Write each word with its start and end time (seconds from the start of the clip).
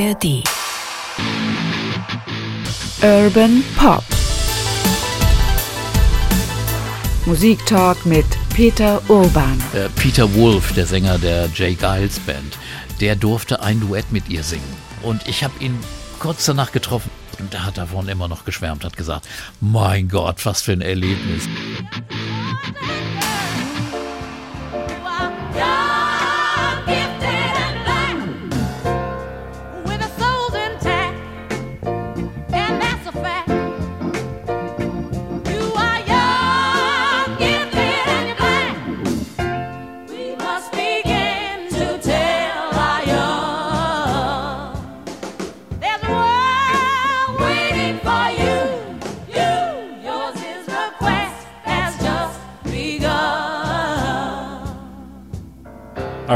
ARD. 0.00 0.44
Urban 3.02 3.62
Pop. 3.76 4.02
Musiktalk 7.26 8.06
mit 8.06 8.24
Peter 8.54 9.02
Urban. 9.10 9.62
Äh, 9.74 9.90
Peter 9.96 10.32
Wolf, 10.34 10.72
der 10.72 10.86
Sänger 10.86 11.18
der 11.18 11.50
Jay 11.54 11.74
Giles 11.74 12.18
Band, 12.20 12.56
der 13.00 13.14
durfte 13.14 13.62
ein 13.62 13.80
Duett 13.80 14.10
mit 14.10 14.30
ihr 14.30 14.42
singen. 14.42 14.62
Und 15.02 15.28
ich 15.28 15.44
habe 15.44 15.52
ihn 15.62 15.78
kurz 16.18 16.46
danach 16.46 16.72
getroffen 16.72 17.10
und 17.38 17.52
da 17.52 17.64
hat 17.64 17.76
davon 17.76 18.08
immer 18.08 18.28
noch 18.28 18.46
geschwärmt, 18.46 18.84
hat 18.84 18.96
gesagt, 18.96 19.28
mein 19.60 20.08
Gott, 20.08 20.46
was 20.46 20.62
für 20.62 20.72
ein 20.72 20.80
Erlebnis. 20.80 21.46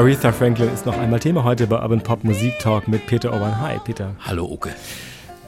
Aretha 0.05 0.33
Franklin 0.33 0.69
ist 0.69 0.85
noch 0.85 0.99
einmal 0.99 1.19
Thema 1.19 1.45
heute 1.45 1.67
bei 1.67 1.81
Urban 1.81 2.03
Pop 2.03 2.25
Musik 2.25 2.59
Talk 2.59 2.89
mit 2.89 3.07
Peter 3.07 3.33
Orban. 3.33 3.59
Hi, 3.59 3.79
Peter. 3.83 4.15
Hallo, 4.21 4.45
Uke. 4.45 4.69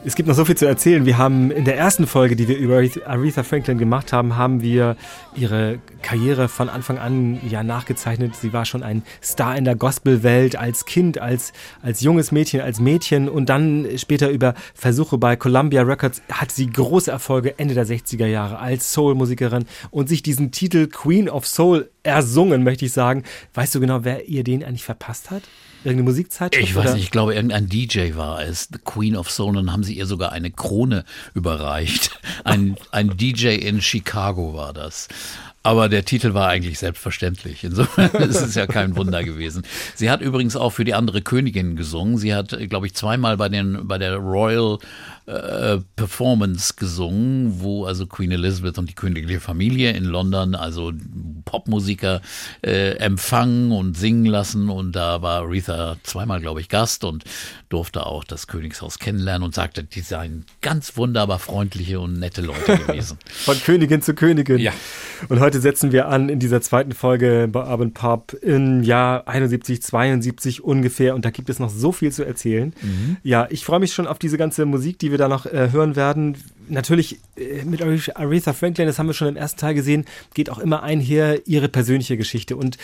Es 0.06 0.14
gibt 0.14 0.28
noch 0.28 0.36
so 0.36 0.44
viel 0.44 0.56
zu 0.56 0.66
erzählen. 0.66 1.04
Wir 1.04 1.18
haben 1.18 1.50
in 1.50 1.64
der 1.64 1.76
ersten 1.76 2.06
Folge, 2.06 2.36
die 2.36 2.46
wir 2.46 2.56
über 2.58 2.76
Aretha 3.06 3.42
Franklin 3.42 3.76
gemacht 3.76 4.12
haben, 4.12 4.36
haben 4.36 4.62
wir 4.62 4.96
ihre 5.34 5.80
Karriere 6.00 6.46
von 6.46 6.68
Anfang 6.68 6.98
an 6.98 7.40
ja 7.48 7.64
nachgezeichnet. 7.64 8.36
Sie 8.36 8.52
war 8.52 8.64
schon 8.66 8.84
ein 8.84 9.02
Star 9.20 9.56
in 9.56 9.64
der 9.64 9.74
Gospelwelt 9.74 10.54
als 10.54 10.84
Kind, 10.84 11.18
als, 11.18 11.52
als 11.82 12.02
junges 12.02 12.30
Mädchen, 12.30 12.60
als 12.60 12.78
Mädchen 12.78 13.28
und 13.28 13.48
dann 13.48 13.84
später 13.96 14.30
über 14.30 14.54
Versuche 14.74 15.18
bei 15.18 15.34
Columbia 15.34 15.82
Records 15.82 16.22
hat 16.30 16.52
sie 16.52 16.70
große 16.70 17.10
Erfolge 17.10 17.58
Ende 17.58 17.74
der 17.74 17.84
60er 17.84 18.26
Jahre 18.26 18.60
als 18.60 18.92
Soul-Musikerin 18.92 19.64
und 19.90 20.08
sich 20.08 20.22
diesen 20.22 20.52
Titel 20.52 20.86
Queen 20.86 21.28
of 21.28 21.48
Soul 21.48 21.90
ersungen, 22.04 22.62
möchte 22.62 22.84
ich 22.84 22.92
sagen. 22.92 23.24
Weißt 23.54 23.74
du 23.74 23.80
genau, 23.80 24.04
wer 24.04 24.28
ihr 24.28 24.44
den 24.44 24.62
eigentlich 24.62 24.84
verpasst 24.84 25.32
hat? 25.32 25.42
Irgendeine 25.86 26.10
Musikzeit? 26.10 26.56
Ich 26.56 26.74
weiß 26.74 26.94
nicht, 26.94 27.04
ich 27.04 27.10
glaube, 27.12 27.36
irgendein 27.36 27.68
DJ 27.68 28.16
war 28.16 28.42
es, 28.42 28.68
The 28.72 28.78
Queen 28.84 29.14
of 29.16 29.30
Soul, 29.30 29.50
und 29.50 29.54
dann 29.54 29.72
haben 29.72 29.84
sie 29.84 29.94
ihr 29.94 30.06
sogar 30.06 30.32
eine 30.32 30.50
Krone 30.50 31.04
überreicht. 31.32 32.10
Ein, 32.44 32.76
ein 32.90 33.16
DJ 33.16 33.54
in 33.54 33.80
Chicago 33.80 34.52
war 34.52 34.72
das. 34.72 35.06
Aber 35.62 35.88
der 35.88 36.04
Titel 36.04 36.34
war 36.34 36.48
eigentlich 36.48 36.80
selbstverständlich. 36.80 37.62
Insofern 37.62 38.10
ist 38.28 38.40
es 38.40 38.56
ja 38.56 38.66
kein 38.66 38.96
Wunder 38.96 39.22
gewesen. 39.22 39.64
Sie 39.94 40.10
hat 40.10 40.22
übrigens 40.22 40.56
auch 40.56 40.70
für 40.70 40.84
die 40.84 40.94
andere 40.94 41.22
Königin 41.22 41.76
gesungen. 41.76 42.18
Sie 42.18 42.34
hat, 42.34 42.56
glaube 42.68 42.86
ich, 42.86 42.94
zweimal 42.94 43.36
bei, 43.36 43.48
den, 43.48 43.86
bei 43.86 43.98
der 43.98 44.16
Royal 44.16 44.78
äh, 45.26 45.78
Performance 45.96 46.74
gesungen, 46.76 47.60
wo 47.60 47.84
also 47.84 48.06
Queen 48.06 48.30
Elizabeth 48.30 48.78
und 48.78 48.88
die 48.88 48.94
königliche 48.94 49.40
Familie 49.40 49.92
in 49.92 50.04
London 50.04 50.54
also 50.54 50.92
Popmusiker 51.44 52.20
äh, 52.62 52.96
empfangen 52.98 53.72
und 53.72 53.96
singen 53.96 54.26
lassen. 54.26 54.70
Und 54.70 54.92
da 54.92 55.22
war 55.22 55.42
Aretha 55.42 55.96
zweimal, 56.02 56.40
glaube 56.40 56.60
ich, 56.60 56.68
Gast 56.68 57.04
und 57.04 57.24
durfte 57.68 58.06
auch 58.06 58.24
das 58.24 58.46
Königshaus 58.46 58.98
kennenlernen 58.98 59.44
und 59.44 59.54
sagte, 59.54 59.82
die 59.82 60.00
seien 60.00 60.44
ganz 60.60 60.96
wunderbar 60.96 61.38
freundliche 61.38 61.98
und 62.00 62.18
nette 62.18 62.42
Leute 62.42 62.78
gewesen. 62.86 63.18
Von 63.26 63.56
Königin 63.58 64.02
zu 64.02 64.14
Königin. 64.14 64.58
Ja. 64.58 64.72
Und 65.28 65.40
heute 65.40 65.60
setzen 65.60 65.92
wir 65.92 66.08
an 66.08 66.28
in 66.28 66.38
dieser 66.38 66.60
zweiten 66.60 66.92
Folge 66.92 67.48
bei 67.50 67.60
Urban 67.68 67.92
Pop 67.92 68.34
im 68.42 68.82
Jahr 68.82 69.26
71, 69.26 69.82
72 69.82 70.62
ungefähr. 70.62 71.14
Und 71.14 71.24
da 71.24 71.30
gibt 71.30 71.48
es 71.48 71.58
noch 71.58 71.70
so 71.70 71.92
viel 71.92 72.12
zu 72.12 72.24
erzählen. 72.24 72.74
Mhm. 72.82 73.16
Ja, 73.22 73.46
ich 73.50 73.64
freue 73.64 73.80
mich 73.80 73.92
schon 73.92 74.06
auf 74.06 74.18
diese 74.18 74.38
ganze 74.38 74.66
Musik, 74.66 74.98
die 74.98 75.10
wir 75.10 75.15
da 75.16 75.28
noch 75.28 75.46
äh, 75.46 75.70
hören 75.72 75.96
werden. 75.96 76.36
Natürlich 76.68 77.18
äh, 77.36 77.64
mit 77.64 77.82
Aretha 77.82 78.52
Franklin, 78.52 78.86
das 78.86 78.98
haben 78.98 79.06
wir 79.06 79.14
schon 79.14 79.28
im 79.28 79.36
ersten 79.36 79.60
Teil 79.60 79.74
gesehen, 79.74 80.04
geht 80.34 80.50
auch 80.50 80.58
immer 80.58 80.82
einher 80.82 81.46
ihre 81.46 81.68
persönliche 81.68 82.16
Geschichte. 82.16 82.56
Und 82.56 82.78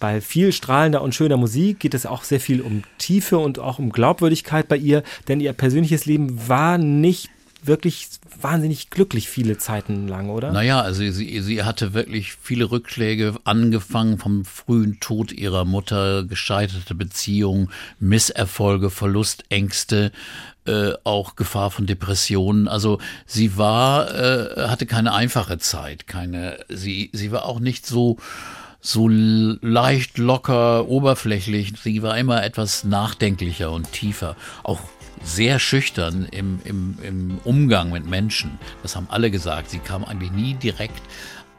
bei 0.00 0.20
viel 0.20 0.52
strahlender 0.52 1.02
und 1.02 1.14
schöner 1.14 1.36
Musik 1.36 1.80
geht 1.80 1.94
es 1.94 2.06
auch 2.06 2.22
sehr 2.22 2.40
viel 2.40 2.60
um 2.60 2.82
Tiefe 2.98 3.38
und 3.38 3.58
auch 3.58 3.78
um 3.78 3.90
Glaubwürdigkeit 3.90 4.68
bei 4.68 4.76
ihr, 4.76 5.02
denn 5.26 5.40
ihr 5.40 5.52
persönliches 5.52 6.06
Leben 6.06 6.48
war 6.48 6.78
nicht 6.78 7.30
wirklich 7.62 8.08
wahnsinnig 8.40 8.90
glücklich 8.90 9.28
viele 9.28 9.58
Zeiten 9.58 10.06
lang, 10.06 10.30
oder? 10.30 10.52
Naja, 10.52 10.80
also 10.80 11.00
sie, 11.10 11.40
sie 11.40 11.64
hatte 11.64 11.92
wirklich 11.94 12.34
viele 12.34 12.70
Rückschläge, 12.70 13.34
angefangen 13.44 14.18
vom 14.18 14.44
frühen 14.44 15.00
Tod 15.00 15.32
ihrer 15.32 15.64
Mutter, 15.64 16.24
gescheiterte 16.24 16.94
Beziehungen, 16.94 17.70
Misserfolge, 17.98 18.90
Verlustängste, 18.90 20.12
äh, 20.68 20.92
auch 21.04 21.34
Gefahr 21.34 21.70
von 21.70 21.86
Depressionen. 21.86 22.68
Also 22.68 22.98
sie 23.26 23.56
war, 23.56 24.14
äh, 24.14 24.68
hatte 24.68 24.86
keine 24.86 25.12
einfache 25.14 25.58
Zeit, 25.58 26.06
keine, 26.06 26.58
sie, 26.68 27.10
sie 27.12 27.32
war 27.32 27.46
auch 27.46 27.60
nicht 27.60 27.86
so 27.86 28.18
so 28.80 29.08
leicht, 29.08 30.18
locker, 30.18 30.88
oberflächlich. 30.88 31.72
Sie 31.82 32.02
war 32.02 32.16
immer 32.16 32.44
etwas 32.44 32.84
nachdenklicher 32.84 33.72
und 33.72 33.90
tiefer. 33.90 34.36
Auch 34.62 34.78
sehr 35.24 35.58
schüchtern 35.58 36.28
im, 36.30 36.60
im, 36.64 36.96
im 37.02 37.38
Umgang 37.44 37.90
mit 37.90 38.06
Menschen. 38.06 38.58
Das 38.82 38.94
haben 38.94 39.08
alle 39.10 39.30
gesagt. 39.32 39.70
Sie 39.70 39.80
kam 39.80 40.04
eigentlich 40.04 40.30
nie 40.30 40.54
direkt 40.54 41.02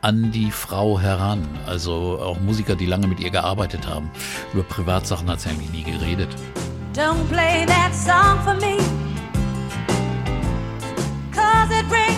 an 0.01 0.31
die 0.31 0.51
Frau 0.51 0.99
heran. 0.99 1.45
Also 1.65 2.19
auch 2.21 2.39
Musiker, 2.39 2.75
die 2.75 2.85
lange 2.85 3.07
mit 3.07 3.19
ihr 3.19 3.31
gearbeitet 3.31 3.87
haben. 3.87 4.09
Über 4.53 4.63
Privatsachen 4.63 5.29
hat 5.29 5.41
sie 5.41 5.49
eigentlich 5.49 5.71
nie 5.71 5.83
geredet. 5.83 6.29
Don't 6.91 7.27
play 7.27 7.65
that 7.65 7.93
song 7.93 8.41
for 8.43 8.55
me. 8.59 8.77
Cause 11.31 11.69
it 11.71 11.87
brings 11.87 12.08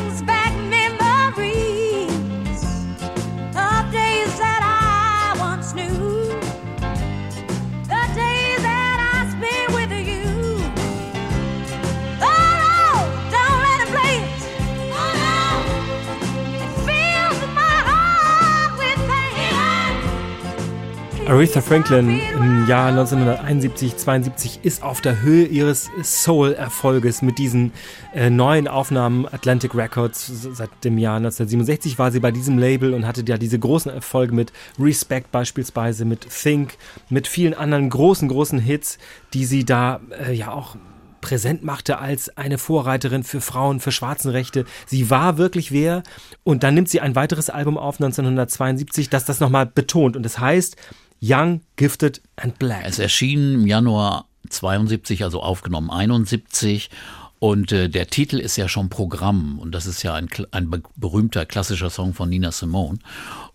Aretha 21.32 21.62
Franklin 21.62 22.20
im 22.36 22.68
Jahr 22.68 22.90
1971, 22.90 23.96
72 23.96 24.60
ist 24.64 24.84
auf 24.84 25.00
der 25.00 25.22
Höhe 25.22 25.46
ihres 25.46 25.90
Soul-Erfolges 26.04 27.22
mit 27.22 27.40
diesen 27.40 27.72
äh, 28.14 28.30
neuen 28.30 28.68
Aufnahmen 28.68 29.26
Atlantic 29.28 29.74
Records. 29.74 30.28
Seit 30.28 30.70
dem 30.84 30.98
Jahr 30.98 31.16
1967 31.16 31.98
war 31.98 32.12
sie 32.12 32.20
bei 32.20 32.32
diesem 32.32 32.58
Label 32.58 32.94
und 32.94 33.08
hatte 33.08 33.24
ja 33.26 33.38
diese 33.38 33.58
großen 33.58 33.90
Erfolge 33.90 34.36
mit 34.36 34.52
Respect 34.78 35.32
beispielsweise, 35.32 36.04
mit 36.04 36.28
Think, 36.30 36.74
mit 37.10 37.30
vielen 37.30 37.54
anderen 37.54 37.90
großen, 37.90 38.28
großen 38.28 38.60
Hits, 38.60 38.98
die 39.34 39.46
sie 39.46 39.64
da 39.64 40.02
äh, 40.28 40.34
ja 40.34 40.52
auch 40.52 40.76
präsent 41.22 41.64
machte 41.64 42.00
als 42.00 42.36
eine 42.36 42.58
Vorreiterin 42.58 43.24
für 43.24 43.40
Frauen, 43.40 43.80
für 43.80 43.94
Schwarzenrechte. 43.94 44.66
Sie 44.86 45.10
war 45.10 45.38
wirklich 45.38 45.72
wer. 45.72 46.04
Und 46.44 46.64
dann 46.64 46.74
nimmt 46.74 46.90
sie 46.90 47.00
ein 47.00 47.16
weiteres 47.16 47.50
Album 47.50 47.78
auf 47.78 48.02
1972, 48.02 49.10
das 49.10 49.24
das 49.24 49.40
nochmal 49.40 49.66
betont. 49.66 50.18
Und 50.18 50.24
das 50.24 50.38
heißt 50.40 50.76
Young, 51.22 51.62
Gifted 51.76 52.22
and 52.36 52.58
Black. 52.58 52.84
Es 52.86 52.98
erschien 52.98 53.54
im 53.54 53.68
Januar 53.68 54.26
72, 54.50 55.24
also 55.24 55.42
aufgenommen 55.42 55.92
71. 55.92 56.90
Und 57.38 57.72
äh, 57.72 57.90
der 57.90 58.08
Titel 58.08 58.40
ist 58.40 58.56
ja 58.56 58.68
schon 58.68 58.90
Programm 58.90 59.58
und 59.60 59.74
das 59.74 59.88
ist 59.88 60.04
ja 60.04 60.14
ein, 60.14 60.30
ein 60.52 60.84
berühmter 60.96 61.46
klassischer 61.46 61.90
Song 61.90 62.14
von 62.14 62.30
Nina 62.30 62.52
Simone 62.52 63.00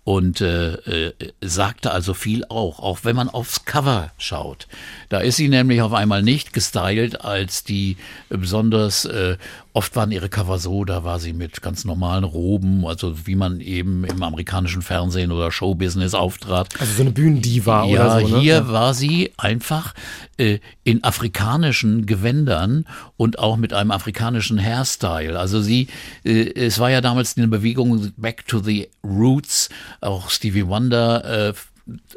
und 0.03 0.41
äh, 0.41 0.75
äh, 0.75 1.13
sagte 1.41 1.91
also 1.91 2.15
viel 2.15 2.45
auch, 2.49 2.81
auch 2.81 3.01
wenn 3.03 3.15
man 3.17 3.29
aufs 3.29 3.65
Cover 3.65 4.13
schaut. 4.19 4.69
Da 5.09 5.19
ist 5.19 5.37
sie 5.37 5.49
nämlich 5.49 5.83
auf 5.83 5.93
einmal 5.93 6.23
nicht 6.23 6.53
gestylt 6.53 7.25
als 7.25 7.65
die 7.65 7.97
besonders 8.29 9.05
äh, 9.05 9.37
Oft 9.77 9.95
waren 9.95 10.11
ihre 10.11 10.31
Cover 10.31 10.59
so, 10.59 10.87
da 10.87 11.05
war 11.05 11.21
sie 11.21 11.35
mit 11.35 11.61
ganz 11.61 11.85
normalen 11.85 12.25
Roben, 12.25 12.87
also 12.87 13.27
wie 13.27 13.35
man 13.35 13.61
eben 13.61 14.05
im 14.05 14.23
amerikanischen 14.23 14.81
Fernsehen 14.81 15.31
oder 15.31 15.53
Showbusiness 15.53 16.15
auftrat. 16.15 16.81
Also 16.81 16.95
so 16.95 17.03
eine 17.03 17.11
Bühnendiva 17.11 17.85
ja, 17.85 17.93
oder 17.93 18.21
so. 18.21 18.37
Ne? 18.37 18.41
Hier 18.41 18.55
ja. 18.55 18.69
war 18.69 18.95
sie 18.95 19.35
einfach 19.37 19.93
äh, 20.39 20.61
in 20.83 21.05
afrikanischen 21.05 22.07
Gewändern 22.07 22.87
und 23.19 23.39
auch 23.39 23.59
mit 23.59 23.75
einem 23.75 23.91
afrikanischen 23.91 24.59
Hairstyle. 24.59 25.39
Also 25.39 25.61
sie, 25.61 25.89
äh, 26.25 26.55
es 26.55 26.79
war 26.79 26.91
ja 26.91 27.03
damals 27.03 27.37
eine 27.37 27.47
Bewegung 27.47 28.15
Back 28.17 28.47
to 28.47 28.61
the 28.61 28.89
Roots, 29.05 29.69
auch 30.01 30.31
Stevie 30.31 30.67
Wonder. 30.67 31.51
Äh, 31.51 31.53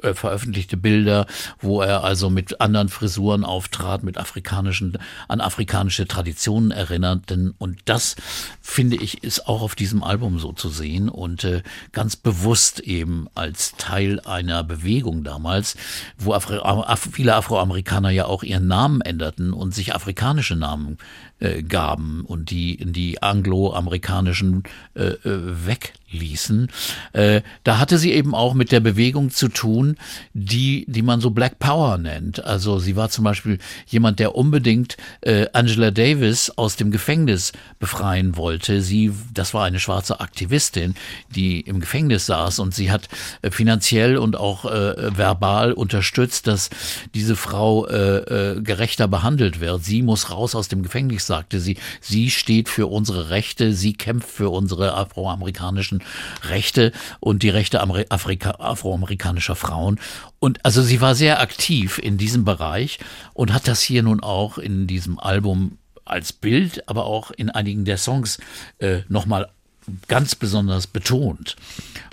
äh, 0.02 0.14
veröffentlichte 0.14 0.78
Bilder, 0.78 1.28
wo 1.60 1.82
er 1.82 2.04
also 2.04 2.30
mit 2.30 2.60
anderen 2.60 2.90
Frisuren 2.90 3.44
auftrat, 3.46 4.04
mit 4.04 4.18
afrikanischen, 4.18 4.98
an 5.28 5.42
afrikanische 5.42 6.08
Traditionen 6.08 6.72
erinnerten. 6.72 7.54
Und 7.58 7.80
das, 7.86 8.16
finde 8.62 8.98
ich, 8.98 9.24
ist 9.24 9.48
auch 9.48 9.62
auf 9.62 9.76
diesem 9.76 10.04
Album 10.04 10.40
so 10.40 10.54
zu 10.54 10.70
sehen 10.70 11.08
und 11.08 11.44
äh, 11.44 11.62
ganz 11.92 12.16
bewusst 12.16 12.80
eben 12.80 13.28
als 13.36 13.76
Teil 13.78 14.20
einer 14.22 14.64
Bewegung 14.64 15.24
damals, 15.24 15.76
wo 16.18 16.34
Afri 16.34 16.58
Af 16.60 17.10
viele 17.12 17.36
Afroamerikaner 17.36 18.10
ja 18.10 18.26
auch 18.26 18.44
ihren 18.44 18.68
Namen 18.68 19.02
änderten 19.02 19.54
und 19.54 19.76
sich 19.76 19.94
afrikanische 19.94 20.56
Namen 20.56 20.98
äh, 21.40 21.64
gaben 21.64 22.24
und 22.26 22.52
die 22.52 22.76
in 22.76 22.94
die 22.94 23.22
angloamerikanischen 23.22 24.64
äh, 24.96 25.04
äh, 25.04 25.66
wegließen. 25.66 26.70
Äh, 27.14 27.42
da 27.64 27.80
hatte 27.80 27.98
sie 27.98 28.14
eben 28.14 28.36
auch 28.36 28.54
mit 28.54 28.72
der 28.72 28.80
Bewegung 28.80 29.30
zu 29.30 29.48
tun, 29.48 29.98
die, 30.34 30.86
die 30.88 31.02
man 31.02 31.22
so 31.22 31.30
Black 31.30 31.60
Power 31.60 31.98
nennt. 31.98 32.44
Also 32.44 32.80
sie 32.80 32.96
war 32.96 33.10
zum 33.10 33.24
Beispiel 33.24 33.60
jemand, 33.88 34.20
der 34.20 34.36
unbedingt 34.36 34.98
äh, 35.22 35.48
Angela 35.54 35.92
Davis 35.92 36.52
aus 36.52 36.76
dem 36.76 36.92
Gefängnis 36.92 37.54
befreien 37.80 38.36
wollte. 38.36 38.82
Sie, 38.82 39.14
das 39.34 39.54
war 39.54 39.66
eine 39.66 39.80
schwarze 39.80 40.20
Aktivistin, 40.20 40.96
die 41.36 41.62
im 41.62 41.80
Gefängnis 41.80 42.26
saß 42.26 42.60
und 42.60 42.76
sie 42.76 42.92
hat 42.92 43.08
äh, 43.42 43.52
finanziell 43.52 44.18
und 44.18 44.36
auch 44.36 44.66
äh, 44.66 45.18
verbal 45.18 45.74
unterstützt, 45.74 46.48
dass 46.48 46.70
diese 47.14 47.36
Frau 47.36 47.88
äh, 47.88 48.56
äh, 48.56 48.62
gerechter 48.62 49.08
behandelt 49.08 49.60
wird. 49.60 49.84
Sie 49.84 50.02
muss 50.02 50.32
raus 50.32 50.56
aus 50.56 50.68
dem 50.68 50.84
Gefängnis 50.84 51.29
sagte 51.30 51.62
sie, 51.62 51.78
sie 52.02 52.30
steht 52.30 52.68
für 52.68 52.88
unsere 52.88 53.30
Rechte, 53.30 53.74
sie 53.74 53.94
kämpft 53.94 54.30
für 54.30 54.50
unsere 54.50 54.96
afroamerikanischen 54.96 56.04
Rechte 56.44 56.92
und 57.22 57.44
die 57.44 57.50
Rechte 57.50 57.80
afroamerikanischer 57.80 59.56
Frauen. 59.56 60.00
Und 60.40 60.66
also 60.66 60.82
sie 60.82 61.00
war 61.00 61.16
sehr 61.16 61.40
aktiv 61.40 61.98
in 61.98 62.18
diesem 62.18 62.44
Bereich 62.44 63.00
und 63.34 63.54
hat 63.54 63.68
das 63.68 63.82
hier 63.82 64.04
nun 64.04 64.22
auch 64.22 64.58
in 64.58 64.88
diesem 64.88 65.20
Album 65.20 65.78
als 66.04 66.34
Bild, 66.34 66.90
aber 66.90 67.06
auch 67.06 67.32
in 67.32 67.50
einigen 67.50 67.86
der 67.86 67.98
Songs 67.98 68.40
äh, 68.80 69.02
nochmal 69.08 69.48
ganz 70.08 70.36
besonders 70.36 70.88
betont. 70.88 71.56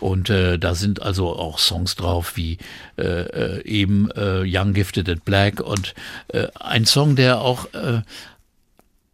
Und 0.00 0.30
äh, 0.30 0.58
da 0.58 0.74
sind 0.74 1.02
also 1.02 1.36
auch 1.36 1.58
Songs 1.58 1.94
drauf 1.96 2.36
wie 2.36 2.58
äh, 2.98 3.02
äh 3.02 3.62
eben 3.64 4.10
äh, 4.12 4.42
Young 4.46 4.74
Gifted 4.74 5.08
and 5.08 5.24
Black 5.24 5.60
und 5.60 5.94
äh, 6.28 6.48
ein 6.54 6.86
Song, 6.86 7.16
der 7.16 7.40
auch 7.40 7.72
äh, 7.74 8.02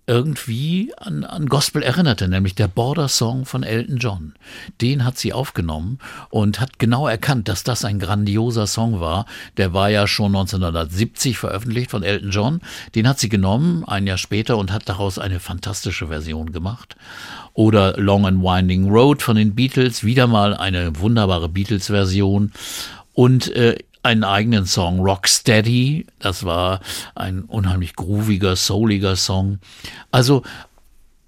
irgendwie 0.06 0.93
an, 0.96 1.22
an 1.22 1.46
Gospel 1.46 1.82
erinnerte, 1.82 2.26
nämlich 2.26 2.56
der 2.56 2.66
Border 2.66 3.08
Song 3.08 3.44
von 3.44 3.62
Elton 3.62 3.99
John. 3.99 4.34
Den 4.81 5.04
hat 5.04 5.16
sie 5.16 5.32
aufgenommen 5.32 5.99
und 6.28 6.60
hat 6.60 6.81
genau 6.81 7.06
erkannt, 7.06 7.49
dass 7.49 7.62
das 7.62 7.84
ein 7.84 8.00
grandioser 8.00 8.66
Song 8.66 9.00
war. 9.00 9.26
Der 9.58 9.72
war 9.72 9.90
ja 9.90 10.08
schon 10.08 10.34
1970 10.34 11.38
veröffentlicht 11.38 11.90
von 11.90 12.02
Elton 12.02 12.31
John. 12.31 12.60
Den 12.96 13.06
hat 13.06 13.20
sie 13.20 13.28
genommen, 13.28 13.84
ein 13.84 14.06
Jahr 14.06 14.19
später, 14.19 14.58
und 14.58 14.72
hat 14.72 14.88
daraus 14.88 15.19
eine 15.19 15.38
fantastische 15.38 16.08
Version 16.08 16.50
gemacht. 16.50 16.96
Oder 17.55 17.96
Long 17.96 18.26
and 18.26 18.43
Winding 18.43 18.88
Road 18.88 19.22
von 19.22 19.37
den 19.37 19.55
Beatles, 19.55 20.02
wieder 20.02 20.26
mal 20.26 20.55
eine 20.55 20.98
wunderbare 20.98 21.48
Beatles-Version. 21.48 22.50
Und 23.12 23.55
äh, 23.55 23.76
einen 24.02 24.25
eigenen 24.25 24.66
Song, 24.66 25.00
Rocksteady. 25.00 26.06
Das 26.19 26.44
war 26.44 26.81
ein 27.14 27.43
unheimlich 27.43 27.94
grooviger, 27.96 28.56
souliger 28.56 29.16
Song. 29.16 29.58
Also 30.10 30.43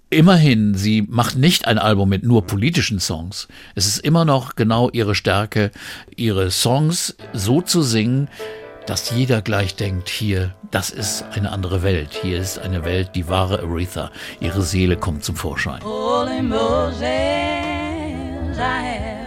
immerhin, 0.09 0.75
sie 0.75 1.01
macht 1.01 1.37
nicht 1.37 1.67
ein 1.67 1.77
Album 1.77 2.09
mit 2.09 2.23
nur 2.23 2.45
politischen 2.45 2.99
Songs. 2.99 3.47
Es 3.75 3.87
ist 3.87 3.99
immer 3.99 4.25
noch 4.25 4.55
genau 4.55 4.89
ihre 4.91 5.15
Stärke, 5.15 5.71
ihre 6.15 6.51
Songs 6.51 7.15
so 7.33 7.61
zu 7.61 7.81
singen, 7.81 8.29
dass 8.85 9.09
jeder 9.09 9.41
gleich 9.41 9.75
denkt, 9.75 10.09
hier, 10.09 10.53
das 10.69 10.91
ist 10.91 11.23
eine 11.31 11.51
andere 11.51 11.81
Welt. 11.81 12.19
Hier 12.21 12.39
ist 12.39 12.59
eine 12.59 12.85
Welt, 12.85 13.11
die 13.15 13.27
wahre 13.27 13.61
Aretha. 13.61 14.11
Ihre 14.39 14.61
Seele 14.61 14.95
kommt 14.95 15.23
zum 15.23 15.35
Vorschein. 15.35 15.83
Holy 15.83 16.41
Moses, 16.43 17.01
I 18.57 18.95
seen 18.95 19.24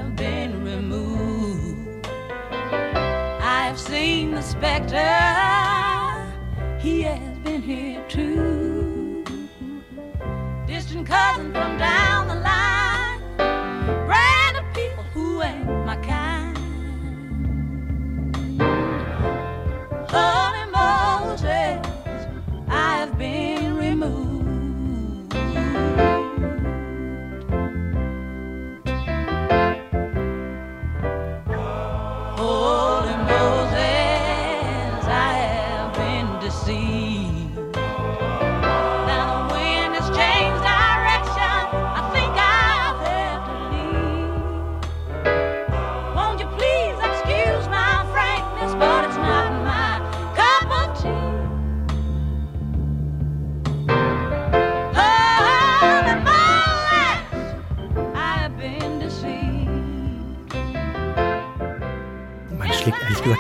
the 4.60 4.66
specter. 4.66 6.28
He 6.78 7.02
has 7.02 7.38
been 7.38 7.62
here 7.62 8.04
too. 8.08 9.24
Distant 10.66 11.06
cousin 11.06 11.52
from 11.52 11.78
down 11.78 12.26
the 12.28 12.34
line. 12.34 13.22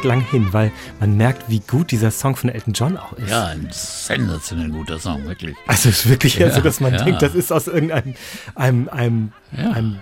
Lang 0.08 0.20
hin, 0.20 0.48
weil 0.52 0.72
man 0.98 1.16
merkt, 1.16 1.48
wie 1.48 1.60
gut 1.60 1.90
dieser 1.90 2.10
Song 2.10 2.34
von 2.34 2.50
Elton 2.50 2.72
John 2.72 2.96
auch 2.96 3.12
ist. 3.12 3.30
Ja, 3.30 3.46
ein 3.46 3.68
sensationell 3.70 4.70
guter 4.70 4.98
Song, 4.98 5.24
wirklich. 5.26 5.56
Also 5.66 5.88
es 5.88 6.04
ist 6.04 6.08
wirklich 6.08 6.36
ja, 6.36 6.50
so, 6.50 6.60
dass 6.60 6.80
man 6.80 6.94
ja. 6.94 7.04
denkt, 7.04 7.22
das 7.22 7.34
ist 7.34 7.52
aus 7.52 7.68
irgendeinem 7.68 8.14
einem, 8.54 8.88
einem, 8.88 9.32
ja. 9.56 9.70
einem 9.70 9.98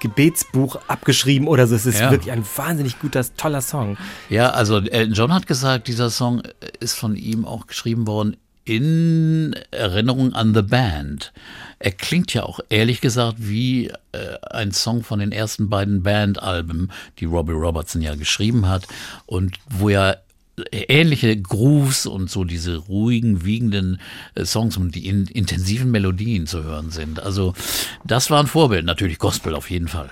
Gebetsbuch 0.00 0.76
abgeschrieben 0.86 1.48
oder 1.48 1.66
so. 1.66 1.74
Es 1.74 1.86
ist 1.86 2.00
ja. 2.00 2.10
wirklich 2.10 2.32
ein 2.32 2.44
wahnsinnig 2.56 2.98
guter, 3.00 3.24
toller 3.36 3.60
Song. 3.60 3.98
Ja, 4.28 4.50
also 4.50 4.78
Elton 4.78 5.14
John 5.14 5.34
hat 5.34 5.46
gesagt, 5.46 5.88
dieser 5.88 6.10
Song 6.10 6.42
ist 6.80 6.94
von 6.94 7.16
ihm 7.16 7.44
auch 7.44 7.66
geschrieben 7.66 8.06
worden 8.06 8.36
in 8.68 9.54
Erinnerung 9.70 10.34
an 10.34 10.54
The 10.54 10.62
Band. 10.62 11.32
Er 11.78 11.92
klingt 11.92 12.34
ja 12.34 12.42
auch 12.42 12.60
ehrlich 12.68 13.00
gesagt 13.00 13.36
wie 13.38 13.88
äh, 14.12 14.36
ein 14.50 14.72
Song 14.72 15.02
von 15.02 15.20
den 15.20 15.32
ersten 15.32 15.68
beiden 15.68 16.02
Bandalben, 16.02 16.90
die 17.18 17.24
Robbie 17.24 17.52
Robertson 17.52 18.02
ja 18.02 18.14
geschrieben 18.14 18.68
hat 18.68 18.86
und 19.26 19.58
wo 19.68 19.88
ja 19.88 20.16
ähnliche 20.72 21.40
Grooves 21.40 22.06
und 22.06 22.30
so 22.30 22.44
diese 22.44 22.76
ruhigen, 22.76 23.44
wiegenden 23.44 24.00
äh, 24.34 24.44
Songs 24.44 24.76
und 24.76 24.94
die 24.94 25.06
in, 25.06 25.26
intensiven 25.26 25.90
Melodien 25.90 26.46
zu 26.46 26.64
hören 26.64 26.90
sind. 26.90 27.20
Also 27.20 27.54
das 28.04 28.30
war 28.30 28.40
ein 28.40 28.46
Vorbild, 28.46 28.84
natürlich 28.84 29.18
Gospel 29.18 29.54
auf 29.54 29.70
jeden 29.70 29.88
Fall. 29.88 30.10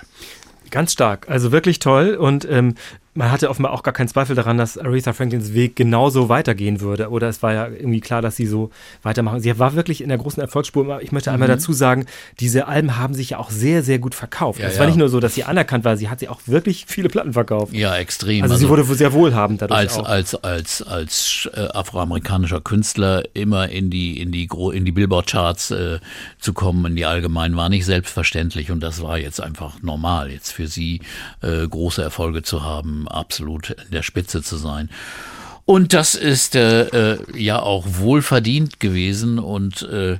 Ganz 0.69 0.93
stark, 0.93 1.29
also 1.29 1.51
wirklich 1.51 1.79
toll 1.79 2.15
und 2.15 2.45
ähm, 2.49 2.75
man 3.17 3.31
hatte 3.31 3.49
offenbar 3.49 3.73
auch 3.73 3.81
gar 3.81 3.93
keinen 3.93 4.07
Zweifel 4.07 4.35
daran, 4.35 4.57
dass 4.57 4.77
Aretha 4.77 5.11
Franklins 5.11 5.53
Weg 5.53 5.75
genauso 5.75 6.29
weitergehen 6.29 6.81
würde. 6.81 7.09
Oder 7.09 7.27
es 7.27 7.41
war 7.41 7.51
ja 7.51 7.67
irgendwie 7.67 7.99
klar, 7.99 8.21
dass 8.21 8.35
sie 8.35 8.45
so 8.45 8.69
weitermachen. 9.01 9.39
Sie 9.39 9.57
war 9.57 9.73
wirklich 9.73 10.01
in 10.01 10.09
der 10.09 10.19
großen 10.19 10.39
Erfolgsspur. 10.39 11.01
Ich 11.01 11.11
möchte 11.11 11.31
einmal 11.31 11.47
mhm. 11.47 11.53
dazu 11.53 11.73
sagen, 11.73 12.05
diese 12.39 12.67
Alben 12.67 12.97
haben 12.97 13.15
sich 13.15 13.31
ja 13.31 13.39
auch 13.39 13.49
sehr, 13.49 13.81
sehr 13.81 13.97
gut 13.97 14.13
verkauft. 14.13 14.59
Ja, 14.59 14.67
es 14.67 14.77
war 14.77 14.85
nicht 14.85 14.97
nur 14.97 15.09
so, 15.09 15.19
dass 15.19 15.33
sie 15.33 15.43
anerkannt 15.43 15.83
war, 15.83 15.97
sie 15.97 16.09
hat 16.09 16.19
sie 16.19 16.29
auch 16.29 16.41
wirklich 16.45 16.85
viele 16.87 17.09
Platten 17.09 17.33
verkauft. 17.33 17.73
Ja, 17.73 17.97
extrem. 17.97 18.43
Also, 18.43 18.53
also 18.53 18.65
sie 18.65 18.69
wurde 18.69 18.83
sehr 18.83 19.13
wohlhabend 19.13 19.63
dadurch 19.63 19.79
als, 19.79 19.97
auch. 19.97 20.05
Als, 20.05 20.35
als, 20.35 20.81
als 20.83 21.49
äh, 21.53 21.67
afroamerikanischer 21.73 22.61
Künstler 22.61 23.23
immer 23.33 23.69
in 23.69 23.89
die, 23.89 24.21
in 24.21 24.31
die, 24.31 24.47
in 24.73 24.85
die 24.85 24.91
Billboard-Charts 24.91 25.71
äh, 25.71 25.99
zu 26.39 26.53
kommen, 26.53 26.85
in 26.85 26.95
die 26.95 27.05
allgemeinen, 27.05 27.57
war 27.57 27.69
nicht 27.69 27.85
selbstverständlich. 27.85 28.69
Und 28.69 28.81
das 28.81 29.01
war 29.01 29.17
jetzt 29.17 29.41
einfach 29.41 29.81
normal, 29.81 30.29
jetzt 30.29 30.51
für 30.51 30.67
sie 30.67 31.01
äh, 31.41 31.67
große 31.67 32.01
Erfolge 32.03 32.43
zu 32.43 32.63
haben 32.63 33.06
absolut 33.07 33.71
in 33.71 33.91
der 33.91 34.03
Spitze 34.03 34.41
zu 34.41 34.57
sein. 34.57 34.89
Und 35.65 35.93
das 35.93 36.15
ist 36.15 36.55
äh, 36.55 36.83
äh, 37.13 37.17
ja 37.35 37.61
auch 37.61 37.85
wohlverdient 37.87 38.79
gewesen 38.79 39.37
und 39.37 39.81
äh, 39.81 40.17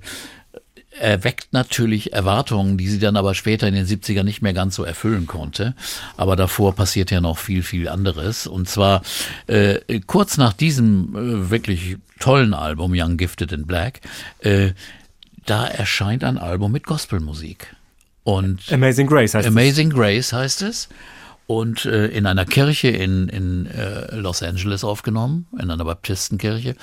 erweckt 1.00 1.54
natürlich 1.54 2.14
Erwartungen, 2.14 2.78
die 2.78 2.88
sie 2.88 3.00
dann 3.00 3.16
aber 3.18 3.34
später 3.34 3.68
in 3.68 3.74
den 3.74 3.86
70ern 3.86 4.24
nicht 4.24 4.42
mehr 4.42 4.54
ganz 4.54 4.76
so 4.76 4.84
erfüllen 4.84 5.28
konnte. 5.28 5.76
Aber 6.18 6.36
davor 6.36 6.76
passiert 6.76 7.12
ja 7.12 7.22
noch 7.22 7.38
viel, 7.38 7.64
viel 7.64 7.88
anderes. 7.88 8.48
Und 8.48 8.68
zwar 8.68 9.02
äh, 9.48 9.80
kurz 10.06 10.38
nach 10.38 10.54
diesem 10.54 11.16
äh, 11.16 11.50
wirklich 11.50 11.98
tollen 12.20 12.54
Album 12.54 12.94
Young 12.96 13.18
Gifted 13.18 13.52
in 13.52 13.66
Black, 13.66 14.02
äh, 14.40 14.72
da 15.46 15.66
erscheint 15.66 16.24
ein 16.24 16.38
Album 16.38 16.72
mit 16.72 16.86
Gospelmusik. 16.86 17.74
Und 18.24 18.60
Amazing 18.72 19.08
Grace 19.08 19.34
heißt 19.36 19.48
Amazing 19.48 19.90
es. 19.90 19.96
Grace 19.96 20.34
heißt 20.34 20.62
es. 20.64 20.90
Und 21.48 21.86
äh, 21.86 22.08
in 22.08 22.26
einer 22.26 22.46
Kirche 22.46 22.90
in, 22.90 23.30
in 23.30 23.66
äh, 23.68 24.16
Los 24.16 24.44
Angeles 24.44 24.84
aufgenommen, 24.84 25.48
in 25.60 25.72
einer 25.72 25.86
Baptistenkirche. 25.86 26.76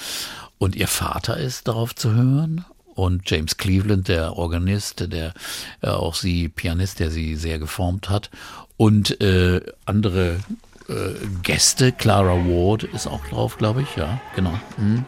Und 0.59 0.75
ihr 0.75 0.88
Vater 0.88 1.37
ist 1.37 1.68
darauf 1.68 1.94
zu 1.94 2.12
hören 2.12 2.64
und 2.94 3.28
James 3.30 3.56
Cleveland, 3.56 4.09
der 4.09 4.37
Organist, 4.37 5.12
der 5.12 5.35
äh, 5.83 5.88
auch 5.88 6.14
sie 6.14 6.49
Pianist, 6.49 7.00
der 7.00 7.11
sie 7.11 7.37
sehr 7.37 7.59
geformt 7.59 8.09
hat 8.09 8.30
und 8.76 9.21
äh, 9.21 9.61
andere 9.85 10.40
äh, 10.88 11.14
Gäste, 11.42 11.92
Clara 11.92 12.35
Ward 12.47 12.85
ist 12.85 13.06
auch 13.06 13.25
drauf, 13.26 13.59
glaube 13.59 13.83
ich, 13.83 13.97
ja, 13.97 14.21
genau. 14.35 14.59
Mhm. 14.76 15.04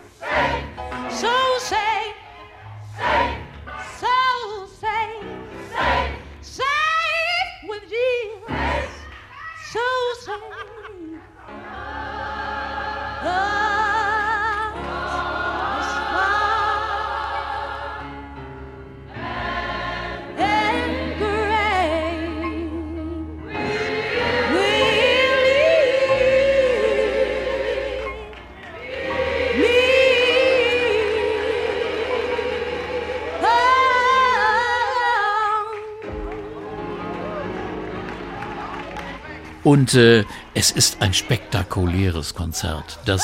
Und 39.76 39.92
äh, 39.92 40.24
es 40.54 40.70
ist 40.70 41.02
ein 41.02 41.12
spektakuläres 41.12 42.34
Konzert, 42.34 42.98
das 43.04 43.22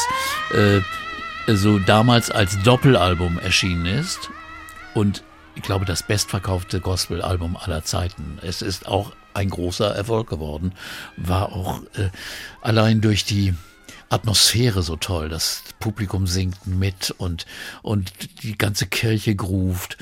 äh, 0.53 0.81
so 1.51 1.79
damals 1.79 2.31
als 2.31 2.63
Doppelalbum 2.63 3.39
erschienen 3.39 3.87
ist 3.87 4.29
und 4.93 5.25
ich 5.55 5.63
glaube 5.63 5.87
das 5.87 6.03
bestverkaufte 6.03 6.81
Gospelalbum 6.81 7.57
aller 7.57 7.85
Zeiten. 7.85 8.39
Es 8.43 8.61
ist 8.61 8.87
auch 8.87 9.13
ein 9.33 9.49
großer 9.49 9.97
Erfolg 9.97 10.29
geworden, 10.29 10.75
war 11.17 11.55
auch 11.55 11.81
äh, 11.95 12.11
allein 12.61 13.01
durch 13.01 13.25
die 13.25 13.55
Atmosphäre 14.11 14.83
so 14.83 14.97
toll. 14.97 15.31
Das 15.31 15.65
Publikum 15.81 16.27
singt 16.27 16.67
mit 16.67 17.15
und, 17.17 17.47
und 17.81 18.13
die 18.43 18.59
ganze 18.59 18.87
Kirche 18.87 19.35
gruft 19.35 19.97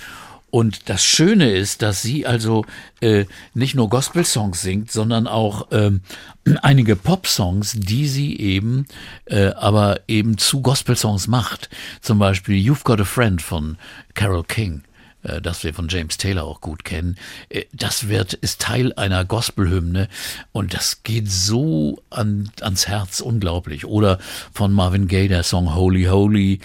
und 0.51 0.89
das 0.89 1.05
Schöne 1.05 1.51
ist, 1.51 1.83
dass 1.83 2.03
sie 2.03 2.27
also 2.27 2.65
äh, 3.01 3.27
nicht 3.55 3.75
nur 3.75 3.89
Gospel-Songs 3.89 4.61
singt, 4.61 4.91
sondern 4.91 5.27
auch 5.27 5.69
ähm, 5.71 6.03
einige 6.63 6.97
Pop-Songs, 6.97 7.75
die 7.77 8.09
sie 8.09 8.39
eben, 8.39 8.87
äh, 9.27 9.49
aber 9.49 10.01
eben 10.09 10.39
zu 10.39 10.61
Gospel-Songs 10.61 11.29
macht. 11.29 11.71
Zum 12.01 12.19
Beispiel 12.19 12.57
You've 12.57 12.85
Got 12.85 13.01
a 13.01 13.05
Friend 13.05 13.41
von 13.41 13.79
Carol 14.15 14.45
King 14.45 14.83
äh, 15.23 15.41
das 15.41 15.65
wir 15.65 15.75
von 15.75 15.89
James 15.89 16.17
Taylor 16.17 16.45
auch 16.45 16.61
gut 16.61 16.85
kennen. 16.85 17.17
Äh, 17.49 17.65
das 17.73 18.09
wird, 18.09 18.33
ist 18.33 18.61
Teil 18.61 18.93
einer 18.95 19.25
Gospelhymne 19.25 20.09
und 20.53 20.75
das 20.75 21.03
geht 21.03 21.31
so 21.31 22.03
an, 22.11 22.51
ans 22.61 22.89
Herz, 22.89 23.21
unglaublich. 23.21 23.85
Oder 23.85 24.19
von 24.53 24.73
Marvin 24.73 25.09
Gaye 25.09 25.29
der 25.29 25.43
Song 25.43 25.75
Holy 25.75 26.05
Holy 26.05 26.61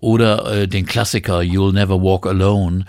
oder 0.00 0.50
äh, 0.50 0.68
den 0.68 0.86
Klassiker 0.86 1.40
You'll 1.40 1.72
Never 1.72 2.02
Walk 2.02 2.26
Alone. 2.26 2.86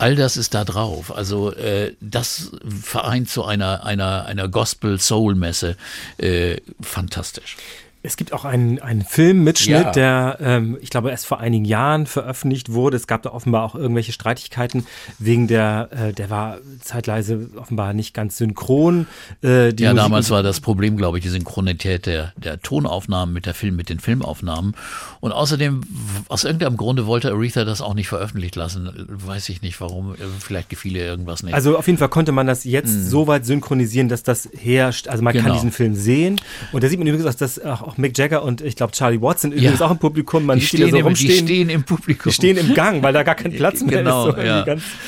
All 0.00 0.16
das 0.16 0.38
ist 0.38 0.54
da 0.54 0.64
drauf. 0.64 1.14
Also 1.14 1.52
äh, 1.52 1.94
das 2.00 2.52
vereint 2.82 3.28
zu 3.28 3.44
einer 3.44 3.84
einer 3.84 4.24
einer 4.24 4.48
Gospel 4.48 4.98
Soul 4.98 5.34
Messe 5.34 5.76
äh, 6.16 6.56
fantastisch. 6.80 7.58
Es 8.02 8.16
gibt 8.16 8.32
auch 8.32 8.46
einen, 8.46 8.78
einen 8.78 9.02
Filmmitschnitt, 9.02 9.84
ja. 9.84 9.92
der, 9.92 10.38
ähm, 10.40 10.78
ich 10.80 10.88
glaube, 10.88 11.10
erst 11.10 11.26
vor 11.26 11.38
einigen 11.38 11.66
Jahren 11.66 12.06
veröffentlicht 12.06 12.72
wurde. 12.72 12.96
Es 12.96 13.06
gab 13.06 13.22
da 13.22 13.30
offenbar 13.30 13.62
auch 13.62 13.74
irgendwelche 13.74 14.12
Streitigkeiten 14.12 14.86
wegen 15.18 15.48
der, 15.48 15.90
äh, 15.92 16.12
der 16.14 16.30
war 16.30 16.58
zeitweise 16.80 17.50
offenbar 17.56 17.92
nicht 17.92 18.14
ganz 18.14 18.38
synchron. 18.38 19.06
Äh, 19.42 19.74
ja, 19.74 19.90
Musik 19.90 19.96
damals 19.96 20.30
war 20.30 20.42
das 20.42 20.60
Problem, 20.60 20.96
glaube 20.96 21.18
ich, 21.18 21.24
die 21.24 21.28
Synchronität 21.28 22.06
der, 22.06 22.32
der 22.36 22.60
Tonaufnahmen 22.60 23.34
mit 23.34 23.44
der 23.44 23.52
Film, 23.52 23.76
mit 23.76 23.90
den 23.90 24.00
Filmaufnahmen. 24.00 24.74
Und 25.20 25.32
außerdem, 25.32 25.82
aus 26.28 26.44
irgendeinem 26.44 26.78
Grunde 26.78 27.06
wollte 27.06 27.32
Aretha 27.32 27.66
das 27.66 27.82
auch 27.82 27.92
nicht 27.92 28.08
veröffentlicht 28.08 28.56
lassen. 28.56 28.90
Weiß 29.08 29.48
ich 29.50 29.60
nicht 29.60 29.78
warum. 29.80 30.14
Vielleicht 30.38 30.70
gefiel 30.70 30.96
ihr 30.96 31.04
irgendwas 31.04 31.42
nicht. 31.42 31.52
Also 31.52 31.76
auf 31.76 31.86
jeden 31.86 31.98
Fall 31.98 32.08
konnte 32.08 32.32
man 32.32 32.46
das 32.46 32.64
jetzt 32.64 32.94
mhm. 32.94 33.08
so 33.08 33.26
weit 33.26 33.44
synchronisieren, 33.44 34.08
dass 34.08 34.22
das 34.22 34.48
herrscht. 34.56 35.08
Also 35.08 35.22
man 35.22 35.34
genau. 35.34 35.44
kann 35.44 35.52
diesen 35.54 35.72
Film 35.72 35.94
sehen. 35.94 36.40
Und 36.72 36.82
da 36.82 36.88
sieht 36.88 36.98
man 36.98 37.06
übrigens, 37.06 37.26
dass 37.26 37.36
das 37.36 37.62
auch 37.62 37.89
auch 37.90 37.98
Mick 37.98 38.16
Jagger 38.16 38.42
und 38.42 38.60
ich 38.60 38.76
glaube 38.76 38.92
Charlie 38.92 39.20
Watson 39.20 39.52
übrigens 39.52 39.80
ja. 39.80 39.86
auch 39.86 39.90
im 39.90 39.98
Publikum. 39.98 40.46
Man 40.46 40.58
die 40.58 40.64
sieht 40.64 40.80
stehen, 40.80 40.86
die 40.86 41.00
so 41.00 41.06
rumstehen. 41.06 41.46
Die 41.46 41.54
stehen 41.54 41.70
im 41.70 41.82
Publikum. 41.82 42.30
Die 42.30 42.34
stehen 42.34 42.56
im 42.56 42.74
Gang, 42.74 43.02
weil 43.02 43.12
da 43.12 43.22
gar 43.22 43.34
kein 43.34 43.52
Platz 43.56 43.82
mehr 43.82 43.98
genau, 43.98 44.28
ist. 44.28 44.36
So 44.36 44.42
ja. 44.42 44.64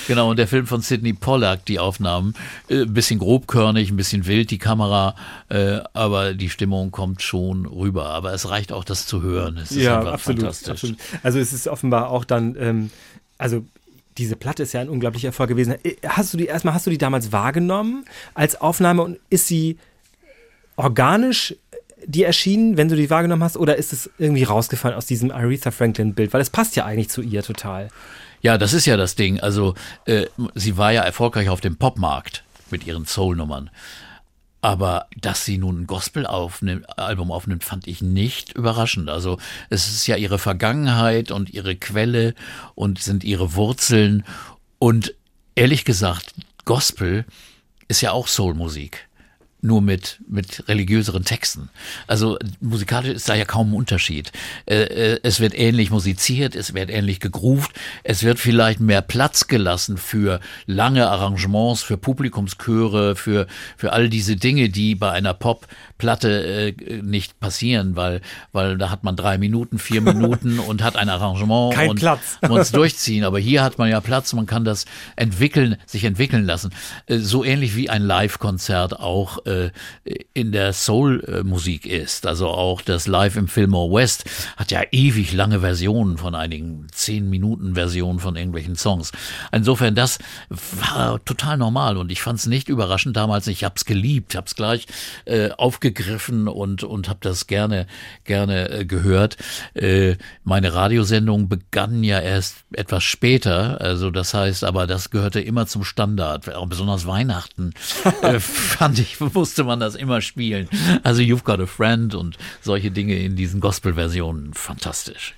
Genau, 0.08 0.30
und 0.30 0.38
der 0.38 0.48
Film 0.48 0.66
von 0.66 0.80
Sidney 0.80 1.12
Pollack, 1.12 1.64
die 1.66 1.78
Aufnahmen, 1.78 2.34
äh, 2.68 2.82
ein 2.82 2.92
bisschen 2.92 3.18
grobkörnig, 3.18 3.90
ein 3.90 3.96
bisschen 3.96 4.26
wild, 4.26 4.50
die 4.50 4.58
Kamera, 4.58 5.14
äh, 5.48 5.78
aber 5.92 6.34
die 6.34 6.50
Stimmung 6.50 6.90
kommt 6.90 7.22
schon 7.22 7.66
rüber. 7.66 8.06
Aber 8.06 8.32
es 8.32 8.48
reicht 8.50 8.72
auch, 8.72 8.84
das 8.84 9.06
zu 9.06 9.22
hören. 9.22 9.58
Es 9.58 9.70
ist 9.70 9.82
ja, 9.82 9.98
einfach 9.98 10.14
absolut, 10.14 10.40
fantastisch. 10.40 10.70
Absolut. 10.70 10.98
Also 11.22 11.38
es 11.38 11.52
ist 11.52 11.68
offenbar 11.68 12.10
auch 12.10 12.24
dann, 12.24 12.56
ähm, 12.58 12.90
also 13.38 13.64
diese 14.18 14.36
Platte 14.36 14.64
ist 14.64 14.72
ja 14.72 14.80
ein 14.80 14.88
unglaublicher 14.88 15.28
Erfolg 15.28 15.48
gewesen. 15.48 15.76
Äh, 15.84 15.96
hast 16.06 16.34
du 16.34 16.38
die 16.38 16.46
erstmal, 16.46 16.74
hast 16.74 16.86
du 16.86 16.90
die 16.90 16.98
damals 16.98 17.32
wahrgenommen 17.32 18.04
als 18.34 18.60
Aufnahme 18.60 19.02
und 19.02 19.18
ist 19.30 19.46
sie 19.46 19.78
organisch 20.76 21.54
die 22.06 22.24
erschienen, 22.24 22.76
wenn 22.76 22.88
du 22.88 22.96
die 22.96 23.10
wahrgenommen 23.10 23.44
hast, 23.44 23.56
oder 23.56 23.76
ist 23.76 23.92
es 23.92 24.10
irgendwie 24.18 24.44
rausgefallen 24.44 24.96
aus 24.96 25.06
diesem 25.06 25.30
Aretha 25.30 25.70
Franklin-Bild? 25.70 26.32
Weil 26.32 26.40
es 26.40 26.50
passt 26.50 26.76
ja 26.76 26.84
eigentlich 26.84 27.10
zu 27.10 27.22
ihr 27.22 27.42
total. 27.42 27.88
Ja, 28.40 28.58
das 28.58 28.72
ist 28.72 28.86
ja 28.86 28.96
das 28.96 29.14
Ding. 29.14 29.40
Also, 29.40 29.74
äh, 30.04 30.26
sie 30.54 30.76
war 30.76 30.92
ja 30.92 31.02
erfolgreich 31.02 31.48
auf 31.48 31.60
dem 31.60 31.76
Popmarkt 31.76 32.44
mit 32.70 32.86
ihren 32.86 33.06
Soul-Nummern. 33.06 33.70
Aber 34.60 35.06
dass 35.20 35.44
sie 35.44 35.58
nun 35.58 35.82
ein 35.82 35.86
Gospel-Album 35.88 37.32
aufnimmt, 37.32 37.64
fand 37.64 37.88
ich 37.88 38.00
nicht 38.00 38.52
überraschend. 38.52 39.10
Also 39.10 39.38
es 39.70 39.88
ist 39.88 40.06
ja 40.06 40.14
ihre 40.14 40.38
Vergangenheit 40.38 41.32
und 41.32 41.50
ihre 41.50 41.74
Quelle 41.74 42.34
und 42.76 43.00
sind 43.00 43.24
ihre 43.24 43.54
Wurzeln. 43.54 44.24
Und 44.78 45.14
ehrlich 45.56 45.84
gesagt, 45.84 46.34
Gospel 46.64 47.24
ist 47.88 48.02
ja 48.02 48.12
auch 48.12 48.28
Soul-Musik 48.28 49.08
nur 49.62 49.80
mit, 49.80 50.18
mit 50.28 50.68
religiöseren 50.68 51.24
Texten. 51.24 51.70
Also 52.08 52.36
musikalisch 52.60 53.14
ist 53.14 53.28
da 53.28 53.34
ja 53.34 53.44
kaum 53.44 53.70
ein 53.70 53.74
Unterschied. 53.74 54.32
Äh, 54.66 54.82
äh, 54.82 55.20
es 55.22 55.38
wird 55.38 55.56
ähnlich 55.56 55.90
musiziert, 55.90 56.56
es 56.56 56.74
wird 56.74 56.90
ähnlich 56.90 57.20
gegruft, 57.20 57.70
es 58.02 58.24
wird 58.24 58.40
vielleicht 58.40 58.80
mehr 58.80 59.02
Platz 59.02 59.46
gelassen 59.46 59.98
für 59.98 60.40
lange 60.66 61.08
Arrangements, 61.08 61.82
für 61.82 61.96
Publikumschöre, 61.96 63.14
für, 63.14 63.46
für 63.76 63.92
all 63.92 64.08
diese 64.08 64.34
Dinge, 64.34 64.68
die 64.68 64.96
bei 64.96 65.12
einer 65.12 65.32
Popplatte 66.02 66.74
äh, 66.76 67.02
nicht 67.02 67.38
passieren, 67.38 67.94
weil, 67.94 68.22
weil 68.50 68.76
da 68.76 68.90
hat 68.90 69.04
man 69.04 69.14
drei 69.14 69.38
Minuten, 69.38 69.78
vier 69.78 70.00
Minuten 70.00 70.58
und 70.58 70.82
hat 70.82 70.96
ein 70.96 71.08
Arrangement 71.08 71.74
Kein 71.74 71.90
und 71.90 72.00
Platz. 72.00 72.38
muss 72.48 72.72
durchziehen. 72.72 73.22
Aber 73.22 73.38
hier 73.38 73.62
hat 73.62 73.78
man 73.78 73.88
ja 73.88 74.00
Platz, 74.00 74.32
man 74.32 74.46
kann 74.46 74.64
das 74.64 74.84
entwickeln, 75.14 75.76
sich 75.86 76.04
entwickeln 76.04 76.44
lassen. 76.44 76.70
so 77.08 77.44
ähnlich 77.44 77.76
wie 77.76 77.88
ein 77.88 78.02
Live-Konzert 78.02 78.98
auch 78.98 79.46
äh, 79.46 79.70
in 80.34 80.50
der 80.50 80.72
Soul-Musik 80.72 81.86
ist. 81.86 82.26
Also 82.26 82.48
auch 82.48 82.82
das 82.82 83.06
Live 83.06 83.36
im 83.36 83.46
Fillmore 83.46 83.94
West 83.94 84.24
hat 84.56 84.72
ja 84.72 84.82
ewig 84.90 85.32
lange 85.32 85.60
Versionen 85.60 86.18
von 86.18 86.34
einigen 86.34 86.88
zehn 86.90 87.30
Minuten 87.30 87.74
Versionen 87.74 88.18
von 88.18 88.34
irgendwelchen 88.34 88.74
Songs. 88.74 89.12
Insofern 89.52 89.94
das 89.94 90.18
war 90.48 91.24
total 91.24 91.58
normal 91.58 91.96
und 91.96 92.10
ich 92.10 92.22
fand 92.22 92.40
es 92.40 92.46
nicht 92.46 92.68
überraschend 92.68 93.16
damals. 93.16 93.46
Ich 93.46 93.62
habe 93.62 93.74
es 93.76 93.84
geliebt, 93.84 94.34
habe 94.34 94.46
es 94.46 94.56
gleich 94.56 94.86
äh, 95.26 95.50
aufgegriffen 95.92 96.48
und 96.48 96.84
und 96.84 97.08
habe 97.08 97.18
das 97.22 97.46
gerne 97.46 97.86
gerne 98.24 98.70
äh, 98.70 98.84
gehört. 98.84 99.36
Äh, 99.74 100.16
meine 100.44 100.74
Radiosendung 100.74 101.48
begann 101.48 102.02
ja 102.02 102.20
erst 102.20 102.64
etwas 102.72 103.04
später, 103.04 103.80
also 103.80 104.10
das 104.10 104.34
heißt, 104.34 104.64
aber 104.64 104.86
das 104.86 105.10
gehörte 105.10 105.40
immer 105.40 105.66
zum 105.66 105.84
Standard. 105.84 106.52
Auch 106.54 106.66
besonders 106.66 107.06
Weihnachten 107.06 107.72
äh, 108.22 108.40
fand 108.40 108.98
ich 108.98 109.20
musste 109.20 109.64
man 109.64 109.80
das 109.80 109.94
immer 109.94 110.20
spielen. 110.20 110.68
Also 111.02 111.22
You've 111.22 111.44
Got 111.44 111.60
a 111.60 111.66
Friend 111.66 112.14
und 112.14 112.38
solche 112.60 112.90
Dinge 112.90 113.16
in 113.16 113.36
diesen 113.36 113.60
Gospel-Versionen. 113.60 114.54
Fantastisch. 114.54 115.34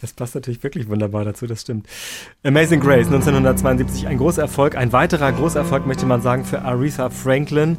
Das 0.00 0.12
passt 0.12 0.34
natürlich 0.34 0.62
wirklich 0.62 0.88
wunderbar 0.88 1.24
dazu, 1.24 1.46
das 1.46 1.62
stimmt. 1.62 1.86
Amazing 2.44 2.80
Grace 2.80 3.06
1972, 3.06 4.06
ein 4.06 4.18
großer 4.18 4.42
Erfolg, 4.42 4.76
ein 4.76 4.92
weiterer 4.92 5.32
großer 5.32 5.60
Erfolg 5.60 5.86
möchte 5.86 6.06
man 6.06 6.20
sagen 6.20 6.44
für 6.44 6.62
Aretha 6.62 7.10
Franklin. 7.10 7.78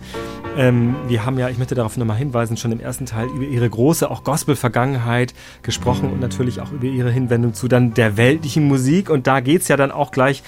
Ähm, 0.57 0.95
wir 1.07 1.25
haben 1.25 1.37
ja, 1.37 1.49
ich 1.49 1.57
möchte 1.57 1.75
darauf 1.75 1.97
nochmal 1.97 2.17
hinweisen, 2.17 2.57
schon 2.57 2.71
im 2.71 2.79
ersten 2.79 3.05
Teil 3.05 3.27
über 3.27 3.45
ihre 3.45 3.69
große, 3.69 4.09
auch 4.09 4.23
Gospel-Vergangenheit 4.23 5.33
gesprochen 5.61 6.11
und 6.11 6.19
natürlich 6.19 6.59
auch 6.59 6.71
über 6.71 6.85
ihre 6.85 7.11
Hinwendung 7.11 7.53
zu 7.53 7.67
dann 7.67 7.93
der 7.93 8.17
weltlichen 8.17 8.65
Musik. 8.65 9.09
Und 9.09 9.27
da 9.27 9.39
geht 9.39 9.61
es 9.61 9.67
ja 9.67 9.77
dann 9.77 9.91
auch 9.91 10.11
gleich 10.11 10.43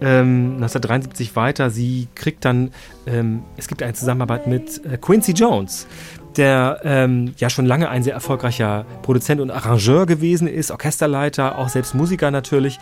ähm, 0.00 0.56
1973 0.56 1.36
weiter. 1.36 1.70
Sie 1.70 2.08
kriegt 2.14 2.44
dann, 2.44 2.72
ähm, 3.06 3.42
es 3.56 3.68
gibt 3.68 3.82
eine 3.82 3.94
Zusammenarbeit 3.94 4.46
mit 4.46 4.84
äh, 4.84 4.98
Quincy 4.98 5.32
Jones, 5.32 5.86
der 6.36 6.80
ähm, 6.84 7.34
ja 7.38 7.50
schon 7.50 7.66
lange 7.66 7.88
ein 7.88 8.02
sehr 8.02 8.14
erfolgreicher 8.14 8.84
Produzent 9.02 9.40
und 9.40 9.50
Arrangeur 9.50 10.06
gewesen 10.06 10.48
ist, 10.48 10.70
Orchesterleiter, 10.70 11.58
auch 11.58 11.68
selbst 11.68 11.94
Musiker 11.94 12.30
natürlich. 12.30 12.78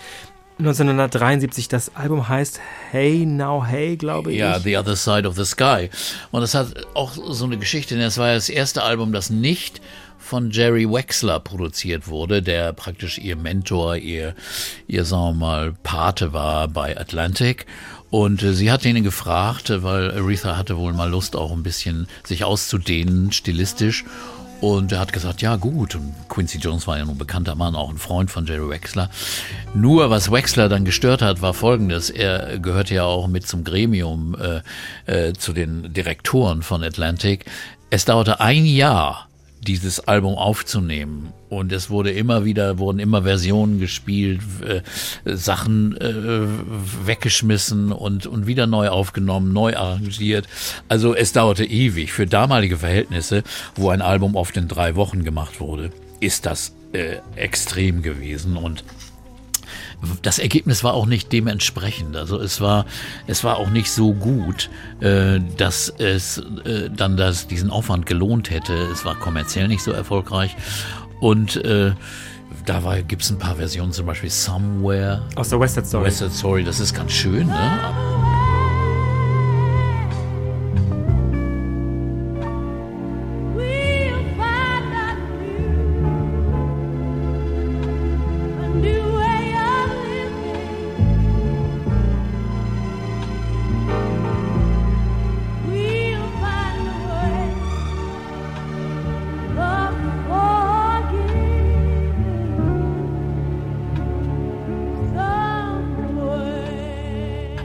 1973, 0.58 1.66
das 1.66 1.96
Album 1.96 2.28
heißt 2.28 2.60
Hey 2.92 3.26
Now 3.26 3.64
Hey, 3.64 3.96
glaube 3.96 4.30
ich. 4.30 4.38
Ja, 4.38 4.60
The 4.60 4.76
Other 4.76 4.94
Side 4.94 5.26
of 5.26 5.34
the 5.34 5.44
Sky. 5.44 5.90
Und 6.30 6.42
das 6.42 6.54
hat 6.54 6.86
auch 6.94 7.12
so 7.12 7.44
eine 7.44 7.58
Geschichte, 7.58 7.96
denn 7.96 8.04
es 8.04 8.18
war 8.18 8.32
das 8.32 8.48
erste 8.48 8.84
Album, 8.84 9.12
das 9.12 9.30
nicht 9.30 9.80
von 10.24 10.50
Jerry 10.50 10.90
Wexler 10.90 11.40
produziert 11.40 12.08
wurde, 12.08 12.40
der 12.40 12.72
praktisch 12.72 13.18
ihr 13.18 13.36
Mentor, 13.36 13.96
ihr, 13.96 14.34
ihr 14.86 15.04
sagen 15.04 15.38
wir 15.38 15.46
mal, 15.46 15.74
Pate 15.82 16.32
war 16.32 16.68
bei 16.68 16.96
Atlantic. 16.98 17.66
Und 18.14 18.44
äh, 18.44 18.52
sie 18.52 18.70
hat 18.70 18.84
ihn 18.84 19.02
gefragt, 19.02 19.72
weil 19.82 20.12
Aretha 20.12 20.56
hatte 20.56 20.76
wohl 20.76 20.92
mal 20.92 21.10
Lust, 21.10 21.34
auch 21.34 21.50
ein 21.50 21.64
bisschen 21.64 22.06
sich 22.22 22.44
auszudehnen, 22.44 23.32
stilistisch. 23.32 24.04
Und 24.60 24.92
er 24.92 25.00
hat 25.00 25.12
gesagt, 25.12 25.42
ja 25.42 25.56
gut. 25.56 25.96
Und 25.96 26.14
Quincy 26.28 26.58
Jones 26.58 26.86
war 26.86 26.96
ja 26.96 27.04
nun 27.04 27.18
bekannter 27.18 27.56
Mann, 27.56 27.74
auch 27.74 27.90
ein 27.90 27.98
Freund 27.98 28.30
von 28.30 28.46
Jerry 28.46 28.68
Wexler. 28.68 29.10
Nur 29.74 30.10
was 30.10 30.30
Wexler 30.30 30.68
dann 30.68 30.84
gestört 30.84 31.22
hat, 31.22 31.42
war 31.42 31.54
folgendes. 31.54 32.08
Er 32.08 32.60
gehörte 32.60 32.94
ja 32.94 33.02
auch 33.02 33.26
mit 33.26 33.48
zum 33.48 33.64
Gremium, 33.64 34.36
äh, 34.40 34.60
äh, 35.12 35.32
zu 35.32 35.52
den 35.52 35.92
Direktoren 35.92 36.62
von 36.62 36.84
Atlantic. 36.84 37.46
Es 37.90 38.04
dauerte 38.04 38.38
ein 38.38 38.64
Jahr, 38.64 39.26
dieses 39.64 40.00
Album 40.00 40.34
aufzunehmen. 40.34 41.32
Und 41.48 41.72
es 41.72 41.90
wurde 41.90 42.10
immer 42.10 42.44
wieder, 42.44 42.78
wurden 42.78 42.98
immer 42.98 43.22
Versionen 43.22 43.78
gespielt, 43.78 44.40
äh, 44.66 44.82
Sachen 45.24 45.96
äh, 45.96 46.46
weggeschmissen 47.06 47.92
und, 47.92 48.26
und 48.26 48.46
wieder 48.46 48.66
neu 48.66 48.88
aufgenommen, 48.88 49.52
neu 49.52 49.76
arrangiert. 49.76 50.46
Also 50.88 51.14
es 51.14 51.32
dauerte 51.32 51.64
ewig. 51.64 52.12
Für 52.12 52.26
damalige 52.26 52.78
Verhältnisse, 52.78 53.42
wo 53.74 53.90
ein 53.90 54.02
Album 54.02 54.36
oft 54.36 54.56
in 54.56 54.68
drei 54.68 54.96
Wochen 54.96 55.24
gemacht 55.24 55.60
wurde, 55.60 55.90
ist 56.20 56.46
das 56.46 56.74
äh, 56.92 57.16
extrem 57.36 58.02
gewesen. 58.02 58.56
Und 58.56 58.84
das 60.22 60.38
Ergebnis 60.38 60.84
war 60.84 60.94
auch 60.94 61.06
nicht 61.06 61.32
dementsprechend. 61.32 62.16
Also 62.16 62.38
es 62.38 62.60
war, 62.60 62.86
es 63.26 63.44
war 63.44 63.58
auch 63.58 63.70
nicht 63.70 63.90
so 63.90 64.12
gut, 64.12 64.70
äh, 65.00 65.40
dass 65.56 65.88
es 65.98 66.38
äh, 66.64 66.90
dann 66.94 67.16
das, 67.16 67.46
diesen 67.46 67.70
Aufwand 67.70 68.06
gelohnt 68.06 68.50
hätte. 68.50 68.72
Es 68.72 69.04
war 69.04 69.14
kommerziell 69.16 69.68
nicht 69.68 69.82
so 69.82 69.92
erfolgreich. 69.92 70.56
Und 71.20 71.56
äh, 71.64 71.92
da 72.66 73.00
gibt 73.00 73.22
es 73.22 73.30
ein 73.30 73.38
paar 73.38 73.56
Versionen, 73.56 73.92
zum 73.92 74.06
Beispiel 74.06 74.30
Somewhere. 74.30 75.22
Aus 75.36 75.50
der 75.50 75.60
West 75.60 75.74
Side 75.74 75.86
Story. 75.86 76.06
West 76.06 76.18
Side 76.18 76.30
Story, 76.30 76.64
das 76.64 76.80
ist 76.80 76.94
ganz 76.94 77.12
schön, 77.12 77.46
ne? 77.46 78.43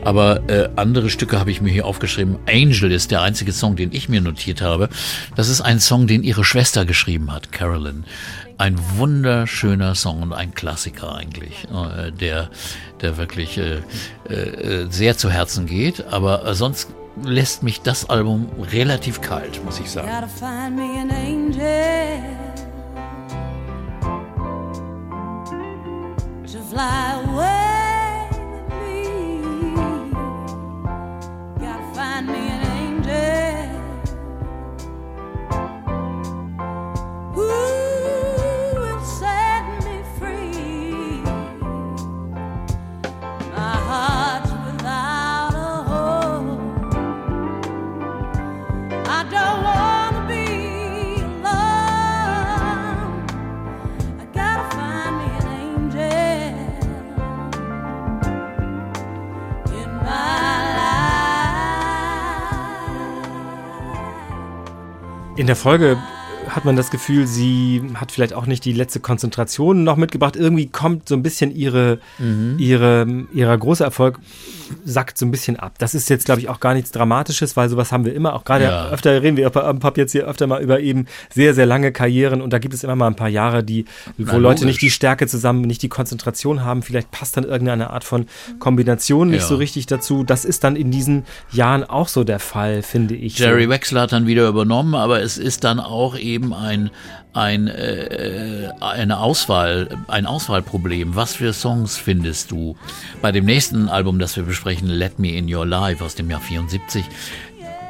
Aber 0.09 0.49
äh, 0.49 0.69
andere 0.75 1.11
Stücke 1.11 1.39
habe 1.39 1.51
ich 1.51 1.61
mir 1.61 1.69
hier 1.69 1.85
aufgeschrieben. 1.85 2.39
Angel 2.47 2.91
ist 2.91 3.11
der 3.11 3.21
einzige 3.21 3.51
Song, 3.51 3.75
den 3.75 3.91
ich 3.91 4.09
mir 4.09 4.21
notiert 4.21 4.59
habe. 4.59 4.89
Das 5.35 5.49
ist 5.49 5.61
ein 5.61 5.79
Song, 5.79 6.07
den 6.07 6.23
ihre 6.23 6.43
Schwester 6.43 6.83
geschrieben 6.83 7.31
hat, 7.31 7.51
Carolyn. 7.51 8.05
Ein 8.57 8.79
wunderschöner 8.97 9.93
Song 9.93 10.23
und 10.23 10.33
ein 10.33 10.55
Klassiker 10.55 11.15
eigentlich, 11.15 11.65
äh, 11.65 12.11
der, 12.11 12.49
der 13.01 13.17
wirklich 13.17 13.59
äh, 13.59 13.81
äh, 14.27 14.87
sehr 14.89 15.15
zu 15.15 15.29
Herzen 15.29 15.67
geht. 15.67 16.07
Aber 16.07 16.43
äh, 16.43 16.55
sonst 16.55 16.89
lässt 17.23 17.61
mich 17.61 17.81
das 17.81 18.09
Album 18.09 18.49
relativ 18.71 19.21
kalt, 19.21 19.63
muss 19.63 19.79
ich 19.79 19.91
sagen. 19.91 20.07
fly 26.69 27.19
away 27.25 27.48
In 32.99 33.38
der 65.49 65.55
Folge 65.55 65.97
hat 66.47 66.63
man 66.63 66.75
das 66.75 66.91
Gefühl, 66.91 67.25
sie 67.25 67.81
hat 67.95 68.11
vielleicht 68.11 68.33
auch 68.33 68.45
nicht 68.45 68.63
die 68.65 68.71
letzte 68.71 68.99
Konzentration 68.99 69.83
noch 69.83 69.97
mitgebracht. 69.97 70.35
Irgendwie 70.35 70.67
kommt 70.67 71.09
so 71.09 71.15
ein 71.15 71.23
bisschen 71.23 71.49
ihre, 71.49 71.97
mhm. 72.19 72.55
ihre, 72.59 73.25
ihrer 73.33 73.57
große 73.57 73.83
Erfolg 73.83 74.19
sackt 74.85 75.17
so 75.17 75.25
ein 75.25 75.31
bisschen 75.31 75.57
ab. 75.57 75.75
Das 75.77 75.95
ist 75.95 76.09
jetzt, 76.09 76.25
glaube 76.25 76.41
ich, 76.41 76.49
auch 76.49 76.59
gar 76.59 76.73
nichts 76.73 76.91
Dramatisches, 76.91 77.55
weil 77.55 77.69
sowas 77.69 77.91
haben 77.91 78.05
wir 78.05 78.13
immer. 78.13 78.33
Auch 78.33 78.43
gerade 78.43 78.65
ja. 78.65 78.89
öfter 78.89 79.21
reden 79.21 79.37
wir 79.37 79.55
am 79.55 79.79
Pop 79.79 79.97
jetzt 79.97 80.11
hier 80.11 80.25
öfter 80.25 80.47
mal 80.47 80.61
über 80.61 80.79
eben 80.79 81.05
sehr, 81.29 81.53
sehr 81.53 81.65
lange 81.65 81.91
Karrieren 81.91 82.41
und 82.41 82.51
da 82.51 82.59
gibt 82.59 82.73
es 82.73 82.83
immer 82.83 82.95
mal 82.95 83.07
ein 83.07 83.15
paar 83.15 83.29
Jahre, 83.29 83.63
die, 83.63 83.85
wo 84.17 84.33
Na, 84.33 84.37
Leute 84.37 84.65
nicht 84.65 84.81
die 84.81 84.91
Stärke 84.91 85.27
zusammen, 85.27 85.61
nicht 85.61 85.81
die 85.81 85.89
Konzentration 85.89 86.63
haben. 86.63 86.83
Vielleicht 86.83 87.11
passt 87.11 87.37
dann 87.37 87.43
irgendeine 87.43 87.89
Art 87.89 88.03
von 88.03 88.25
Kombination 88.59 89.29
nicht 89.29 89.41
ja. 89.41 89.47
so 89.47 89.55
richtig 89.55 89.85
dazu. 89.85 90.23
Das 90.23 90.45
ist 90.45 90.63
dann 90.63 90.75
in 90.75 90.91
diesen 90.91 91.25
Jahren 91.51 91.83
auch 91.83 92.07
so 92.07 92.23
der 92.23 92.39
Fall, 92.39 92.81
finde 92.81 93.15
ich. 93.15 93.37
Jerry. 93.37 93.69
Wexler 93.69 94.01
hat 94.01 94.11
dann 94.11 94.27
wieder 94.27 94.47
übernommen, 94.47 94.95
aber 94.95 95.21
es 95.21 95.37
ist 95.37 95.63
dann 95.63 95.79
auch 95.79 96.17
eben 96.17 96.53
ein, 96.53 96.89
ein, 97.33 97.67
äh, 97.67 98.69
eine 98.79 99.19
Auswahl, 99.19 99.89
ein 100.07 100.25
Auswahlproblem. 100.25 101.15
Was 101.15 101.35
für 101.35 101.53
Songs 101.53 101.97
findest 101.97 102.51
du? 102.51 102.75
Bei 103.21 103.31
dem 103.31 103.45
nächsten 103.45 103.89
Album, 103.89 104.19
das 104.19 104.35
wir 104.35 104.43
besprechen, 104.43 104.87
Let 104.87 105.19
Me 105.19 105.31
In 105.31 105.53
Your 105.53 105.65
Life 105.65 106.03
aus 106.03 106.15
dem 106.15 106.29
Jahr 106.29 106.41
74, 106.41 107.05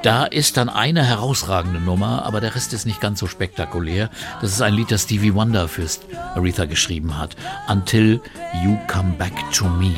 da 0.01 0.23
ist 0.23 0.55
dann 0.55 0.69
eine 0.69 1.03
herausragende 1.03 1.81
Nummer, 1.81 2.23
aber 2.25 2.39
der 2.39 2.55
Rest 2.55 2.71
ist 2.71 2.85
nicht 2.85 3.01
ganz 3.01 3.19
so 3.19 3.27
spektakulär. 3.27 4.09
Das 4.41 4.51
ist 4.51 4.61
ein 4.61 4.73
Lied, 4.73 4.91
das 4.91 5.03
Stevie 5.03 5.33
Wonder 5.33 5.67
für 5.67 5.85
Aretha 6.35 6.65
geschrieben 6.65 7.17
hat. 7.17 7.35
Until 7.67 8.21
You 8.63 8.77
Come 8.87 9.11
Back 9.17 9.33
to 9.51 9.65
Me. 9.67 9.95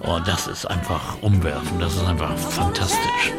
Oh, 0.00 0.18
das 0.24 0.48
ist 0.48 0.66
einfach 0.66 1.22
umwerfend. 1.22 1.80
Das 1.80 1.94
ist 1.94 2.04
einfach 2.04 2.36
fantastisch. 2.36 3.32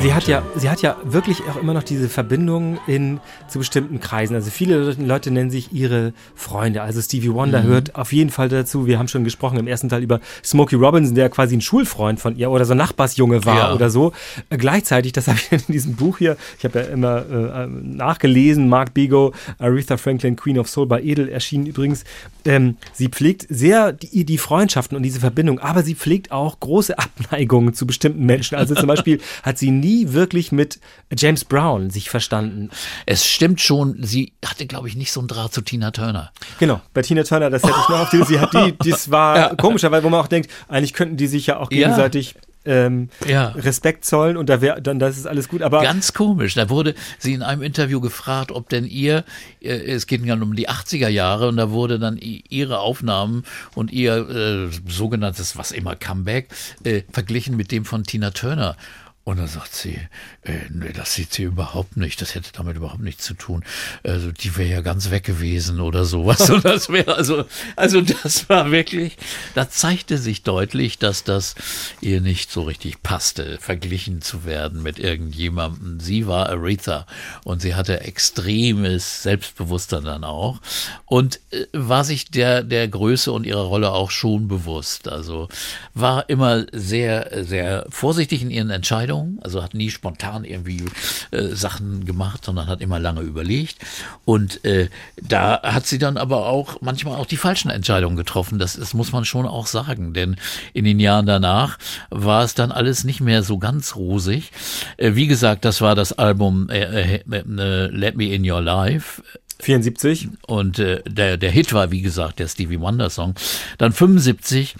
Sie 0.00 0.14
hat 0.14 0.26
ja, 0.26 0.42
sie 0.56 0.70
hat 0.70 0.80
ja 0.80 0.96
wirklich 1.04 1.42
auch 1.50 1.56
immer 1.56 1.74
noch 1.74 1.82
diese 1.82 2.08
Verbindung 2.08 2.78
in 2.86 3.20
zu 3.48 3.58
bestimmten 3.58 4.00
Kreisen. 4.00 4.34
Also 4.34 4.50
viele 4.50 4.94
Leute 4.94 5.30
nennen 5.30 5.50
sich 5.50 5.74
ihre 5.74 6.14
Freunde. 6.34 6.80
Also 6.80 7.02
Stevie 7.02 7.34
Wonder 7.34 7.62
mhm. 7.62 7.66
hört 7.66 7.94
auf 7.96 8.12
jeden 8.14 8.30
Fall 8.30 8.48
dazu. 8.48 8.86
Wir 8.86 8.98
haben 8.98 9.08
schon 9.08 9.24
gesprochen 9.24 9.58
im 9.58 9.66
ersten 9.66 9.90
Teil 9.90 10.02
über 10.02 10.20
Smokey 10.42 10.76
Robinson, 10.76 11.14
der 11.14 11.28
quasi 11.28 11.54
ein 11.54 11.60
Schulfreund 11.60 12.18
von 12.18 12.34
ihr 12.34 12.50
oder 12.50 12.64
so 12.64 12.72
ein 12.72 12.78
Nachbarsjunge 12.78 13.44
war 13.44 13.56
ja. 13.56 13.74
oder 13.74 13.90
so. 13.90 14.12
Äh, 14.48 14.56
gleichzeitig, 14.56 15.12
das 15.12 15.28
habe 15.28 15.38
ich 15.38 15.52
in 15.52 15.72
diesem 15.72 15.96
Buch 15.96 16.16
hier, 16.16 16.38
ich 16.58 16.64
habe 16.64 16.78
ja 16.80 16.84
immer 16.86 17.18
äh, 17.28 17.66
nachgelesen, 17.66 18.70
Mark 18.70 18.94
Bigo, 18.94 19.34
Aretha 19.58 19.98
Franklin, 19.98 20.34
Queen 20.34 20.58
of 20.58 20.68
Soul 20.70 20.86
bei 20.86 21.02
Edel 21.02 21.28
erschienen 21.28 21.66
übrigens. 21.66 22.04
Ähm, 22.46 22.78
sie 22.94 23.08
pflegt 23.08 23.46
sehr 23.50 23.92
die, 23.92 24.24
die 24.24 24.38
Freundschaften 24.38 24.96
und 24.96 25.02
diese 25.02 25.20
Verbindung, 25.20 25.58
aber 25.58 25.82
sie 25.82 25.94
pflegt 25.94 26.32
auch 26.32 26.58
große 26.58 26.98
Abneigungen 26.98 27.74
zu 27.74 27.86
bestimmten 27.86 28.24
Menschen. 28.24 28.56
Also 28.56 28.74
zum 28.74 28.86
Beispiel 28.86 29.20
hat 29.42 29.58
sie 29.58 29.70
nie 29.70 29.89
nie 29.90 30.12
wirklich 30.12 30.52
mit 30.52 30.80
James 31.16 31.44
Brown 31.44 31.90
sich 31.90 32.10
verstanden. 32.10 32.70
Es 33.06 33.26
stimmt 33.26 33.60
schon, 33.60 34.02
sie 34.02 34.32
hatte, 34.44 34.66
glaube 34.66 34.88
ich, 34.88 34.96
nicht 34.96 35.12
so 35.12 35.20
einen 35.20 35.28
Draht 35.28 35.52
zu 35.52 35.60
Tina 35.62 35.90
Turner. 35.90 36.32
Genau, 36.58 36.80
bei 36.94 37.02
Tina 37.02 37.24
Turner, 37.24 37.50
das 37.50 37.62
hätte 37.62 37.74
ich 37.82 37.88
noch 37.88 38.00
auf 38.00 38.10
die, 38.10 38.22
sie 38.24 38.40
hat 38.40 38.52
die, 38.54 38.74
das 38.90 39.10
war 39.10 39.36
ja. 39.36 39.54
komischer, 39.54 39.90
weil 39.90 40.02
wo 40.02 40.08
man 40.08 40.20
auch 40.20 40.28
denkt, 40.28 40.50
eigentlich 40.68 40.94
könnten 40.94 41.16
die 41.16 41.26
sich 41.26 41.46
ja 41.46 41.58
auch 41.58 41.68
gegenseitig 41.68 42.34
ja 42.34 42.40
ähm, 42.64 43.08
ja. 43.26 43.48
Respekt 43.48 44.04
zollen 44.04 44.36
und 44.36 44.48
da 44.48 44.60
wäre 44.60 44.82
dann 44.82 44.98
das 44.98 45.16
ist 45.16 45.26
alles 45.26 45.48
gut. 45.48 45.62
Aber 45.62 45.82
ganz 45.82 46.12
komisch. 46.12 46.54
Da 46.54 46.68
wurde 46.68 46.94
sie 47.18 47.32
in 47.32 47.42
einem 47.42 47.62
Interview 47.62 48.00
gefragt, 48.00 48.52
ob 48.52 48.68
denn 48.68 48.84
ihr, 48.84 49.24
äh, 49.62 49.70
es 49.70 50.06
geht 50.06 50.24
ja 50.24 50.34
um 50.34 50.54
die 50.54 50.68
80er 50.68 51.08
Jahre 51.08 51.48
und 51.48 51.56
da 51.56 51.70
wurde 51.70 51.98
dann 51.98 52.18
ihre 52.18 52.80
Aufnahmen 52.80 53.44
und 53.74 53.90
ihr 53.90 54.28
äh, 54.28 54.90
sogenanntes 54.90 55.56
was 55.56 55.72
immer 55.72 55.96
Comeback 55.96 56.48
äh, 56.84 57.02
verglichen 57.10 57.56
mit 57.56 57.72
dem 57.72 57.84
von 57.84 58.04
Tina 58.04 58.30
Turner. 58.30 58.76
Und 59.22 59.38
dann 59.38 59.48
sagt 59.48 59.74
sie, 59.74 59.98
äh, 60.42 60.92
das 60.94 61.14
sieht 61.14 61.34
sie 61.34 61.42
überhaupt 61.42 61.98
nicht, 61.98 62.22
das 62.22 62.34
hätte 62.34 62.52
damit 62.54 62.76
überhaupt 62.76 63.02
nichts 63.02 63.22
zu 63.24 63.34
tun. 63.34 63.62
Also 64.02 64.32
die 64.32 64.56
wäre 64.56 64.70
ja 64.70 64.80
ganz 64.80 65.10
weg 65.10 65.24
gewesen 65.24 65.80
oder 65.80 66.06
sowas. 66.06 66.48
Und 66.50 66.64
das 66.64 66.88
wäre 66.88 67.16
also, 67.16 67.44
also 67.76 68.00
das 68.00 68.48
war 68.48 68.70
wirklich, 68.70 69.18
da 69.54 69.68
zeigte 69.68 70.16
sich 70.16 70.42
deutlich, 70.42 70.98
dass 70.98 71.22
das 71.22 71.54
ihr 72.00 72.22
nicht 72.22 72.50
so 72.50 72.62
richtig 72.62 73.02
passte, 73.02 73.58
verglichen 73.60 74.22
zu 74.22 74.46
werden 74.46 74.82
mit 74.82 74.98
irgendjemandem. 74.98 76.00
Sie 76.00 76.26
war 76.26 76.48
Aretha 76.48 77.06
und 77.44 77.60
sie 77.60 77.74
hatte 77.74 78.00
extremes 78.00 79.22
Selbstbewusstsein 79.22 80.04
dann 80.04 80.24
auch 80.24 80.60
und 81.04 81.40
äh, 81.50 81.66
war 81.72 82.04
sich 82.04 82.30
der, 82.30 82.62
der 82.62 82.88
Größe 82.88 83.30
und 83.30 83.44
ihrer 83.44 83.64
Rolle 83.64 83.92
auch 83.92 84.10
schon 84.10 84.48
bewusst. 84.48 85.08
Also 85.08 85.48
war 85.92 86.28
immer 86.30 86.64
sehr, 86.72 87.44
sehr 87.44 87.86
vorsichtig 87.90 88.40
in 88.40 88.50
ihren 88.50 88.70
Entscheidungen 88.70 89.09
Entscheidung, 89.10 89.38
also 89.42 89.62
hat 89.62 89.74
nie 89.74 89.90
spontan 89.90 90.44
irgendwie 90.44 90.84
äh, 91.30 91.48
Sachen 91.48 92.04
gemacht, 92.04 92.44
sondern 92.44 92.66
hat 92.68 92.80
immer 92.80 92.98
lange 92.98 93.22
überlegt. 93.22 93.78
Und 94.24 94.64
äh, 94.64 94.88
da 95.20 95.60
hat 95.62 95.86
sie 95.86 95.98
dann 95.98 96.16
aber 96.16 96.46
auch 96.46 96.80
manchmal 96.80 97.16
auch 97.16 97.26
die 97.26 97.36
falschen 97.36 97.70
Entscheidungen 97.70 98.16
getroffen. 98.16 98.58
Das, 98.58 98.74
das 98.76 98.94
muss 98.94 99.12
man 99.12 99.24
schon 99.24 99.46
auch 99.46 99.66
sagen, 99.66 100.14
denn 100.14 100.36
in 100.72 100.84
den 100.84 101.00
Jahren 101.00 101.26
danach 101.26 101.78
war 102.10 102.44
es 102.44 102.54
dann 102.54 102.72
alles 102.72 103.04
nicht 103.04 103.20
mehr 103.20 103.42
so 103.42 103.58
ganz 103.58 103.96
rosig. 103.96 104.52
Äh, 104.96 105.14
wie 105.14 105.26
gesagt, 105.26 105.64
das 105.64 105.80
war 105.80 105.94
das 105.94 106.12
Album 106.12 106.68
äh, 106.70 107.16
äh, 107.16 107.22
äh 107.30 107.86
Let 107.86 108.16
Me 108.16 108.32
in 108.32 108.48
Your 108.48 108.60
Life. 108.60 109.22
74. 109.60 110.28
Und 110.46 110.78
äh, 110.78 111.02
der, 111.06 111.36
der 111.36 111.50
Hit 111.50 111.72
war, 111.72 111.90
wie 111.90 112.00
gesagt, 112.00 112.38
der 112.38 112.48
Stevie 112.48 112.80
Wonder 112.80 113.10
Song. 113.10 113.34
Dann 113.76 113.92
75 113.92 114.74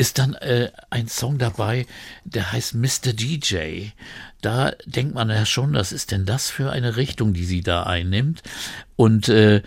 ist 0.00 0.18
dann 0.18 0.32
äh, 0.32 0.70
ein 0.88 1.08
Song 1.08 1.36
dabei, 1.36 1.86
der 2.24 2.52
heißt 2.52 2.74
Mr. 2.74 3.12
DJ. 3.12 3.88
Da 4.40 4.72
denkt 4.86 5.14
man 5.14 5.28
ja 5.28 5.44
schon, 5.44 5.74
was 5.74 5.92
ist 5.92 6.10
denn 6.10 6.24
das 6.24 6.48
für 6.48 6.72
eine 6.72 6.96
Richtung, 6.96 7.34
die 7.34 7.44
sie 7.44 7.60
da 7.60 7.82
einnimmt? 7.82 8.42
Und 8.96 9.28
äh, 9.28 9.60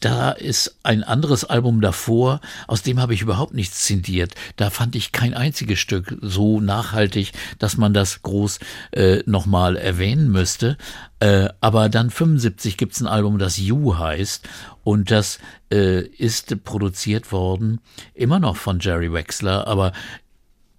da 0.00 0.30
ist 0.30 0.76
ein 0.82 1.02
anderes 1.04 1.44
Album 1.44 1.80
davor, 1.80 2.40
aus 2.66 2.82
dem 2.82 3.00
habe 3.00 3.14
ich 3.14 3.22
überhaupt 3.22 3.54
nichts 3.54 3.84
zindiert. 3.84 4.34
Da 4.56 4.70
fand 4.70 4.96
ich 4.96 5.12
kein 5.12 5.34
einziges 5.34 5.78
Stück 5.78 6.16
so 6.20 6.60
nachhaltig, 6.60 7.32
dass 7.58 7.76
man 7.76 7.94
das 7.94 8.22
groß 8.22 8.58
äh, 8.92 9.22
nochmal 9.26 9.76
erwähnen 9.76 10.30
müsste. 10.30 10.76
Äh, 11.20 11.48
aber 11.60 11.88
dann 11.88 12.10
75 12.10 12.76
gibt's 12.76 13.00
ein 13.00 13.06
Album, 13.06 13.38
das 13.38 13.58
You 13.58 13.96
heißt. 13.98 14.48
Und 14.84 15.10
das 15.10 15.38
äh, 15.70 16.00
ist 16.02 16.64
produziert 16.64 17.32
worden, 17.32 17.80
immer 18.14 18.38
noch 18.38 18.56
von 18.56 18.80
Jerry 18.80 19.12
Wexler, 19.12 19.66
aber 19.66 19.92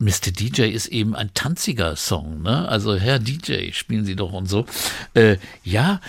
Mr. 0.01 0.31
DJ 0.31 0.63
ist 0.69 0.87
eben 0.87 1.13
ein 1.13 1.31
tanziger 1.33 1.97
Song, 1.97 2.41
ne? 2.41 2.69
Also 2.69 2.95
Herr 2.95 3.19
DJ, 3.19 3.73
spielen 3.73 4.05
Sie 4.05 4.15
doch 4.15 4.31
und 4.31 4.47
so. 4.47 4.65
Äh, 5.13 5.35
ja, 5.63 5.99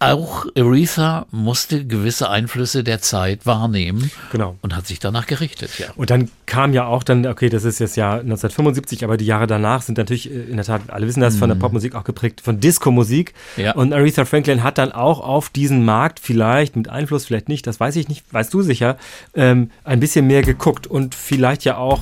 auch 0.00 0.46
Aretha 0.56 1.26
musste 1.30 1.84
gewisse 1.84 2.30
Einflüsse 2.30 2.82
der 2.82 3.00
Zeit 3.00 3.46
wahrnehmen 3.46 4.10
genau. 4.32 4.56
und 4.60 4.74
hat 4.74 4.86
sich 4.86 4.98
danach 4.98 5.26
gerichtet, 5.26 5.78
ja. 5.78 5.86
Und 5.96 6.10
dann 6.10 6.30
kam 6.46 6.72
ja 6.72 6.86
auch 6.86 7.02
dann, 7.02 7.26
okay, 7.26 7.48
das 7.48 7.64
ist 7.64 7.78
jetzt 7.78 7.96
ja 7.96 8.14
1975, 8.14 9.04
aber 9.04 9.16
die 9.16 9.26
Jahre 9.26 9.46
danach 9.46 9.82
sind 9.82 9.98
natürlich 9.98 10.30
äh, 10.30 10.34
in 10.34 10.56
der 10.56 10.64
Tat, 10.64 10.82
alle 10.88 11.06
wissen 11.06 11.20
das, 11.20 11.36
von 11.36 11.48
der 11.48 11.56
mhm. 11.56 11.60
Popmusik 11.60 11.94
auch 11.94 12.04
geprägt, 12.04 12.40
von 12.40 12.60
Disco-Musik. 12.60 13.34
Ja. 13.56 13.72
Und 13.72 13.92
Aretha 13.92 14.24
Franklin 14.24 14.62
hat 14.62 14.78
dann 14.78 14.92
auch 14.92 15.20
auf 15.20 15.48
diesen 15.48 15.84
Markt 15.84 16.20
vielleicht 16.20 16.74
mit 16.74 16.88
Einfluss, 16.88 17.26
vielleicht 17.26 17.48
nicht, 17.48 17.66
das 17.66 17.78
weiß 17.78 17.96
ich 17.96 18.08
nicht, 18.08 18.24
weißt 18.32 18.52
du 18.52 18.62
sicher, 18.62 18.98
ähm, 19.34 19.70
ein 19.84 20.00
bisschen 20.00 20.26
mehr 20.26 20.42
geguckt 20.42 20.86
und 20.86 21.14
vielleicht 21.14 21.64
ja 21.64 21.76
auch 21.76 22.00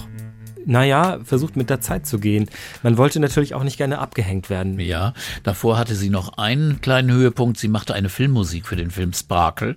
naja, 0.67 1.19
versucht 1.25 1.57
mit 1.57 1.71
der 1.71 1.81
Zeit 1.81 2.07
zu 2.07 2.19
gehen. 2.19 2.51
Man 2.83 2.99
wollte 2.99 3.21
natürlich 3.21 3.55
auch 3.55 3.63
nicht 3.63 3.79
gerne 3.79 3.99
abgehängt 3.99 4.51
werden. 4.51 4.79
Ja, 4.81 5.15
davor 5.43 5.79
hatte 5.79 5.95
sie 5.95 6.11
noch 6.11 6.37
einen 6.39 6.81
kleinen 6.81 7.11
Höhepunkt. 7.11 7.59
Sie 7.59 7.69
machte 7.69 7.95
eine 7.95 8.09
Filmmusik 8.09 8.67
für 8.67 8.77
den 8.77 8.91
Film 8.91 9.13
Sparkle 9.13 9.77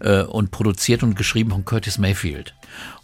äh, 0.00 0.22
und 0.22 0.50
produziert 0.50 1.02
und 1.02 1.16
geschrieben 1.16 1.50
von 1.50 1.64
Curtis 1.64 1.98
Mayfield. 1.98 2.54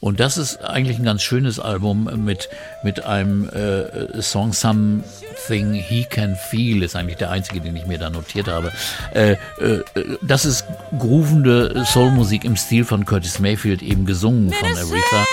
Und 0.01 0.21
das 0.21 0.39
ist 0.39 0.65
eigentlich 0.65 0.99
ein 0.99 1.05
ganz 1.05 1.23
schönes 1.23 1.59
Album 1.59 2.09
mit, 2.25 2.49
mit 2.83 3.05
einem 3.05 3.49
äh, 3.49 4.23
Song 4.23 4.53
Something 4.53 5.75
He 5.75 6.05
Can 6.09 6.37
Feel, 6.51 6.83
ist 6.83 6.97
eigentlich 6.97 7.17
der 7.17 7.31
einzige, 7.31 7.61
den 7.61 7.77
ich 7.77 7.87
mir 7.87 7.99
da 7.99 8.09
notiert 8.09 8.49
habe. 8.49 8.73
Äh, 9.13 9.33
äh, 9.33 9.37
das 10.23 10.45
ist 10.45 10.65
groovende 10.99 11.85
Soulmusik 11.85 12.45
im 12.45 12.57
Stil 12.57 12.85
von 12.85 13.05
Curtis 13.05 13.39
Mayfield, 13.41 13.83
eben 13.83 14.07
gesungen 14.07 14.53
von 14.53 14.69
Aretha. 14.69 15.27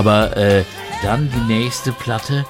Aber 0.00 0.34
äh, 0.34 0.64
dann 1.02 1.30
die 1.30 1.52
nächste 1.52 1.92
Platte, 1.92 2.46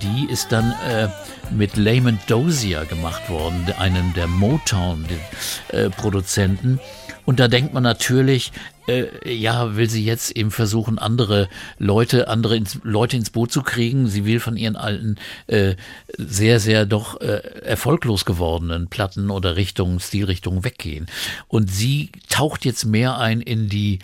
die 0.00 0.28
ist 0.30 0.52
dann 0.52 0.72
äh, 0.88 1.08
mit 1.50 1.76
Layman 1.76 2.20
Dozier 2.28 2.84
gemacht 2.84 3.28
worden, 3.28 3.66
einem 3.76 4.14
der 4.14 4.28
Motown-Produzenten. 4.28 6.78
Und 7.24 7.40
da 7.40 7.48
denkt 7.48 7.74
man 7.74 7.82
natürlich, 7.82 8.52
äh, 8.86 9.06
ja, 9.24 9.74
will 9.76 9.90
sie 9.90 10.04
jetzt 10.04 10.36
eben 10.36 10.52
versuchen, 10.52 11.00
andere 11.00 11.48
Leute, 11.78 12.28
andere 12.28 12.56
ins, 12.56 12.78
Leute 12.84 13.16
ins 13.16 13.30
Boot 13.30 13.50
zu 13.50 13.62
kriegen. 13.62 14.06
Sie 14.06 14.24
will 14.24 14.38
von 14.38 14.56
ihren 14.56 14.76
alten, 14.76 15.16
äh, 15.48 15.74
sehr, 16.16 16.60
sehr 16.60 16.86
doch 16.86 17.20
äh, 17.20 17.42
erfolglos 17.64 18.24
gewordenen 18.24 18.86
Platten 18.86 19.30
oder 19.30 19.56
Richtungen, 19.56 19.98
Stilrichtungen 19.98 20.64
weggehen. 20.64 21.06
Und 21.48 21.68
sie 21.68 22.12
taucht 22.28 22.64
jetzt 22.64 22.84
mehr 22.84 23.18
ein 23.18 23.40
in 23.40 23.68
die 23.68 23.98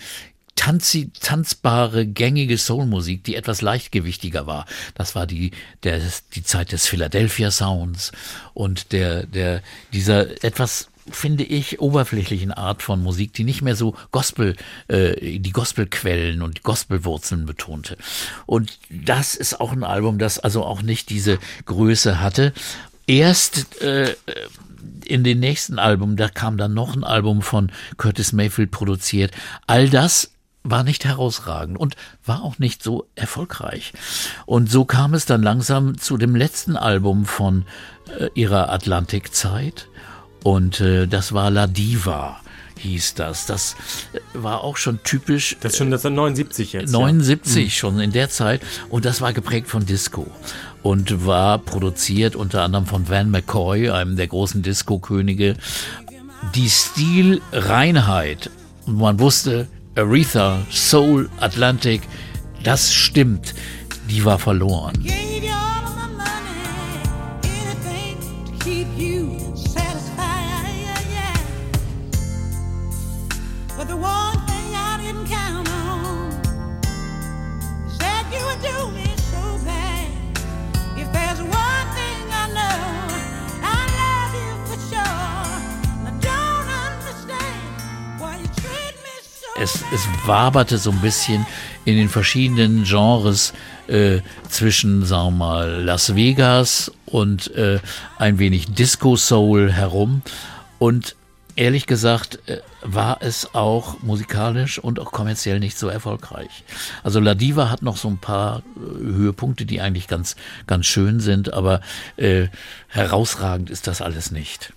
tanzi, 0.59 1.13
tanzbare, 1.21 2.05
gängige 2.05 2.59
Soulmusik, 2.59 3.23
die 3.23 3.37
etwas 3.37 3.63
leichtgewichtiger 3.63 4.49
war. 4.49 4.67
Das 4.95 5.15
war 5.15 5.25
die, 5.25 5.53
der, 5.85 6.01
die 6.35 6.43
Zeit 6.43 6.73
des 6.73 6.87
Philadelphia 6.87 7.53
Sounds 7.53 8.11
und 8.55 8.93
der, 8.93 9.25
der, 9.25 9.63
dieser 9.93 10.43
etwas 10.45 10.89
finde 11.11 11.45
ich, 11.45 11.81
oberflächlichen 11.81 12.53
Art 12.53 12.83
von 12.83 13.03
Musik, 13.03 13.33
die 13.33 13.45
nicht 13.45 13.63
mehr 13.63 13.77
so 13.77 13.95
Gospel, 14.11 14.57
äh, 14.89 15.39
die 15.39 15.53
Gospelquellen 15.53 16.43
und 16.43 16.65
Gospelwurzeln 16.65 17.47
betonte. 17.47 17.97
Und 18.45 18.79
das 18.91 19.35
ist 19.37 19.59
auch 19.59 19.73
ein 19.73 19.85
Album, 19.85 20.19
das 20.19 20.39
also 20.39 20.65
auch 20.65 20.83
nicht 20.83 21.09
diese 21.09 21.39
Größe 21.65 22.21
hatte. 22.21 22.53
Erst 23.07 23.81
äh, 23.81 24.17
in 25.07 25.25
den 25.25 25.41
nächsten 25.41 25.79
Album, 25.79 26.17
da 26.17 26.29
kam 26.29 26.59
dann 26.59 26.75
noch 26.75 26.95
ein 26.95 27.05
Album 27.05 27.41
von 27.41 27.73
Curtis 27.97 28.35
Mayfield 28.35 28.71
produziert. 28.71 29.33
All 29.67 29.89
das 29.89 30.33
war 30.71 30.85
nicht 30.85 31.05
herausragend 31.05 31.79
und 31.79 31.97
war 32.25 32.43
auch 32.43 32.59
nicht 32.59 32.83
so 32.83 33.07
erfolgreich. 33.15 33.93
Und 34.47 34.71
so 34.71 34.85
kam 34.85 35.15
es 35.15 35.27
dann 35.27 35.43
langsam 35.43 35.99
zu 35.99 36.17
dem 36.17 36.37
letzten 36.37 36.77
Album 36.77 37.27
von 37.27 37.65
äh, 38.19 38.29
ihrer 38.35 38.71
Atlantikzeit 38.71 39.89
und 40.45 40.81
äh, 40.81 41.07
das 41.07 41.33
war 41.33 41.51
La 41.51 41.67
Diva 41.67 42.41
hieß 42.79 43.15
das. 43.15 43.47
Das 43.47 43.77
äh, 44.13 44.21
war 44.35 44.63
auch 44.63 44.77
schon 44.77 45.03
typisch. 45.03 45.57
Das 45.61 45.73
ist 45.73 45.79
schon 45.79 45.91
das 45.91 46.05
79 46.05 46.73
jetzt. 46.73 46.93
79 46.93 47.65
ja. 47.65 47.71
schon 47.71 48.01
in 48.01 48.13
der 48.13 48.31
Zeit. 48.31 48.63
Und 48.89 49.05
das 49.05 49.21
war 49.21 49.33
geprägt 49.33 49.69
von 49.69 49.85
Disco. 49.85 50.27
Und 50.83 51.27
war 51.27 51.59
produziert 51.59 52.37
unter 52.37 52.63
anderem 52.63 52.87
von 52.87 53.09
Van 53.09 53.31
McCoy, 53.31 53.91
einem 53.91 54.17
der 54.17 54.29
großen 54.29 54.63
Disco-Könige. 54.63 55.57
Die 56.55 56.71
Stilreinheit. 56.71 58.51
Man 58.87 59.19
wusste, 59.19 59.67
Aretha, 59.99 60.65
Soul, 60.71 61.29
Atlantic, 61.41 62.03
das 62.63 62.95
stimmt. 62.95 63.53
Die 64.09 64.25
war 64.25 64.39
verloren. 64.39 64.95
Es, 89.61 89.83
es 89.93 90.07
waberte 90.27 90.79
so 90.79 90.91
ein 90.91 91.01
bisschen 91.01 91.47
in 91.85 91.97
den 91.97 92.09
verschiedenen 92.09 92.85
Genres 92.85 93.53
äh, 93.89 94.21
zwischen, 94.49 95.05
sagen 95.05 95.39
wir 95.39 95.47
mal, 95.47 95.83
Las 95.83 96.15
Vegas 96.15 96.93
und 97.07 97.55
äh, 97.57 97.81
ein 98.19 98.39
wenig 98.39 98.75
Disco 98.75 99.17
Soul 99.17 99.73
herum. 99.73 100.23
Und 100.79 101.17
ehrlich 101.57 101.87
gesagt 101.87 102.39
äh, 102.49 102.59
war 102.83 103.19
es 103.21 103.55
auch 103.55 104.01
musikalisch 104.03 104.79
und 104.79 105.01
auch 105.01 105.11
kommerziell 105.11 105.59
nicht 105.59 105.77
so 105.77 105.89
erfolgreich. 105.89 106.65
Also 107.03 107.19
La 107.19 107.35
Diva 107.35 107.69
hat 107.69 107.83
noch 107.83 107.97
so 107.97 108.09
ein 108.09 108.19
paar 108.19 108.59
äh, 108.59 108.81
Höhepunkte, 108.81 109.67
die 109.67 109.81
eigentlich 109.81 110.07
ganz, 110.07 110.37
ganz 110.67 110.87
schön 110.87 111.19
sind, 111.19 111.53
aber 111.53 111.81
äh, 112.17 112.47
herausragend 112.89 113.71
ist 113.71 113.89
das 113.89 114.03
alles 114.03 114.31
nicht. 114.31 114.73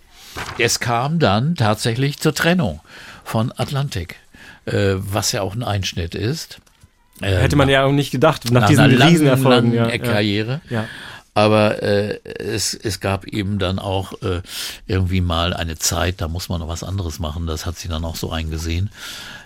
Es 0.58 0.80
kam 0.80 1.20
dann 1.20 1.56
tatsächlich 1.56 2.20
zur 2.20 2.34
Trennung 2.34 2.80
von 3.24 3.52
Atlantic 3.56 4.14
äh, 4.14 4.31
was 4.72 5.32
ja 5.32 5.42
auch 5.42 5.56
ein 5.56 5.64
Einschnitt 5.64 6.16
ist. 6.16 6.60
Äh, 7.22 7.38
Hätte 7.38 7.56
man 7.56 7.70
ja 7.70 7.86
auch 7.86 7.92
nicht 7.92 8.12
gedacht, 8.12 8.52
nach, 8.52 8.62
nach 8.62 8.68
diesen 8.68 8.86
einer 8.86 9.08
Riesenerfolgen. 9.08 9.74
Langen, 9.74 9.90
ja, 9.92 9.98
Karriere. 9.98 10.62
Ja. 10.70 10.88
Aber 11.34 11.82
äh, 11.82 12.20
es, 12.24 12.74
es 12.74 13.00
gab 13.00 13.26
eben 13.26 13.58
dann 13.58 13.80
auch 13.80 14.22
äh, 14.22 14.42
irgendwie 14.86 15.22
mal 15.22 15.54
eine 15.54 15.78
Zeit, 15.78 16.20
da 16.20 16.28
muss 16.28 16.50
man 16.50 16.60
noch 16.60 16.68
was 16.68 16.84
anderes 16.84 17.20
machen. 17.20 17.48
Das 17.48 17.66
hat 17.66 17.78
sie 17.78 17.88
dann 17.88 18.04
auch 18.04 18.18
so 18.18 18.32
eingesehen. 18.32 18.90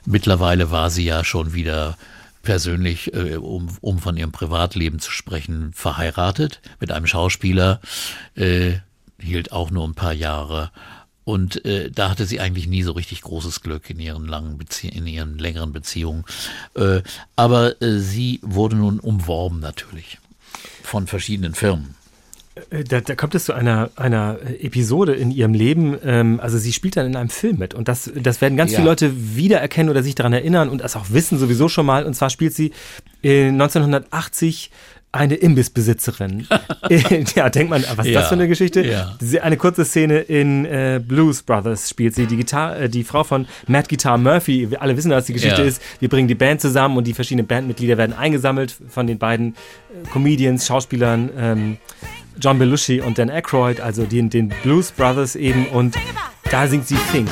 Mittlerweile 0.06 0.72
war 0.72 0.90
sie 0.90 1.06
ja 1.06 1.24
schon 1.24 1.54
wieder 1.54 1.98
persönlich, 2.42 3.14
äh, 3.14 3.36
um, 3.36 3.70
um 3.82 4.00
von 4.00 4.18
ihrem 4.18 4.32
Privatleben 4.32 5.00
zu 5.00 5.12
sprechen, 5.12 5.74
verheiratet 5.74 6.62
mit 6.80 6.92
einem 6.92 7.06
Schauspieler, 7.08 7.82
äh, 8.36 8.74
hielt 9.20 9.52
auch 9.52 9.70
nur 9.70 9.88
ein 9.88 9.96
paar 9.96 10.14
Jahre 10.14 10.72
und 11.26 11.66
äh, 11.66 11.92
da 11.92 12.10
hatte 12.10 12.26
sie 12.26 12.40
eigentlich 12.40 12.68
nie 12.68 12.84
so 12.84 12.94
richtig 12.94 13.22
großes 13.22 13.62
Glück 13.62 13.90
in 13.90 14.00
ihren 14.00 14.28
langen 14.28 14.58
Bezie 14.58 14.90
in 14.90 15.08
ihren 15.08 15.38
längeren 15.38 15.74
Beziehungen. 15.74 16.24
Äh, 16.76 17.02
aber 17.36 17.82
äh, 17.82 18.00
sie 18.00 18.40
wurde 18.44 18.76
nun 18.76 19.00
umworben 19.00 19.60
natürlich 19.60 20.20
von 20.84 21.08
verschiedenen 21.08 21.56
Firmen. 21.56 21.96
Äh, 22.70 22.84
da, 22.84 23.02
da, 23.02 23.16
kommt 23.16 23.34
es 23.34 23.46
zu 23.46 23.54
einer, 23.54 23.90
einer 23.96 24.38
Episode 24.60 25.14
in 25.14 25.32
ihrem 25.32 25.56
Leben. 25.56 25.98
Ähm, 26.04 26.40
also 26.40 26.60
sie 26.60 26.74
spielt 26.74 26.96
dann 26.96 27.08
in 27.08 27.16
einem 27.16 27.30
Film 27.30 27.58
mit 27.58 27.74
und 27.74 27.88
das, 27.88 28.12
das 28.16 28.40
werden 28.42 28.56
ganz 28.56 28.72
ja. 28.72 28.78
viele 28.78 28.90
Leute 28.90 29.36
wiedererkennen 29.36 29.90
oder 29.90 30.04
sich 30.04 30.14
daran 30.14 30.34
erinnern 30.34 30.70
und 30.70 30.82
das 30.82 30.96
auch 30.96 31.08
wissen 31.10 31.40
sowieso 31.40 31.70
schon 31.70 31.88
mal. 31.88 32.06
Und 32.06 32.14
zwar 32.14 32.30
spielt 32.30 32.54
sie 32.54 32.72
1980 33.24 34.70
eine 35.16 35.36
Imbissbesitzerin. 35.36 36.48
ja, 37.36 37.50
denkt 37.50 37.70
man, 37.70 37.84
was 37.96 38.06
ist 38.06 38.14
ja, 38.14 38.20
das 38.20 38.30
für 38.30 38.36
eine 38.36 38.48
Geschichte? 38.48 38.86
Ja. 38.86 39.16
Eine 39.42 39.58
kurze 39.58 39.86
Szene 39.86 40.20
in 40.20 40.66
äh, 40.66 41.02
Blues 41.06 41.42
Brothers 41.42 41.90
spielt 41.90 42.16
sie. 42.16 42.28
Die, 42.28 42.38
Gitar 42.38 42.78
äh, 42.78 42.90
die 42.90 43.04
Frau 43.04 43.24
von 43.24 43.48
Matt 43.68 43.90
Guitar 43.90 44.18
Murphy. 44.18 44.70
Wir 44.70 44.82
alle 44.82 44.96
wissen, 44.98 45.12
was 45.12 45.26
die 45.26 45.34
Geschichte 45.34 45.62
ja. 45.62 45.68
ist. 45.68 45.82
Wir 46.00 46.10
bringen 46.10 46.28
die 46.28 46.36
Band 46.36 46.62
zusammen 46.62 46.98
und 46.98 47.08
die 47.08 47.14
verschiedenen 47.14 47.48
Bandmitglieder 47.48 47.98
werden 47.98 48.14
eingesammelt 48.14 48.76
von 48.90 49.08
den 49.08 49.18
beiden 49.18 49.54
äh, 49.54 50.08
Comedians, 50.12 50.68
Schauspielern, 50.68 51.30
ähm, 51.38 51.78
John 52.40 52.60
Belushi 52.60 53.00
und 53.00 53.18
Dan 53.18 53.30
Aykroyd, 53.30 53.80
also 53.80 54.04
den, 54.04 54.30
den 54.30 54.50
Blues 54.64 54.92
Brothers 54.92 55.36
eben. 55.36 55.68
Und 55.68 55.96
da 56.52 56.68
singt 56.68 56.88
sie 56.88 56.98
Think. 57.12 57.30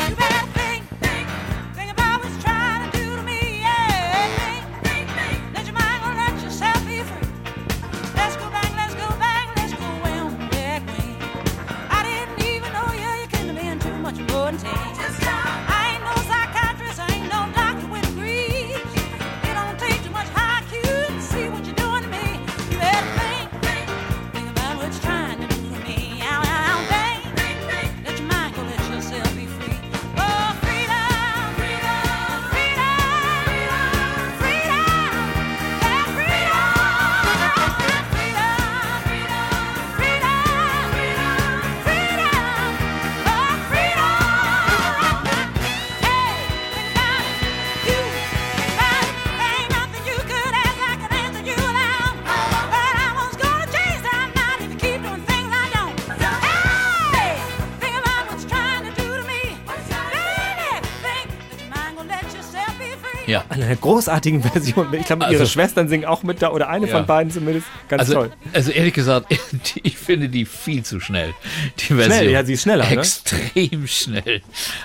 Großartigen 64.03 64.43
Version. 64.43 64.93
Ich 64.93 65.05
glaube, 65.05 65.25
also, 65.25 65.37
ihre 65.37 65.47
Schwestern 65.47 65.87
singen 65.87 66.05
auch 66.05 66.23
mit 66.23 66.41
da 66.41 66.51
oder 66.51 66.69
eine 66.69 66.87
ja. 66.87 66.97
von 66.97 67.05
beiden 67.05 67.31
zumindest. 67.31 67.67
Ganz 67.87 68.01
also, 68.01 68.13
toll. 68.13 68.31
Also 68.53 68.71
ehrlich 68.71 68.93
gesagt, 68.93 69.27
ich 69.83 69.97
finde 69.97 70.29
die 70.29 70.45
viel 70.45 70.83
zu 70.83 70.99
schnell. 70.99 71.33
Die 71.79 71.93
Version. 71.93 72.05
Schnell, 72.05 72.29
ja, 72.29 72.43
sie 72.43 72.53
ist 72.53 72.63
schneller. 72.63 72.85
Ne? 72.85 72.91
Extrem 72.91 73.81
ne? 73.81 73.87
schnell. 73.87 74.41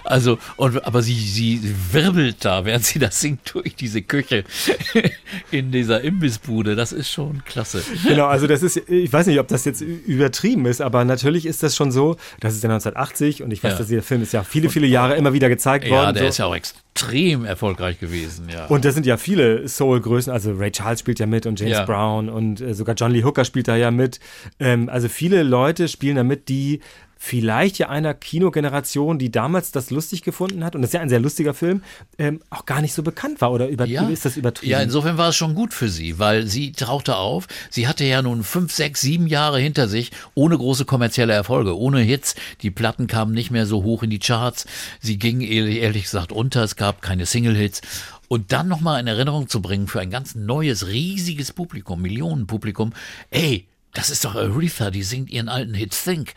Also, 0.08 0.38
und, 0.56 0.84
aber 0.86 1.02
sie, 1.02 1.14
sie 1.14 1.60
wirbelt 1.92 2.44
da, 2.44 2.64
während 2.64 2.84
sie 2.84 2.98
das 2.98 3.20
singt, 3.20 3.54
durch 3.54 3.74
diese 3.76 4.02
Küche 4.02 4.44
in 5.50 5.70
dieser 5.70 6.00
Imbissbude. 6.00 6.76
Das 6.76 6.92
ist 6.92 7.10
schon 7.10 7.44
klasse. 7.44 7.82
Genau, 8.06 8.26
also 8.26 8.46
das 8.46 8.62
ist, 8.62 8.76
ich 8.88 9.12
weiß 9.12 9.26
nicht, 9.26 9.38
ob 9.38 9.48
das 9.48 9.64
jetzt 9.64 9.82
übertrieben 9.82 10.66
ist, 10.66 10.80
aber 10.80 11.04
natürlich 11.04 11.46
ist 11.46 11.62
das 11.62 11.76
schon 11.76 11.92
so. 11.92 12.16
Das 12.40 12.54
ist 12.54 12.62
ja 12.62 12.70
1980 12.70 13.42
und 13.42 13.52
ich 13.52 13.62
weiß, 13.62 13.72
ja. 13.72 13.78
dass 13.78 13.88
dieser 13.88 14.02
Film 14.02 14.22
ist 14.22 14.32
ja 14.32 14.42
viele, 14.42 14.70
viele 14.70 14.86
Jahre 14.86 15.16
immer 15.16 15.32
wieder 15.32 15.48
gezeigt 15.48 15.84
ja, 15.84 15.90
worden. 15.90 16.06
Ja, 16.06 16.12
der 16.12 16.22
so. 16.22 16.28
ist 16.28 16.38
ja 16.38 16.46
auch 16.46 16.56
extrem 16.56 17.44
erfolgreich 17.44 18.00
gewesen, 18.00 18.48
ja. 18.52 18.66
Und 18.66 18.84
da 18.84 18.92
sind 18.92 19.06
ja 19.06 19.16
viele 19.18 19.68
Soul-Größen, 19.68 20.32
also 20.32 20.52
Ray 20.52 20.72
Charles 20.72 21.00
spielt 21.00 21.18
ja 21.18 21.26
mit 21.26 21.46
und 21.46 21.60
James 21.60 21.78
ja. 21.78 21.84
Brown 21.84 22.28
und 22.28 22.60
äh, 22.60 22.74
sogar 22.74 22.94
John 22.94 23.12
Lee 23.12 23.24
Hooker 23.24 23.44
spielt 23.44 23.68
da 23.68 23.76
ja 23.76 23.90
mit. 23.90 24.20
Ähm, 24.58 24.88
also 24.88 25.08
viele 25.08 25.42
Leute 25.42 25.88
spielen 25.88 26.16
da 26.16 26.24
mit, 26.24 26.48
die 26.48 26.80
vielleicht 27.18 27.78
ja 27.78 27.88
einer 27.88 28.14
Kinogeneration, 28.14 29.18
die 29.18 29.30
damals 29.30 29.72
das 29.72 29.90
lustig 29.90 30.22
gefunden 30.22 30.64
hat, 30.64 30.74
und 30.74 30.82
das 30.82 30.90
ist 30.90 30.94
ja 30.94 31.00
ein 31.00 31.08
sehr 31.08 31.20
lustiger 31.20 31.52
Film, 31.52 31.82
ähm, 32.16 32.40
auch 32.48 32.64
gar 32.64 32.80
nicht 32.80 32.94
so 32.94 33.02
bekannt 33.02 33.40
war. 33.40 33.52
Oder 33.52 33.68
über, 33.68 33.84
ja. 33.86 34.08
ist 34.08 34.24
das 34.24 34.36
übertrieben? 34.36 34.70
Ja, 34.70 34.80
insofern 34.80 35.18
war 35.18 35.30
es 35.30 35.36
schon 35.36 35.54
gut 35.54 35.74
für 35.74 35.88
sie, 35.88 36.18
weil 36.18 36.46
sie 36.46 36.72
tauchte 36.72 37.16
auf. 37.16 37.48
Sie 37.70 37.88
hatte 37.88 38.04
ja 38.04 38.22
nun 38.22 38.44
fünf, 38.44 38.72
sechs, 38.72 39.00
sieben 39.00 39.26
Jahre 39.26 39.58
hinter 39.58 39.88
sich 39.88 40.12
ohne 40.34 40.56
große 40.56 40.84
kommerzielle 40.84 41.32
Erfolge, 41.32 41.76
ohne 41.76 42.00
Hits. 42.00 42.36
Die 42.62 42.70
Platten 42.70 43.08
kamen 43.08 43.34
nicht 43.34 43.50
mehr 43.50 43.66
so 43.66 43.82
hoch 43.82 44.02
in 44.02 44.10
die 44.10 44.20
Charts. 44.20 44.66
Sie 45.00 45.18
gingen 45.18 45.40
ehrlich, 45.40 45.78
ehrlich 45.78 46.04
gesagt 46.04 46.30
unter. 46.30 46.62
Es 46.62 46.76
gab 46.76 47.02
keine 47.02 47.26
Single-Hits 47.26 47.82
und 48.28 48.52
dann 48.52 48.68
nochmal 48.68 49.00
in 49.00 49.06
Erinnerung 49.06 49.48
zu 49.48 49.60
bringen 49.60 49.88
für 49.88 50.00
ein 50.00 50.10
ganz 50.10 50.34
neues, 50.34 50.86
riesiges 50.86 51.52
Publikum, 51.52 52.02
Millionenpublikum, 52.02 52.92
ey, 53.30 53.66
das 53.94 54.10
ist 54.10 54.24
doch 54.24 54.34
Aretha, 54.36 54.90
die 54.90 55.02
singt 55.02 55.30
ihren 55.30 55.48
alten 55.48 55.74
Hit 55.74 55.92
Think 55.92 56.34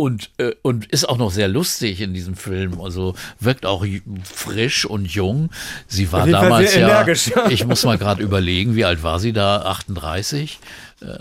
und, 0.00 0.30
äh, 0.38 0.52
und 0.62 0.86
ist 0.86 1.06
auch 1.06 1.18
noch 1.18 1.30
sehr 1.30 1.46
lustig 1.46 2.00
in 2.00 2.14
diesem 2.14 2.34
Film. 2.34 2.80
Also 2.80 3.14
wirkt 3.38 3.66
auch 3.66 3.84
frisch 4.24 4.86
und 4.86 5.04
jung. 5.04 5.50
Sie 5.88 6.10
war 6.10 6.26
damals 6.26 6.74
ja, 6.74 7.06
ich 7.50 7.66
muss 7.66 7.84
mal 7.84 7.98
gerade 7.98 8.22
überlegen, 8.22 8.76
wie 8.76 8.86
alt 8.86 9.02
war 9.02 9.18
sie 9.20 9.34
da? 9.34 9.60
38? 9.60 10.58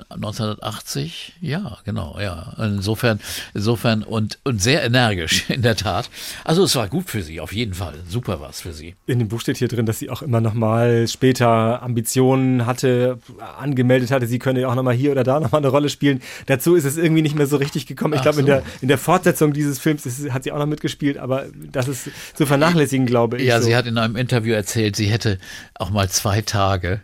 1980, 0.09 1.33
äh, 1.41 1.47
ja, 1.47 1.77
genau, 1.85 2.17
ja. 2.19 2.53
Insofern, 2.57 3.19
insofern 3.53 4.03
und, 4.03 4.39
und 4.43 4.61
sehr 4.61 4.83
energisch, 4.83 5.45
in 5.49 5.61
der 5.61 5.75
Tat. 5.75 6.09
Also 6.43 6.63
es 6.63 6.75
war 6.75 6.87
gut 6.87 7.09
für 7.09 7.21
sie, 7.21 7.39
auf 7.39 7.53
jeden 7.53 7.73
Fall. 7.73 7.93
Super 8.07 8.41
was 8.41 8.61
für 8.61 8.73
sie. 8.73 8.95
In 9.05 9.19
dem 9.19 9.27
Buch 9.29 9.41
steht 9.41 9.57
hier 9.57 9.67
drin, 9.67 9.85
dass 9.85 9.99
sie 9.99 10.09
auch 10.09 10.21
immer 10.21 10.41
noch 10.41 10.53
mal 10.53 11.07
später 11.07 11.81
Ambitionen 11.81 12.65
hatte, 12.65 13.19
angemeldet 13.57 14.11
hatte, 14.11 14.27
sie 14.27 14.39
könne 14.39 14.67
auch 14.67 14.75
noch 14.75 14.83
mal 14.83 14.93
hier 14.93 15.11
oder 15.11 15.23
da 15.23 15.39
noch 15.39 15.51
mal 15.51 15.59
eine 15.59 15.69
Rolle 15.69 15.89
spielen. 15.89 16.21
Dazu 16.47 16.75
ist 16.75 16.85
es 16.85 16.97
irgendwie 16.97 17.21
nicht 17.21 17.35
mehr 17.35 17.47
so 17.47 17.57
richtig 17.57 17.87
gekommen. 17.87 18.13
Ich 18.15 18.21
glaube, 18.21 18.35
so. 18.35 18.41
in, 18.41 18.47
der, 18.47 18.63
in 18.81 18.87
der 18.87 18.97
Fortsetzung 18.97 19.53
dieses 19.53 19.79
Films 19.79 20.05
ist, 20.05 20.31
hat 20.31 20.43
sie 20.43 20.51
auch 20.51 20.59
noch 20.59 20.65
mitgespielt, 20.65 21.17
aber 21.17 21.45
das 21.71 21.87
ist 21.87 22.09
zu 22.33 22.45
vernachlässigen, 22.45 23.05
glaube 23.05 23.37
ich. 23.37 23.43
Ja, 23.43 23.59
so. 23.59 23.67
sie 23.67 23.75
hat 23.75 23.85
in 23.85 23.97
einem 23.97 24.15
Interview 24.15 24.53
erzählt, 24.53 24.95
sie 24.95 25.07
hätte 25.07 25.39
auch 25.75 25.89
mal 25.89 26.09
zwei 26.09 26.41
Tage 26.41 27.01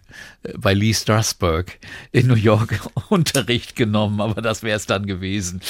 bei 0.58 0.74
Lee 0.74 0.94
Strasberg 0.94 1.80
in 2.12 2.28
New 2.28 2.36
York 2.36 2.80
Unterricht 3.10 3.76
genommen, 3.76 4.22
aber 4.22 4.42
das 4.42 4.64
wäre 4.64 4.78
es 4.78 4.86
dann 4.86 5.06
gewesen. 5.06 5.62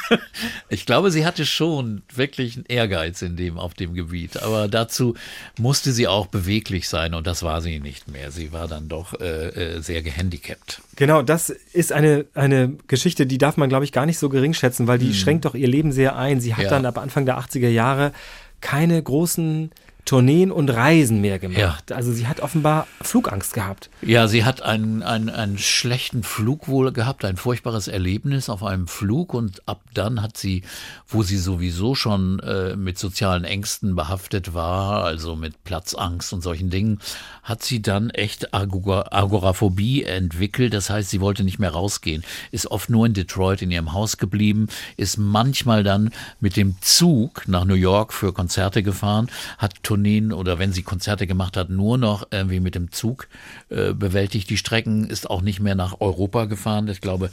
ich 0.68 0.86
glaube, 0.86 1.10
sie 1.10 1.26
hatte 1.26 1.46
schon 1.46 2.02
wirklich 2.14 2.56
einen 2.56 2.66
Ehrgeiz 2.66 3.22
in 3.22 3.36
dem, 3.36 3.58
auf 3.58 3.74
dem 3.74 3.94
Gebiet, 3.94 4.42
aber 4.42 4.68
dazu 4.68 5.14
musste 5.58 5.92
sie 5.92 6.08
auch 6.08 6.26
beweglich 6.26 6.88
sein 6.88 7.14
und 7.14 7.26
das 7.26 7.42
war 7.42 7.60
sie 7.60 7.78
nicht 7.78 8.08
mehr. 8.08 8.30
Sie 8.30 8.52
war 8.52 8.68
dann 8.68 8.88
doch 8.88 9.18
äh, 9.20 9.76
äh 9.76 9.80
sehr 9.80 10.02
gehandicapt. 10.02 10.80
Genau, 10.96 11.22
das 11.22 11.50
ist 11.50 11.92
eine, 11.92 12.26
eine 12.34 12.74
Geschichte, 12.86 13.26
die 13.26 13.38
darf 13.38 13.56
man, 13.56 13.68
glaube 13.68 13.84
ich, 13.84 13.92
gar 13.92 14.06
nicht 14.06 14.18
so 14.18 14.28
gering 14.28 14.54
schätzen, 14.54 14.86
weil 14.86 14.98
die 14.98 15.08
hm. 15.08 15.14
schränkt 15.14 15.44
doch 15.44 15.54
ihr 15.54 15.68
Leben 15.68 15.92
sehr 15.92 16.16
ein. 16.16 16.40
Sie 16.40 16.54
hat 16.54 16.64
ja. 16.64 16.70
dann 16.70 16.86
ab 16.86 16.98
Anfang 16.98 17.26
der 17.26 17.38
80er 17.38 17.68
Jahre 17.68 18.12
keine 18.60 19.00
großen 19.02 19.70
Tourneen 20.06 20.52
und 20.52 20.70
Reisen 20.70 21.20
mehr 21.20 21.40
gemacht. 21.40 21.90
Ja. 21.90 21.96
Also 21.96 22.12
sie 22.12 22.28
hat 22.28 22.38
offenbar 22.38 22.86
Flugangst 23.02 23.52
gehabt. 23.52 23.90
Ja, 24.02 24.28
sie 24.28 24.44
hat 24.44 24.62
einen, 24.62 25.02
einen, 25.02 25.28
einen 25.28 25.58
schlechten 25.58 26.22
Flug 26.22 26.68
wohl 26.68 26.92
gehabt, 26.92 27.24
ein 27.24 27.36
furchtbares 27.36 27.88
Erlebnis 27.88 28.48
auf 28.48 28.62
einem 28.62 28.86
Flug 28.86 29.34
und 29.34 29.68
ab 29.68 29.80
dann 29.94 30.22
hat 30.22 30.36
sie, 30.36 30.62
wo 31.08 31.24
sie 31.24 31.38
sowieso 31.38 31.96
schon 31.96 32.38
äh, 32.38 32.76
mit 32.76 32.98
sozialen 33.00 33.42
Ängsten 33.42 33.96
behaftet 33.96 34.54
war, 34.54 35.02
also 35.04 35.34
mit 35.34 35.64
Platzangst 35.64 36.32
und 36.32 36.40
solchen 36.40 36.70
Dingen, 36.70 37.00
hat 37.42 37.64
sie 37.64 37.82
dann 37.82 38.10
echt 38.10 38.54
Agoraphobie 38.54 40.04
entwickelt. 40.04 40.72
Das 40.72 40.88
heißt, 40.88 41.10
sie 41.10 41.20
wollte 41.20 41.42
nicht 41.42 41.58
mehr 41.58 41.70
rausgehen, 41.70 42.22
ist 42.52 42.70
oft 42.70 42.90
nur 42.90 43.06
in 43.06 43.14
Detroit 43.14 43.60
in 43.60 43.72
ihrem 43.72 43.92
Haus 43.92 44.18
geblieben, 44.18 44.68
ist 44.96 45.16
manchmal 45.16 45.82
dann 45.82 46.12
mit 46.38 46.56
dem 46.56 46.76
Zug 46.80 47.48
nach 47.48 47.64
New 47.64 47.74
York 47.74 48.12
für 48.12 48.32
Konzerte 48.32 48.84
gefahren, 48.84 49.28
hat 49.58 49.82
Tourneen 49.82 49.95
oder 50.32 50.58
wenn 50.58 50.72
sie 50.72 50.82
Konzerte 50.82 51.26
gemacht 51.26 51.56
hat, 51.56 51.70
nur 51.70 51.98
noch 51.98 52.28
irgendwie 52.30 52.60
mit 52.60 52.74
dem 52.74 52.92
Zug 52.92 53.28
äh, 53.68 53.92
bewältigt. 53.92 54.50
Die 54.50 54.56
Strecken 54.56 55.04
ist 55.08 55.28
auch 55.30 55.42
nicht 55.42 55.60
mehr 55.60 55.74
nach 55.74 56.00
Europa 56.00 56.44
gefahren. 56.44 56.88
Ich 56.88 57.00
glaube, 57.00 57.30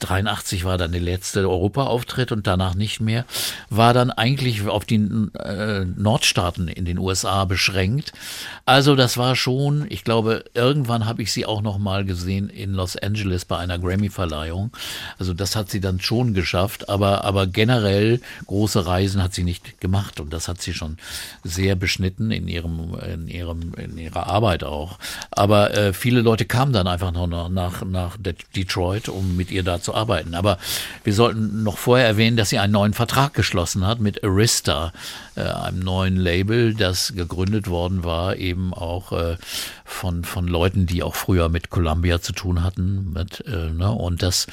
83 0.00 0.64
war 0.64 0.78
dann 0.78 0.92
der 0.92 1.00
letzte 1.00 1.40
Europa-Auftritt 1.40 2.32
und 2.32 2.46
danach 2.46 2.74
nicht 2.74 3.00
mehr. 3.00 3.24
War 3.70 3.94
dann 3.94 4.10
eigentlich 4.10 4.66
auf 4.66 4.84
die 4.84 4.96
äh, 4.96 5.84
Nordstaaten 5.84 6.68
in 6.68 6.84
den 6.84 6.98
USA 6.98 7.44
beschränkt. 7.44 8.12
Also 8.64 8.94
das 8.94 9.16
war 9.16 9.36
schon, 9.36 9.86
ich 9.88 10.04
glaube, 10.04 10.44
irgendwann 10.54 11.06
habe 11.06 11.22
ich 11.22 11.32
sie 11.32 11.46
auch 11.46 11.62
noch 11.62 11.78
mal 11.78 12.04
gesehen 12.04 12.48
in 12.48 12.74
Los 12.74 12.96
Angeles 12.96 13.44
bei 13.44 13.58
einer 13.58 13.78
Grammy-Verleihung. 13.78 14.70
Also 15.18 15.34
das 15.34 15.56
hat 15.56 15.70
sie 15.70 15.80
dann 15.80 16.00
schon 16.00 16.34
geschafft, 16.34 16.88
aber, 16.88 17.24
aber 17.24 17.46
generell 17.46 18.20
große 18.46 18.86
Reisen 18.86 19.22
hat 19.22 19.34
sie 19.34 19.44
nicht 19.44 19.80
gemacht 19.80 20.20
und 20.20 20.32
das 20.32 20.48
hat 20.48 20.60
sie 20.60 20.74
schon 20.74 20.96
sehr 21.44 21.61
sehr 21.62 21.76
beschnitten 21.76 22.32
in 22.32 22.48
ihrem, 22.48 22.98
in 23.14 23.28
ihrem, 23.28 23.72
in 23.74 23.96
ihrer 23.96 24.26
Arbeit 24.26 24.64
auch. 24.64 24.98
Aber 25.30 25.72
äh, 25.72 25.92
viele 25.92 26.20
Leute 26.20 26.44
kamen 26.44 26.72
dann 26.72 26.88
einfach 26.88 27.12
noch 27.12 27.48
nach, 27.48 27.84
nach 27.84 28.16
Detroit, 28.56 29.08
um 29.08 29.36
mit 29.36 29.52
ihr 29.52 29.62
da 29.62 29.80
zu 29.80 29.94
arbeiten. 29.94 30.34
Aber 30.34 30.58
wir 31.04 31.14
sollten 31.14 31.62
noch 31.62 31.78
vorher 31.78 32.08
erwähnen, 32.08 32.36
dass 32.36 32.50
sie 32.50 32.58
einen 32.58 32.72
neuen 32.72 32.94
Vertrag 32.94 33.32
geschlossen 33.34 33.86
hat 33.86 34.00
mit 34.00 34.24
Arista, 34.24 34.92
äh, 35.36 35.42
einem 35.42 35.78
neuen 35.78 36.16
Label, 36.16 36.74
das 36.74 37.14
gegründet 37.14 37.68
worden 37.68 38.02
war, 38.02 38.34
eben 38.34 38.74
auch 38.74 39.12
äh, 39.12 39.36
von, 39.84 40.24
von 40.24 40.48
Leuten, 40.48 40.86
die 40.86 41.04
auch 41.04 41.14
früher 41.14 41.48
mit 41.48 41.70
Columbia 41.70 42.20
zu 42.20 42.32
tun 42.32 42.64
hatten. 42.64 43.12
Mit, 43.12 43.44
äh, 43.46 43.70
ne? 43.70 43.92
Und 43.92 44.24
das 44.24 44.48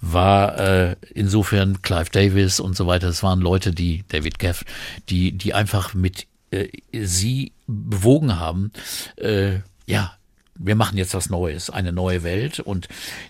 war 0.00 0.58
äh, 0.60 0.96
insofern 1.12 1.82
Clive 1.82 2.10
Davis 2.12 2.60
und 2.60 2.76
so 2.76 2.86
weiter, 2.86 3.08
das 3.08 3.24
waren 3.24 3.40
Leute, 3.40 3.72
die, 3.72 4.04
David 4.06 4.38
Geff, 4.38 4.64
die, 5.08 5.32
die 5.32 5.54
einfach 5.54 5.92
mit 5.92 6.26
äh, 6.52 6.68
sie 6.92 7.52
bewogen 7.66 8.38
haben, 8.38 8.72
äh, 9.16 9.60
ja, 9.86 10.12
wir 10.54 10.76
machen 10.76 10.98
jetzt 10.98 11.14
was 11.14 11.30
Neues, 11.30 11.70
eine 11.70 11.92
neue 11.92 12.22
Welt. 12.22 12.60
Und 12.60 12.88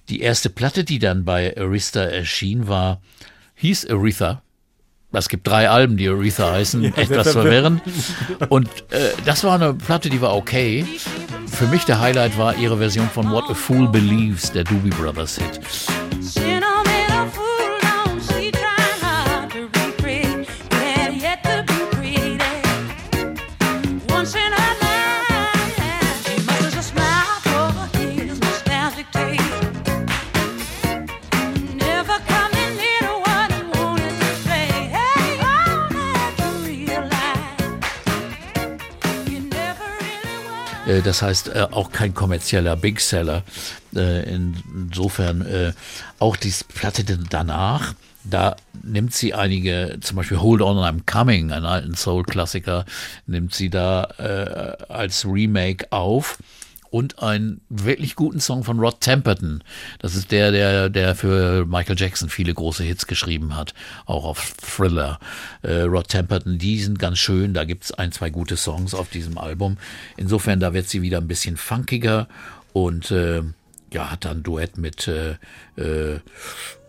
die 0.09 0.21
erste 0.21 0.51
Platte, 0.51 0.85
die 0.85 0.99
dann 0.99 1.25
bei 1.25 1.57
Arista 1.57 2.03
erschien, 2.03 2.69
war, 2.69 3.01
hieß 3.55 3.89
Aretha. 3.89 4.43
Es 5.13 5.29
gibt 5.29 5.47
drei 5.47 5.69
Alben, 5.69 5.97
die 5.97 6.09
Aretha 6.09 6.53
heißen, 6.53 6.83
ja, 6.83 6.91
etwas 6.97 7.33
verwirrend. 7.33 7.83
Und 8.49 8.69
äh, 8.91 9.11
das 9.25 9.45
war 9.45 9.55
eine 9.55 9.75
Platte, 9.75 10.11
die 10.11 10.21
war 10.21 10.35
okay. 10.35 10.85
Für 11.47 11.67
mich 11.67 11.85
der 11.85 12.01
Highlight 12.01 12.39
war 12.39 12.57
ihre 12.57 12.79
Version 12.79 13.09
von 13.11 13.31
What 13.31 13.45
a 13.51 13.55
Fool 13.55 13.89
Believes, 13.89 14.51
der 14.53 14.65
Doobie 14.65 14.91
Brothers 14.91 15.37
Hit. 15.37 15.61
Das 41.05 41.23
heißt, 41.23 41.49
äh, 41.49 41.67
auch 41.71 41.93
kein 41.93 42.15
kommerzieller 42.15 42.77
Big 42.77 43.01
Seller. 43.01 43.43
Äh, 43.95 44.23
insofern 44.35 45.75
auch 46.19 46.37
die 46.37 46.53
Platte 46.75 47.05
danach. 47.05 47.95
Da 48.25 48.57
nimmt 48.83 49.13
sie 49.15 49.35
einige, 49.35 49.99
zum 50.01 50.17
Beispiel 50.17 50.41
Hold 50.41 50.63
On 50.63 50.77
I'm 50.79 51.01
Coming, 51.11 51.51
einen 51.51 51.67
alten 51.67 51.95
Soul-Klassiker, 51.95 52.85
nimmt 53.27 53.53
sie 53.53 53.69
da 53.69 54.05
äh, 54.19 54.93
als 54.93 55.25
Remake 55.27 55.91
auf 55.91 56.39
und 56.93 57.23
einen 57.23 57.63
wirklich 57.71 58.17
guten 58.17 58.39
Song 58.39 58.65
von 58.65 58.79
Rod 58.79 59.01
Temperton. 59.01 59.65
Das 59.99 60.15
ist 60.15 60.31
der, 60.31 60.53
der, 60.53 60.91
der 60.91 61.15
für 61.15 61.65
Michael 61.65 61.99
Jackson 61.99 62.29
viele 62.29 62.53
große 62.53 62.85
Hits 62.85 63.07
geschrieben 63.07 63.57
hat, 63.57 63.73
auch 64.05 64.27
auf 64.27 64.53
Thriller. 64.61 65.19
Äh, 65.63 65.81
Rod 65.85 66.09
Temperton, 66.09 66.59
die 66.59 66.83
sind 66.83 66.99
ganz 66.99 67.19
schön, 67.19 67.55
da 67.55 67.65
gibt's 67.65 67.93
ein, 67.93 68.13
zwei 68.13 68.29
gute 68.29 68.59
Songs 68.59 68.93
auf 68.93 69.09
diesem 69.09 69.39
Album. 69.39 69.79
Insofern, 70.19 70.61
da 70.61 70.75
wird 70.75 70.87
sie 70.87 71.01
wieder 71.01 71.17
ein 71.17 71.29
bisschen 71.29 71.57
funkiger 71.57 72.29
und 72.75 73.11
äh, 73.11 73.43
ja, 73.91 74.11
hat 74.11 74.27
dann 74.27 74.43
Duett 74.43 74.77
mit 74.77 75.09
äh, 75.09 75.37
äh, 75.77 76.21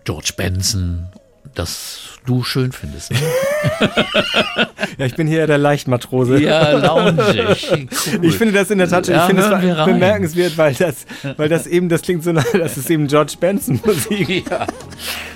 George 0.04 0.34
Benson 0.36 1.08
das 1.54 2.14
du 2.26 2.44
schön 2.44 2.72
findest. 2.72 3.12
Ne? 3.12 3.18
ja, 4.98 5.06
ich 5.06 5.16
bin 5.16 5.28
hier 5.28 5.46
der 5.48 5.58
Leichtmatrose. 5.58 6.40
Ja, 6.40 6.72
loungig. 6.72 7.70
Cool. 8.14 8.26
Ich 8.26 8.38
finde 8.38 8.54
das 8.54 8.70
in 8.70 8.78
der 8.78 8.90
Tat, 8.90 9.08
ja, 9.08 9.22
ich 9.22 9.36
finde 9.36 9.44
es 9.44 9.86
bemerkenswert, 9.86 10.58
weil 10.58 10.74
das, 10.74 11.06
weil 11.38 11.50
das 11.50 11.68
eben, 11.68 11.90
das 11.90 12.02
klingt 12.02 12.24
so 12.24 12.32
nach, 12.32 12.46
das 12.54 12.78
ist 12.78 12.90
eben 12.90 13.08
George 13.08 13.34
Benson 13.40 13.80
Musik. 13.84 14.46
Ja, 14.50 14.68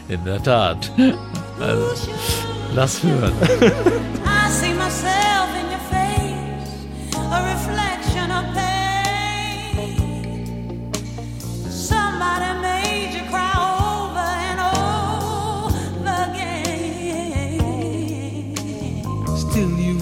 in 0.10 0.24
der 0.24 0.42
Tat. 0.42 0.92
Also, 1.60 2.10
lass 2.74 3.02
hören. 3.04 3.34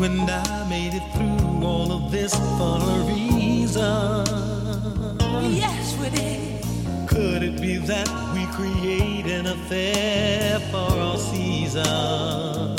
and 0.06 0.30
I 0.30 0.70
made 0.70 0.94
it 0.94 1.04
through 1.14 1.66
all 1.66 1.92
of 1.92 2.12
this 2.12 2.34
for 2.58 2.78
a 2.78 3.00
reason. 3.12 3.82
Oh, 3.82 5.50
yes, 5.52 5.98
we 6.00 6.10
did. 6.12 7.10
Could 7.10 7.42
it 7.42 7.60
be 7.60 7.78
that 7.78 8.08
we 8.36 8.46
create 8.54 9.26
an 9.26 9.48
affair 9.48 10.60
for 10.72 10.92
our 11.00 11.18
season? 11.18 12.75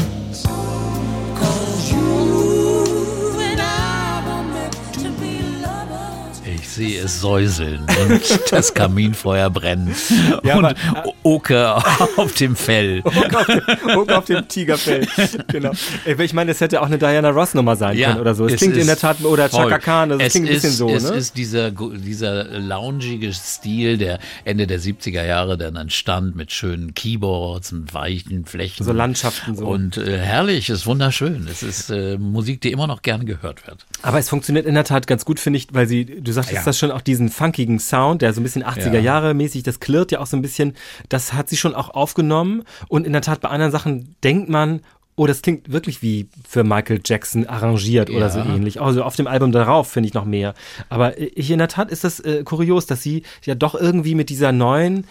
Sehe 6.77 7.03
es 7.03 7.21
säuseln 7.21 7.81
und 8.01 8.23
das 8.53 8.73
Kaminfeuer 8.75 9.51
brennt 9.51 9.97
Ja, 10.45 10.57
und 10.59 10.65
aber- 10.67 11.13
Oker 11.23 11.83
auf 12.17 12.33
dem 12.35 12.55
Fell. 12.55 13.03
Hook 13.03 14.13
auf 14.13 14.25
dem 14.27 14.47
Tigerfell. 14.47 15.07
genau. 15.49 15.73
Ich 16.19 16.33
meine, 16.33 16.53
es 16.53 16.61
hätte 16.61 16.81
auch 16.81 16.87
eine 16.87 16.99
Diana 16.99 17.31
Ross 17.31 17.55
Nummer 17.55 17.75
sein 17.77 17.97
können 17.99 18.21
oder 18.21 18.35
so. 18.35 18.47
Es, 18.47 18.57
klingt 18.57 18.77
in 18.77 18.87
der 18.87 18.97
Tat, 18.97 19.25
oder 19.25 19.49
voll. 19.49 19.65
Chaka 19.65 19.79
Khan, 19.79 20.09
das 20.11 20.21
es 20.23 20.33
klingt 20.33 20.49
ein 20.49 20.55
bisschen 20.55 20.71
ist, 20.71 20.77
so, 20.77 20.89
Es 20.91 21.03
ne? 21.11 21.17
ist 21.17 21.37
dieser, 21.37 21.71
dieser 21.73 22.45
loungige 22.59 23.33
Stil, 23.33 23.99
der 23.99 24.19
Ende 24.45 24.67
der 24.67 24.79
70er 24.81 25.25
Jahre 25.25 25.59
dann 25.59 25.77
entstand 25.77 26.37
mit 26.37 26.53
schönen 26.53 26.95
Keyboards 26.95 27.73
und 27.73 27.93
weichen 27.95 28.45
Flächen. 28.45 28.85
So 28.87 28.93
Landschaften 28.93 29.57
so. 29.57 29.67
Und 29.67 29.97
äh, 29.97 30.19
herrlich, 30.19 30.69
ist 30.71 30.87
wunderschön. 30.87 31.49
Es 31.51 31.63
ist 31.63 31.91
äh, 31.91 32.19
Musik, 32.19 32.61
die 32.61 32.71
immer 32.73 32.87
noch 32.87 33.03
gerne 33.03 33.25
gehört 33.25 33.67
wird. 33.67 33.85
Aber 34.03 34.19
es 34.19 34.29
funktioniert 34.29 34.67
in 34.67 34.75
der 34.75 34.85
Tat 34.85 35.07
ganz 35.07 35.25
gut, 35.25 35.41
finde 35.41 35.57
ich, 35.59 35.69
weil 35.73 35.87
sie, 35.89 36.05
du 36.05 36.33
sagtest 36.33 36.57
Ja. 36.57 36.63
Das 36.67 36.79
schon, 36.79 36.91
auch 36.91 37.01
diesen 37.01 37.29
funkigen 37.29 37.79
Sound, 37.79 38.23
der 38.23 38.33
so 38.33 38.41
ein 38.41 38.45
bisschen 38.45 38.65
80er 38.65 38.95
Ja. 38.95 39.01
Jahre 39.01 39.35
mäßig, 39.35 39.63
das 39.63 39.81
klirrt 39.81 40.13
ja 40.13 40.21
auch 40.21 40.27
so 40.27 40.37
ein 40.37 40.43
bisschen, 40.43 40.75
das 41.09 41.33
hat 41.33 41.49
sie 41.49 41.57
schon 41.57 41.75
auch 41.75 41.91
aufgenommen 41.91 42.63
und 42.89 43.07
in 43.07 43.13
der 43.13 43.23
Tat 43.23 43.41
bei 43.41 43.49
anderen 43.49 43.73
Sachen 43.73 44.15
denkt 44.25 44.49
man, 44.49 44.81
oh, 45.19 45.27
das 45.27 45.41
klingt 45.41 45.73
wirklich 45.73 46.03
wie 46.03 46.29
für 46.47 46.63
Michael 46.63 47.01
Jackson 47.03 47.47
arrangiert 47.47 48.11
oder 48.11 48.21
Ja. 48.27 48.29
so 48.29 48.41
ähnlich. 48.41 48.83
Also 48.83 49.03
auf 49.03 49.17
dem 49.17 49.27
Album 49.27 49.51
darauf 49.51 49.89
finde 49.91 50.09
ich 50.09 50.13
noch 50.15 50.27
mehr. 50.27 50.53
Aber 50.91 51.19
ich, 51.19 51.51
in 51.51 51.57
der 51.59 51.69
Tat 51.69 51.91
ist 51.91 52.05
das 52.05 52.21
äh, 52.21 52.43
kurios, 52.45 52.85
dass 52.85 53.03
sie 53.03 53.23
ja 53.43 53.55
doch 53.55 53.75
irgendwie 53.75 54.15
mit 54.15 54.29
dieser 54.29 54.53
neuen, 54.53 54.99
äh, 54.99 55.05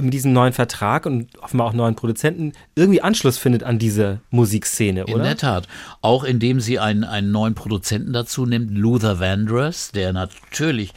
mit 0.00 0.12
diesem 0.12 0.32
neuen 0.32 0.52
Vertrag 0.52 1.06
und 1.06 1.36
offenbar 1.38 1.68
auch 1.68 1.72
neuen 1.72 1.94
Produzenten 1.94 2.52
irgendwie 2.74 3.02
Anschluss 3.02 3.38
findet 3.38 3.62
an 3.62 3.78
diese 3.78 4.20
Musikszene, 4.30 5.04
In 5.06 5.14
oder? 5.14 5.24
der 5.24 5.36
Tat. 5.36 5.68
Auch 6.00 6.24
indem 6.24 6.60
sie 6.60 6.78
einen, 6.78 7.04
einen 7.04 7.30
neuen 7.30 7.54
Produzenten 7.54 8.12
dazu 8.12 8.46
nimmt, 8.46 8.70
Luther 8.70 9.20
Vandross, 9.20 9.92
der 9.92 10.12
natürlich 10.12 10.92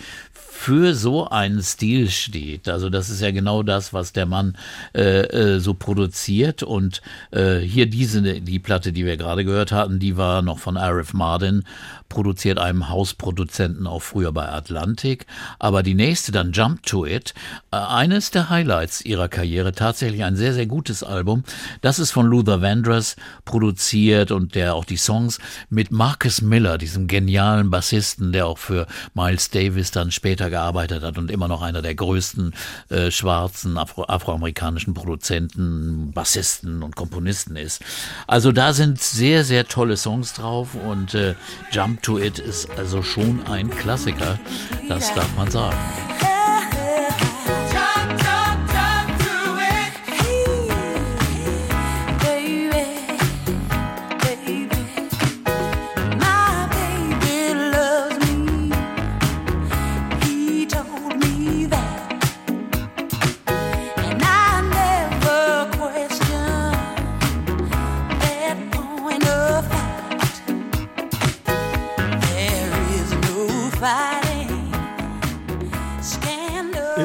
für 0.60 0.94
so 0.94 1.30
einen 1.30 1.64
Stil 1.64 2.10
steht. 2.10 2.68
Also 2.68 2.90
das 2.90 3.10
ist 3.10 3.22
ja 3.22 3.32
genau 3.32 3.64
das, 3.64 3.94
was 3.94 4.12
der 4.12 4.26
Mann 4.26 4.58
äh, 4.94 5.22
äh, 5.22 5.60
so 5.62 5.74
produziert. 5.74 6.64
Und 6.64 7.02
äh, 7.32 7.60
hier 7.60 7.86
diese, 7.86 8.22
die 8.42 8.60
Platte, 8.60 8.92
die 8.92 9.06
wir 9.06 9.16
gerade 9.16 9.46
gehört 9.46 9.72
hatten, 9.72 10.00
die 10.00 10.18
war 10.18 10.42
noch 10.42 10.60
von 10.60 10.76
Arif 10.76 11.14
Mardin, 11.14 11.64
produziert 12.10 12.60
einem 12.60 12.90
Hausproduzenten 12.90 13.88
auch 13.88 14.02
früher 14.02 14.34
bei 14.34 14.50
Atlantic. 14.50 15.28
Aber 15.60 15.82
die 15.82 15.94
nächste 15.94 16.34
dann 16.34 16.52
Jump 16.52 16.84
to 16.84 17.06
It, 17.06 17.34
äh, 17.72 17.78
eines 17.78 18.32
der 18.32 18.50
Highlights 18.50 19.00
ihrer 19.02 19.30
Karriere, 19.30 19.72
tatsächlich 19.72 20.26
ein 20.26 20.36
sehr, 20.36 20.54
sehr 20.54 20.66
gutes 20.66 21.04
Album. 21.04 21.46
Das 21.80 22.00
ist 22.00 22.12
von 22.12 22.26
Luther 22.28 22.62
Vandross 22.62 23.16
produziert 23.46 24.32
und 24.32 24.56
der 24.56 24.76
auch 24.76 24.86
die 24.86 24.98
Songs 24.98 25.40
mit 25.70 25.92
Marcus 25.92 26.42
Miller, 26.42 26.78
diesem 26.78 27.08
genialen 27.08 27.70
Bassisten, 27.70 28.34
der 28.34 28.48
auch 28.48 28.58
für 28.58 28.88
Miles 29.14 29.52
Davis 29.52 29.92
dann 29.92 30.12
später 30.12 30.49
gearbeitet 30.50 31.04
hat 31.04 31.18
und 31.18 31.32
immer 31.32 31.48
noch 31.48 31.62
einer 31.62 31.82
der 31.82 31.96
größten 31.96 32.54
äh, 32.90 33.12
schwarzen 33.12 33.78
Afro 33.78 34.06
afroamerikanischen 34.08 34.94
Produzenten, 34.94 36.12
Bassisten 36.14 36.84
und 36.84 36.96
Komponisten 36.96 37.56
ist. 37.56 37.82
Also 38.28 38.52
da 38.52 38.74
sind 38.74 39.02
sehr, 39.02 39.44
sehr 39.44 39.68
tolle 39.68 39.98
Songs 39.98 40.34
drauf 40.34 40.76
und 40.76 41.14
äh, 41.14 41.36
Jump 41.72 42.02
to 42.04 42.18
It 42.18 42.40
ist 42.40 42.70
also 42.78 43.04
schon 43.04 43.46
ein 43.48 43.70
Klassiker, 43.70 44.40
das 44.88 45.14
darf 45.14 45.36
man 45.36 45.50
sagen. 45.52 45.78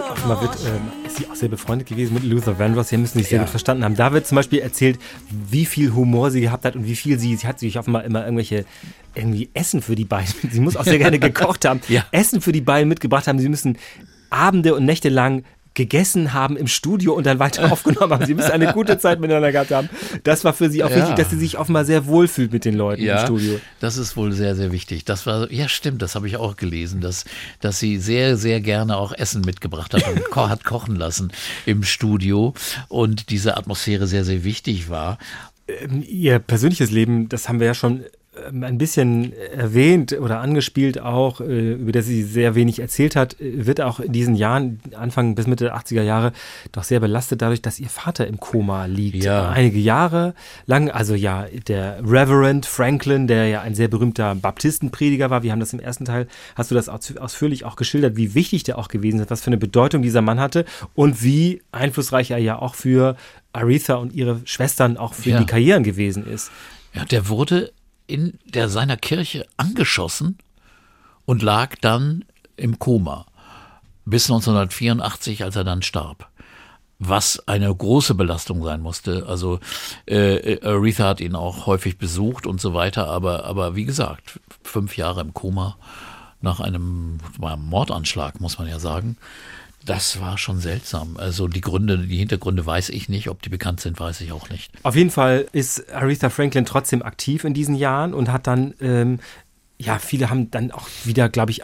Offenbar 0.02 0.40
wird, 0.42 0.56
ähm, 0.66 1.06
ist 1.06 1.16
sie 1.16 1.26
auch 1.30 1.34
sehr 1.34 1.48
befreundet 1.48 1.88
gewesen 1.88 2.14
mit 2.14 2.24
Luther 2.24 2.58
Vandross. 2.58 2.88
Sie 2.88 2.96
müssen 2.96 3.18
sich 3.18 3.28
sehr 3.28 3.36
Ja. 3.38 3.44
gut 3.44 3.50
verstanden 3.50 3.84
haben. 3.84 3.96
Da 3.96 4.12
wird 4.12 4.26
zum 4.26 4.36
Beispiel 4.36 4.58
erzählt, 4.60 4.98
wie 5.50 5.64
viel 5.66 5.92
Humor 5.94 6.30
sie 6.30 6.40
gehabt 6.40 6.64
hat 6.64 6.76
und 6.76 6.86
wie 6.86 6.96
viel 6.96 7.18
sie, 7.18 7.36
sie 7.36 7.46
hat 7.46 7.58
sich 7.58 7.78
offenbar 7.78 8.04
immer 8.04 8.24
irgendwelche 8.24 8.64
irgendwie 9.14 9.50
Essen 9.54 9.80
für 9.82 9.94
die 9.94 10.04
beiden. 10.04 10.32
Sie 10.50 10.60
muss 10.60 10.76
auch 10.76 10.84
sehr 10.84 10.98
gerne 10.98 11.18
gekocht 11.20 11.64
haben. 11.64 11.80
Ja. 11.88 12.04
Essen 12.10 12.40
für 12.40 12.52
die 12.52 12.60
beiden 12.60 12.88
mitgebracht 12.88 13.26
haben. 13.28 13.38
Sie 13.38 13.48
müssen 13.48 13.78
Abende 14.30 14.74
und 14.74 14.84
Nächte 14.84 15.08
lang 15.08 15.44
gegessen 15.74 16.32
haben 16.32 16.56
im 16.56 16.66
Studio 16.66 17.12
und 17.14 17.26
dann 17.26 17.38
weiter 17.38 17.70
aufgenommen 17.72 18.12
haben. 18.12 18.26
Sie 18.26 18.34
müssen 18.34 18.50
eine 18.52 18.72
gute 18.72 18.98
Zeit 18.98 19.20
miteinander 19.20 19.52
gehabt 19.52 19.70
haben. 19.72 19.88
Das 20.22 20.44
war 20.44 20.52
für 20.52 20.70
sie 20.70 20.82
auch 20.84 20.90
Ja. 20.90 20.96
wichtig, 20.96 21.16
dass 21.16 21.30
sie 21.30 21.36
sich 21.38 21.58
offenbar 21.58 21.84
sehr 21.84 22.06
wohlfühlt 22.06 22.52
mit 22.52 22.64
den 22.64 22.74
Leuten 22.74 23.02
im 23.02 23.24
Studio. 23.24 23.60
Das 23.80 23.96
ist 23.96 24.16
wohl 24.16 24.32
sehr, 24.32 24.54
sehr 24.54 24.72
wichtig. 24.72 25.04
Das 25.04 25.26
war, 25.26 25.50
ja, 25.52 25.68
stimmt, 25.68 26.00
das 26.02 26.14
habe 26.14 26.26
ich 26.28 26.36
auch 26.36 26.56
gelesen, 26.56 27.00
dass, 27.00 27.24
dass 27.60 27.78
sie 27.78 27.98
sehr, 27.98 28.36
sehr 28.36 28.60
gerne 28.60 28.96
auch 28.96 29.12
Essen 29.12 29.42
mitgebracht 29.42 29.94
hat 29.94 30.06
und 30.08 30.24
ko 30.30 30.48
hat 30.48 30.64
kochen 30.64 30.96
lassen 30.96 31.32
im 31.66 31.82
Studio 31.82 32.54
und 32.88 33.30
diese 33.30 33.56
Atmosphäre 33.56 34.06
sehr, 34.06 34.24
sehr 34.24 34.44
wichtig 34.44 34.88
war. 34.90 35.18
Ihr 36.06 36.38
persönliches 36.40 36.90
Leben, 36.90 37.28
das 37.28 37.48
haben 37.48 37.58
wir 37.58 37.66
ja 37.66 37.74
schon 37.74 38.00
ähm, 38.00 38.04
ein 38.52 38.78
bisschen 38.78 39.32
erwähnt 39.32 40.12
oder 40.12 40.40
angespielt 40.40 41.00
auch, 41.00 41.40
äh, 41.40 41.72
über 41.72 41.92
das 41.92 42.06
sie 42.06 42.22
sehr 42.22 42.54
wenig 42.54 42.78
erzählt 42.80 43.16
hat, 43.16 43.40
äh, 43.40 43.66
wird 43.66 43.80
auch 43.80 44.00
in 44.00 44.12
diesen 44.12 44.34
Jahren, 44.34 44.80
Anfang 44.96 45.34
bis 45.34 45.46
Mitte 45.46 45.64
der 45.64 45.76
80er 45.76 46.02
Jahre, 46.02 46.32
doch 46.72 46.82
sehr 46.84 47.00
belastet 47.00 47.42
dadurch, 47.42 47.62
dass 47.62 47.78
ihr 47.78 47.88
Vater 47.88 48.26
im 48.26 48.38
Koma 48.40 48.86
liegt. 48.86 49.22
Ja. 49.24 49.48
Einige 49.50 49.78
Jahre 49.78 50.34
lang, 50.66 50.90
also 50.90 51.14
ja, 51.14 51.46
der 51.68 52.00
Reverend 52.04 52.66
Franklin, 52.66 53.26
der 53.26 53.48
ja 53.48 53.60
ein 53.60 53.74
sehr 53.74 53.88
berühmter 53.88 54.34
Baptistenprediger 54.34 55.30
war, 55.30 55.42
wir 55.42 55.52
haben 55.52 55.60
das 55.60 55.72
im 55.72 55.80
ersten 55.80 56.04
Teil, 56.04 56.26
hast 56.56 56.70
du 56.70 56.74
das 56.74 56.88
aus, 56.88 57.16
ausführlich 57.16 57.64
auch 57.64 57.76
geschildert, 57.76 58.16
wie 58.16 58.34
wichtig 58.34 58.64
der 58.64 58.78
auch 58.78 58.88
gewesen 58.88 59.20
ist, 59.20 59.30
was 59.30 59.42
für 59.42 59.48
eine 59.48 59.58
Bedeutung 59.58 60.02
dieser 60.02 60.22
Mann 60.22 60.40
hatte 60.40 60.64
und 60.94 61.22
wie 61.22 61.62
einflussreich 61.72 62.30
er 62.32 62.38
ja 62.38 62.58
auch 62.58 62.74
für 62.74 63.16
Aretha 63.52 63.94
und 63.94 64.12
ihre 64.12 64.40
Schwestern 64.44 64.96
auch 64.96 65.14
für 65.14 65.30
Ja. 65.30 65.38
die 65.38 65.46
Karrieren 65.46 65.84
gewesen 65.84 66.26
ist. 66.26 66.50
Ja, 66.92 67.04
der 67.04 67.28
wurde 67.28 67.72
in 68.06 68.38
der 68.44 68.68
seiner 68.68 68.96
Kirche 68.96 69.46
angeschossen 69.56 70.38
und 71.24 71.42
lag 71.42 71.76
dann 71.80 72.24
im 72.56 72.78
Koma 72.78 73.26
bis 74.04 74.30
1984, 74.30 75.42
als 75.44 75.56
er 75.56 75.64
dann 75.64 75.82
starb. 75.82 76.28
Was 76.98 77.48
eine 77.48 77.74
große 77.74 78.14
Belastung 78.14 78.62
sein 78.62 78.80
musste. 78.80 79.26
Also 79.26 79.58
äh, 80.06 80.60
Aretha 80.64 81.08
hat 81.08 81.20
ihn 81.20 81.34
auch 81.34 81.66
häufig 81.66 81.98
besucht 81.98 82.46
und 82.46 82.60
so 82.60 82.72
weiter, 82.74 83.08
aber, 83.08 83.44
aber 83.44 83.74
wie 83.74 83.84
gesagt, 83.84 84.38
fünf 84.62 84.96
Jahre 84.96 85.20
im 85.20 85.34
Koma 85.34 85.76
nach 86.40 86.60
einem 86.60 87.18
war 87.38 87.54
ein 87.54 87.64
Mordanschlag, 87.64 88.40
muss 88.40 88.58
man 88.58 88.68
ja 88.68 88.78
sagen. 88.78 89.16
Das 89.84 90.20
war 90.20 90.38
schon 90.38 90.60
seltsam. 90.60 91.16
Also 91.18 91.46
die 91.46 91.60
Gründe, 91.60 91.98
die 91.98 92.16
Hintergründe 92.16 92.64
weiß 92.64 92.88
ich 92.88 93.08
nicht. 93.08 93.28
Ob 93.28 93.42
die 93.42 93.50
bekannt 93.50 93.80
sind, 93.80 94.00
weiß 94.00 94.20
ich 94.22 94.32
auch 94.32 94.48
nicht. 94.48 94.72
Auf 94.82 94.96
jeden 94.96 95.10
Fall 95.10 95.46
ist 95.52 95.92
Aretha 95.92 96.30
Franklin 96.30 96.64
trotzdem 96.64 97.02
aktiv 97.02 97.44
in 97.44 97.54
diesen 97.54 97.74
Jahren 97.74 98.14
und 98.14 98.32
hat 98.32 98.46
dann, 98.46 98.74
ähm, 98.80 99.20
ja, 99.78 99.98
viele 99.98 100.30
haben 100.30 100.50
dann 100.50 100.70
auch 100.70 100.88
wieder, 101.04 101.28
glaube 101.28 101.50
ich, 101.50 101.62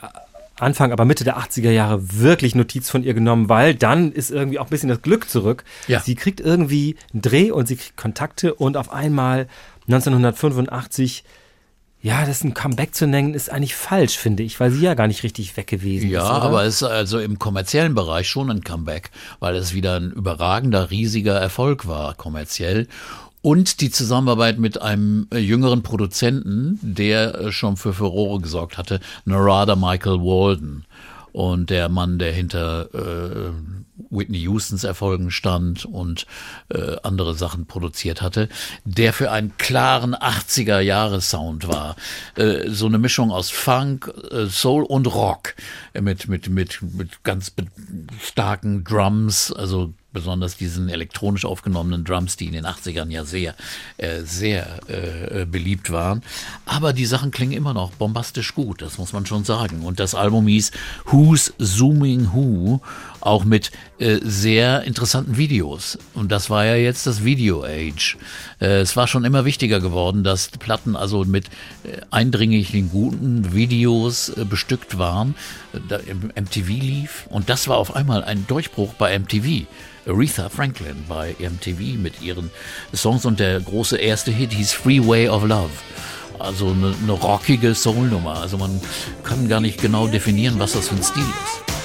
Anfang, 0.61 0.93
aber 0.93 1.05
Mitte 1.07 1.25
der 1.25 1.39
80er 1.39 1.71
Jahre 1.71 2.18
wirklich 2.18 2.55
Notiz 2.55 2.91
von 2.91 3.03
ihr 3.03 3.14
genommen, 3.14 3.49
weil 3.49 3.75
dann 3.75 4.12
ist 4.12 4.31
irgendwie 4.31 4.59
auch 4.59 4.66
ein 4.66 4.71
bisschen 4.71 4.91
das 4.91 5.01
Glück 5.01 5.31
zurück. 5.31 5.64
Ja. 5.89 6.01
Sie 6.01 6.14
kriegt 6.14 6.41
irgendwie 6.41 6.97
einen 7.12 7.23
Dreh 7.23 7.51
und 7.51 7.66
sie 7.66 7.77
kriegt 7.77 7.97
Kontakte 7.97 8.55
und 8.55 8.77
auf 8.77 8.93
einmal 8.93 9.49
1985 9.87 11.25
ja, 12.03 12.24
das 12.24 12.42
ein 12.44 12.55
Comeback 12.55 12.94
zu 12.94 13.07
nennen, 13.07 13.34
ist 13.34 13.51
eigentlich 13.51 13.74
falsch, 13.74 14.16
finde 14.16 14.42
ich, 14.42 14.59
weil 14.59 14.70
sie 14.70 14.80
ja 14.82 14.94
gar 14.94 15.07
nicht 15.07 15.22
richtig 15.22 15.57
weg 15.57 15.66
gewesen 15.66 16.09
Ja, 16.09 16.22
ist. 16.22 16.30
oder? 16.30 16.42
aber 16.42 16.64
es 16.64 16.76
ist 16.76 16.82
also 16.84 17.18
im 17.18 17.38
kommerziellen 17.38 17.94
Bereich 17.94 18.28
schon 18.28 18.51
ein 18.51 18.64
Comeback, 18.64 19.11
weil 19.38 19.55
es 19.57 19.74
wieder 19.74 19.96
ein 19.96 20.11
überragender, 20.11 20.90
riesiger 20.90 21.34
Erfolg 21.34 21.86
war, 21.86 22.14
kommerziell. 22.14 22.88
Und 23.42 23.80
die 23.80 23.90
Zusammenarbeit 23.90 24.59
mit 24.59 24.82
einem 24.82 25.26
äh, 25.32 25.38
jüngeren 25.38 25.82
Produzenten, 25.82 26.78
der 26.82 27.34
äh, 27.34 27.53
schon 27.53 27.78
für 27.78 27.94
Furore 27.94 28.40
gesorgt 28.40 28.76
hatte, 28.76 29.01
Narada 29.24 29.76
Michael 29.76 30.20
Walden. 30.20 30.84
Und 31.33 31.70
der 31.70 31.89
Mann, 31.89 32.18
der 32.18 32.33
hinter 32.33 32.89
äh, 32.95 33.53
Whitney 34.11 34.45
Houstons 34.45 34.85
Erfolgen 34.85 35.31
stand 35.31 35.85
und 35.85 36.26
äh, 36.68 36.97
andere 37.03 37.35
Sachen 37.35 37.66
produziert 37.66 38.22
hatte, 38.22 38.49
der 38.85 39.12
für 39.12 39.31
einen 39.31 39.57
klaren 39.59 40.14
80er 40.14 40.81
Jahre 40.81 41.20
Sound 41.20 41.68
war. 41.68 41.97
Äh, 42.37 42.70
so 42.70 42.87
eine 42.87 42.99
Mischung 42.99 43.31
aus 43.31 43.51
Funk, 43.51 44.12
äh, 44.31 44.47
Soul 44.47 44.85
und 44.85 45.07
Rock 45.07 45.55
mit 46.01 46.28
mit 46.28 46.49
mit 46.49 46.83
mit 46.83 47.22
ganz 47.24 47.53
starken 48.20 48.85
Drums, 48.85 49.53
also 49.53 49.93
besonders 50.12 50.56
diesen 50.56 50.88
elektronisch 50.88 51.44
aufgenommenen 51.44 52.04
Drums, 52.04 52.36
die 52.36 52.46
in 52.46 52.52
den 52.52 52.66
80ern 52.66 53.11
ja 53.11 53.24
sehr, 53.24 53.54
äh, 53.96 54.22
sehr 54.22 54.80
äh, 54.88 55.42
äh, 55.42 55.44
beliebt 55.44 55.90
waren. 55.90 56.22
Aber 56.66 56.92
die 56.92 57.06
Sachen 57.06 57.30
klingen 57.30 57.52
immer 57.52 57.74
noch 57.74 57.92
bombastisch 57.92 58.54
gut, 58.54 58.82
das 58.82 58.98
muss 58.98 59.12
man 59.12 59.26
schon 59.26 59.44
sagen. 59.44 59.82
Und 59.82 60.00
das 60.00 60.14
Album 60.14 60.46
hieß 60.46 60.72
Who's 61.06 61.52
Zooming 61.58 62.32
Who, 62.32 62.80
auch 63.20 63.44
mit 63.44 63.70
äh, 63.98 64.18
sehr 64.22 64.82
interessanten 64.82 65.36
Videos. 65.36 65.98
Und 66.14 66.32
das 66.32 66.50
war 66.50 66.64
ja 66.64 66.74
jetzt 66.74 67.06
das 67.06 67.24
Video 67.24 67.64
Age. 67.64 68.16
Äh, 68.61 68.80
es 68.80 68.96
war 68.96 69.06
schon 69.06 69.24
immer 69.24 69.44
wichtiger 69.44 69.80
geworden, 69.80 70.24
dass 70.24 70.48
Platten 70.48 70.96
also 70.96 71.24
mit 71.24 71.46
äh, 71.84 72.00
eindringlichen 72.11 72.90
guten 72.90 73.52
Videos 73.54 74.32
bestückt 74.48 74.98
waren, 74.98 75.34
da 75.88 75.98
MTV 75.98 76.68
lief. 76.68 77.26
Und 77.28 77.48
das 77.48 77.68
war 77.68 77.76
auf 77.76 77.94
einmal 77.94 78.24
ein 78.24 78.46
Durchbruch 78.46 78.94
bei 78.94 79.18
MTV. 79.18 79.66
Aretha 80.07 80.48
Franklin 80.48 81.05
bei 81.09 81.34
MTV 81.38 81.98
mit 81.98 82.20
ihren 82.22 82.51
Songs 82.94 83.24
und 83.24 83.40
der 83.40 83.61
große 83.61 83.96
erste 83.96 84.30
Hit 84.30 84.53
hieß 84.53 84.72
Freeway 84.72 85.28
of 85.28 85.44
Love. 85.44 85.70
Also 86.38 86.68
eine, 86.68 86.94
eine 87.03 87.12
rockige 87.12 87.74
Soulnummer. 87.74 88.40
Also 88.40 88.57
man 88.57 88.80
kann 89.24 89.48
gar 89.48 89.61
nicht 89.61 89.80
genau 89.80 90.07
definieren, 90.07 90.59
was 90.59 90.72
das 90.72 90.88
für 90.88 90.96
ein 90.96 91.03
Stil 91.03 91.22
ist. 91.22 91.80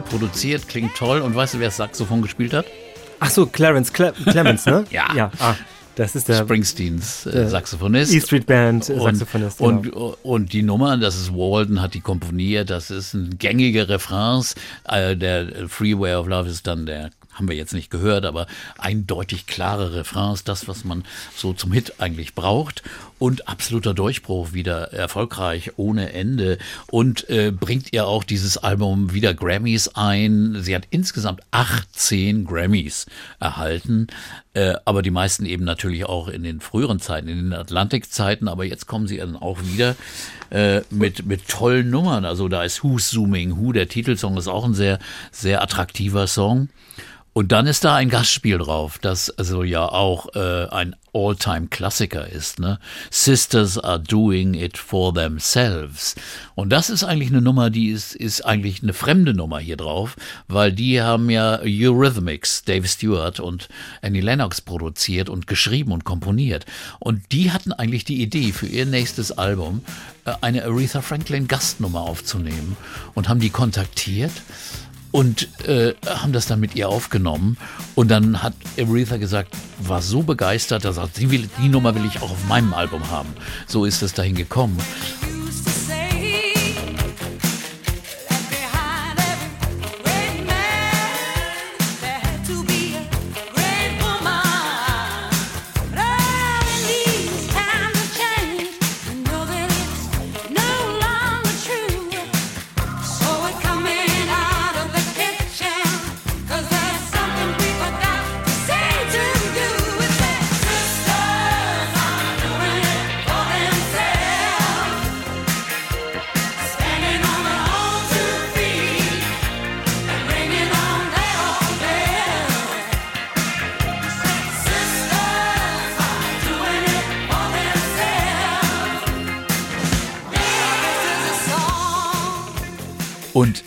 Toll 0.00 0.18
produziert, 0.18 0.68
klingt 0.68 0.94
toll. 0.94 1.20
Und 1.20 1.34
weißt 1.34 1.54
du, 1.54 1.60
wer 1.60 1.68
das 1.68 1.76
Saxophon 1.76 2.22
gespielt 2.22 2.52
hat? 2.52 2.66
Ach 3.20 3.30
so, 3.30 3.46
Clarence 3.46 3.92
Cle 3.92 4.12
Clemens, 4.12 4.66
ne? 4.66 4.84
Ja. 4.90 5.14
Ja, 5.14 5.30
ah, 5.40 5.54
das 5.96 6.14
ist 6.14 6.28
der 6.28 6.36
Springsteens 6.36 7.26
äh, 7.26 7.32
der 7.32 7.48
Saxophonist. 7.48 8.12
E 8.12 8.20
Street 8.20 8.46
Band 8.46 8.88
äh, 8.88 8.92
und, 8.92 9.16
Saxophonist. 9.16 9.60
und, 9.60 9.82
genau. 9.82 10.16
und 10.22 10.52
die 10.52 10.62
Nummer, 10.62 10.96
das 10.96 11.16
ist 11.16 11.34
Walden, 11.34 11.82
hat 11.82 11.94
die 11.94 12.00
komponiert, 12.00 12.70
das 12.70 12.90
ist 12.90 13.14
ein 13.14 13.38
gängiger 13.38 13.88
Refrains. 13.88 14.54
Äh, 14.84 15.16
der 15.16 15.68
Freeway 15.68 16.14
of 16.14 16.28
Love 16.28 16.48
ist 16.48 16.66
dann 16.66 16.86
der, 16.86 17.10
haben 17.38 17.48
wir 17.48 17.56
jetzt 17.56 17.72
nicht 17.72 17.90
gehört, 17.90 18.24
aber 18.24 18.46
eindeutig 18.76 19.46
klare 19.46 19.94
Refrains, 19.94 20.44
das, 20.44 20.68
was 20.68 20.84
man 20.84 21.04
so 21.34 21.52
zum 21.52 21.72
Hit 21.72 21.94
eigentlich 21.98 22.34
braucht. 22.34 22.82
Und 23.18 23.48
absoluter 23.48 23.94
Durchbruch, 23.94 24.52
wieder 24.52 24.92
erfolgreich, 24.92 25.72
ohne 25.76 26.12
Ende. 26.12 26.58
Und 26.88 27.28
äh, 27.28 27.50
bringt 27.50 27.92
ihr 27.92 28.06
auch 28.06 28.22
dieses 28.22 28.58
Album 28.58 29.12
wieder 29.12 29.34
Grammys 29.34 29.88
ein. 29.88 30.58
Sie 30.60 30.74
hat 30.74 30.84
insgesamt 30.90 31.40
18 31.50 32.44
Grammys 32.44 33.06
erhalten, 33.40 34.06
äh, 34.54 34.74
aber 34.84 35.02
die 35.02 35.10
meisten 35.10 35.46
eben 35.46 35.64
natürlich 35.64 36.04
auch 36.04 36.28
in 36.28 36.44
den 36.44 36.60
früheren 36.60 37.00
Zeiten, 37.00 37.28
in 37.28 37.38
den 37.38 37.52
Atlantikzeiten. 37.52 38.46
Aber 38.46 38.64
jetzt 38.64 38.86
kommen 38.86 39.08
sie 39.08 39.16
dann 39.16 39.36
auch 39.36 39.58
wieder 39.64 39.96
äh, 40.50 40.82
mit, 40.90 41.26
mit 41.26 41.48
tollen 41.48 41.90
Nummern. 41.90 42.24
Also 42.24 42.48
da 42.48 42.62
ist 42.62 42.84
Who's 42.84 43.10
Zooming 43.10 43.56
Who, 43.56 43.72
der 43.72 43.88
Titelsong 43.88 44.36
ist 44.36 44.48
auch 44.48 44.64
ein 44.64 44.74
sehr, 44.74 44.98
sehr 45.32 45.62
attraktiver 45.62 46.26
Song. 46.26 46.68
Und 47.32 47.52
dann 47.52 47.66
ist 47.66 47.84
da 47.84 47.94
ein 47.94 48.08
Gastspiel 48.08 48.58
drauf, 48.58 48.98
das 48.98 49.30
also 49.30 49.62
ja 49.62 49.86
auch 49.86 50.34
äh, 50.34 50.66
ein 50.70 50.96
All-Time-Klassiker 51.12 52.28
ist. 52.28 52.58
Ne? 52.58 52.78
Sisters 53.10 53.78
are 53.78 54.00
doing 54.00 54.54
it 54.54 54.76
for 54.76 55.14
themselves. 55.14 56.14
Und 56.54 56.70
das 56.70 56.90
ist 56.90 57.04
eigentlich 57.04 57.30
eine 57.30 57.40
Nummer, 57.40 57.70
die 57.70 57.88
ist, 57.88 58.14
ist 58.14 58.42
eigentlich 58.42 58.82
eine 58.82 58.92
fremde 58.92 59.34
Nummer 59.34 59.58
hier 59.58 59.76
drauf, 59.76 60.16
weil 60.48 60.72
die 60.72 61.00
haben 61.00 61.30
ja 61.30 61.60
Eurythmics, 61.62 62.64
Dave 62.64 62.86
Stewart 62.86 63.40
und 63.40 63.68
Annie 64.02 64.20
Lennox 64.20 64.60
produziert 64.60 65.28
und 65.28 65.46
geschrieben 65.46 65.92
und 65.92 66.04
komponiert. 66.04 66.66
Und 66.98 67.32
die 67.32 67.52
hatten 67.52 67.72
eigentlich 67.72 68.04
die 68.04 68.22
Idee 68.22 68.52
für 68.52 68.66
ihr 68.66 68.86
nächstes 68.86 69.32
Album, 69.32 69.82
äh, 70.24 70.32
eine 70.40 70.64
Aretha 70.64 71.02
Franklin 71.02 71.48
Gastnummer 71.48 72.00
aufzunehmen 72.00 72.76
und 73.14 73.28
haben 73.28 73.40
die 73.40 73.50
kontaktiert 73.50 74.32
und 75.10 75.48
äh, 75.66 75.94
haben 76.06 76.32
das 76.32 76.46
dann 76.46 76.60
mit 76.60 76.74
ihr 76.74 76.88
aufgenommen. 76.88 77.56
Und 77.94 78.10
dann 78.10 78.42
hat 78.42 78.54
Aretha 78.78 79.16
gesagt, 79.16 79.54
war 79.80 80.02
so 80.02 80.22
begeistert, 80.22 80.84
dass 80.84 80.96
er 80.96 81.04
sagt, 81.04 81.18
die, 81.18 81.30
will, 81.30 81.48
die 81.62 81.68
Nummer 81.68 81.94
will 81.94 82.04
ich 82.04 82.20
auch 82.20 82.30
auf 82.30 82.48
meinem 82.48 82.74
Album 82.74 83.10
haben. 83.10 83.28
So 83.66 83.84
ist 83.84 84.02
es 84.02 84.14
dahin 84.14 84.34
gekommen. 84.34 84.78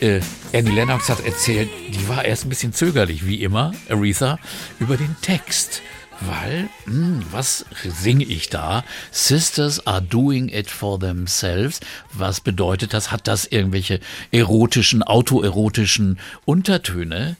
Äh, 0.01 0.19
Annie 0.53 0.73
Lennox 0.73 1.09
hat 1.09 1.23
erzählt, 1.25 1.69
die 1.89 2.07
war 2.09 2.25
erst 2.25 2.45
ein 2.45 2.49
bisschen 2.49 2.73
zögerlich, 2.73 3.25
wie 3.25 3.43
immer, 3.43 3.73
Aretha, 3.89 4.37
über 4.79 4.97
den 4.97 5.15
Text. 5.21 5.81
Weil, 6.21 6.69
hm, 6.85 7.23
was 7.31 7.65
singe 7.83 8.23
ich 8.25 8.49
da? 8.49 8.83
Sisters 9.09 9.85
are 9.87 10.01
doing 10.01 10.49
it 10.49 10.69
for 10.69 10.99
themselves. 10.99 11.79
Was 12.13 12.41
bedeutet 12.41 12.93
das? 12.93 13.11
Hat 13.11 13.27
das 13.27 13.45
irgendwelche 13.45 13.99
erotischen, 14.31 15.01
autoerotischen 15.01 16.19
Untertöne? 16.45 17.37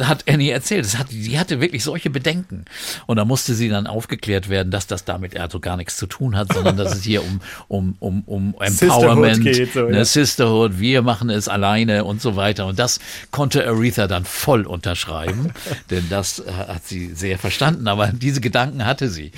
Hat 0.00 0.24
Annie 0.26 0.52
erzählt. 0.52 0.86
Das 0.86 0.98
hat, 0.98 1.10
die 1.10 1.38
hatte 1.38 1.60
wirklich 1.60 1.84
solche 1.84 2.08
Bedenken. 2.08 2.64
Und 3.06 3.18
da 3.18 3.26
musste 3.26 3.54
sie 3.54 3.68
dann 3.68 3.86
aufgeklärt 3.86 4.48
werden, 4.48 4.70
dass 4.70 4.86
das 4.86 5.04
damit 5.04 5.36
also 5.38 5.60
gar 5.60 5.76
nichts 5.76 5.98
zu 5.98 6.06
tun 6.06 6.34
hat, 6.34 6.50
sondern 6.52 6.78
dass 6.78 6.94
es 6.94 7.02
hier 7.02 7.22
um, 7.22 7.40
um, 7.68 7.96
um, 8.00 8.22
um 8.24 8.54
Empowerment, 8.60 9.42
geht, 9.42 9.74
so, 9.74 9.82
ne, 9.82 9.98
ja. 9.98 10.04
Sisterhood, 10.04 10.80
wir 10.80 11.02
machen 11.02 11.28
es 11.28 11.46
alleine 11.46 12.04
und 12.04 12.22
so 12.22 12.36
weiter. 12.36 12.66
Und 12.66 12.78
das 12.78 13.00
konnte 13.30 13.66
Aretha 13.66 14.06
dann 14.06 14.24
voll 14.24 14.62
unterschreiben, 14.66 15.52
denn 15.90 16.08
das 16.08 16.38
äh, 16.38 16.50
hat 16.50 16.86
sie 16.86 17.14
sehr 17.14 17.38
verstanden. 17.38 17.86
Aber 17.86 18.13
diese 18.18 18.40
Gedanken 18.40 18.84
hatte 18.84 19.08
sie. 19.08 19.32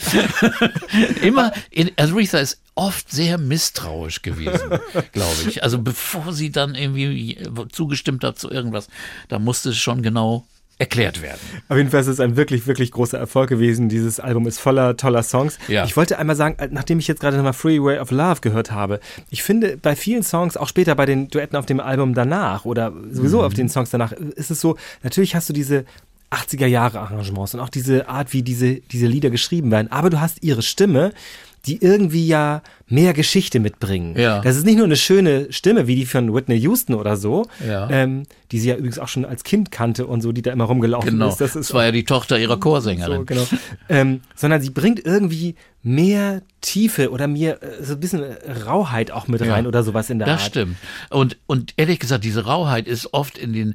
Immer, 1.23 1.53
in, 1.71 1.91
Aretha 1.97 2.39
ist 2.39 2.61
oft 2.75 3.11
sehr 3.11 3.39
misstrauisch 3.39 4.23
gewesen, 4.23 4.79
glaube 5.13 5.37
ich. 5.49 5.63
Also 5.63 5.81
bevor 5.81 6.33
sie 6.33 6.51
dann 6.51 6.75
irgendwie 6.75 7.39
zugestimmt 7.73 8.25
hat 8.25 8.39
zu 8.39 8.51
irgendwas, 8.51 8.89
da 9.29 9.39
musste 9.39 9.71
es 9.71 9.79
schon 9.79 10.03
genau 10.03 10.47
erklärt 10.79 11.23
werden. 11.23 11.41
Auf 11.69 11.79
jeden 11.79 11.91
Fall 11.91 12.01
ist 12.01 12.07
es 12.07 12.21
ein 12.21 12.37
wirklich, 12.37 12.67
wirklich 12.67 12.91
großer 12.91 13.19
Erfolg 13.19 13.49
gewesen. 13.49 13.89
Dieses 13.89 14.21
Album 14.21 14.47
ist 14.47 14.59
voller 14.59 14.97
toller 14.97 15.23
Songs. 15.23 15.59
Ja. 15.69 15.85
Ich 15.85 15.97
wollte 15.97 16.19
einmal 16.19 16.37
sagen, 16.37 16.57
nachdem 16.71 16.99
ich 16.99 17.09
jetzt 17.09 17.21
gerade 17.21 17.37
nochmal 17.39 17.55
Freeway 17.55 17.99
of 17.99 18.11
Love 18.11 18.43
gehört 18.43 18.73
habe, 18.73 19.01
ich 19.31 19.43
finde 19.43 19.79
bei 19.79 19.97
vielen 19.97 20.23
Songs, 20.23 20.59
auch 20.59 20.69
später 20.69 20.95
bei 20.95 21.07
den 21.07 21.29
Duetten 21.29 21.57
auf 21.57 21.65
dem 21.65 21.81
Album 21.81 22.13
danach 22.13 22.67
oder 22.67 22.93
sowieso 23.11 23.43
auf 23.43 23.55
den 23.55 23.71
Songs 23.71 23.89
danach, 23.89 24.13
ist 24.13 24.51
es 24.51 24.61
so, 24.61 24.77
natürlich 25.03 25.35
hast 25.35 25.49
du 25.49 25.55
diese 25.55 25.87
80er 26.31 26.67
Jahre 26.67 27.01
Arrangements 27.01 27.55
und 27.55 27.61
auch 27.61 27.69
diese 27.69 28.09
Art, 28.09 28.33
wie 28.33 28.43
diese, 28.43 28.77
diese 28.77 29.07
Lieder 29.07 29.31
geschrieben 29.31 29.71
werden, 29.71 29.91
aber 29.91 30.11
du 30.11 30.21
hast 30.21 30.43
ihre 30.43 30.63
Stimme, 30.63 31.13
die 31.67 31.83
irgendwie 31.83 32.27
ja 32.27 32.63
mehr 32.89 33.13
Geschichte 33.15 33.59
mitbringen. 33.59 34.17
Ja. 34.17 34.41
Das 34.41 34.57
ist 34.57 34.65
nicht 34.65 34.77
nur 34.77 34.85
eine 34.85 34.97
schöne 34.97 35.53
Stimme, 35.53 35.87
wie 35.89 35.97
die 35.97 36.07
von 36.07 36.33
Whitney 36.33 36.57
Houston 36.61 36.95
oder 36.95 37.17
so, 37.17 37.47
Ja. 37.67 37.91
ähm, 37.91 38.25
die 38.53 38.61
sie 38.61 38.69
ja 38.69 38.77
übrigens 38.77 39.01
auch 39.01 39.09
schon 39.09 39.25
als 39.25 39.43
Kind 39.43 39.73
kannte 39.73 40.07
und 40.07 40.21
so, 40.21 40.31
die 40.31 40.43
da 40.43 40.53
immer 40.53 40.65
rumgelaufen 40.65 41.11
Genau. 41.11 41.29
ist. 41.29 41.41
Das 41.41 41.57
ist 41.57 41.71
das 41.71 41.75
war 41.75 41.85
ja 41.87 41.91
die 41.91 42.05
Tochter 42.05 42.39
ihrer 42.39 42.59
Chorsängerin. 42.61 43.19
so, 43.19 43.25
genau. 43.25 43.47
ähm, 43.89 44.21
sondern 44.37 44.61
sie 44.63 44.71
bringt 44.71 45.05
irgendwie 45.05 45.57
mehr 45.83 46.43
Tiefe 46.61 47.11
oder 47.13 47.27
mehr 47.29 47.63
äh, 47.63 47.83
so 47.85 47.95
ein 47.95 48.01
bisschen 48.01 48.23
Rauheit 48.67 49.11
auch 49.13 49.27
mit 49.29 49.41
rein 49.43 49.67
oder 49.69 49.83
sowas 49.85 50.11
in 50.11 50.19
der 50.19 50.27
Das 50.27 50.43
Art. 50.43 50.51
stimmt. 50.51 50.77
Und, 51.11 51.37
und 51.47 51.75
ehrlich 51.77 51.99
gesagt, 52.01 52.25
diese 52.25 52.45
Rauheit 52.45 52.87
ist 52.89 53.13
oft 53.15 53.37
in 53.39 53.53
den 53.53 53.75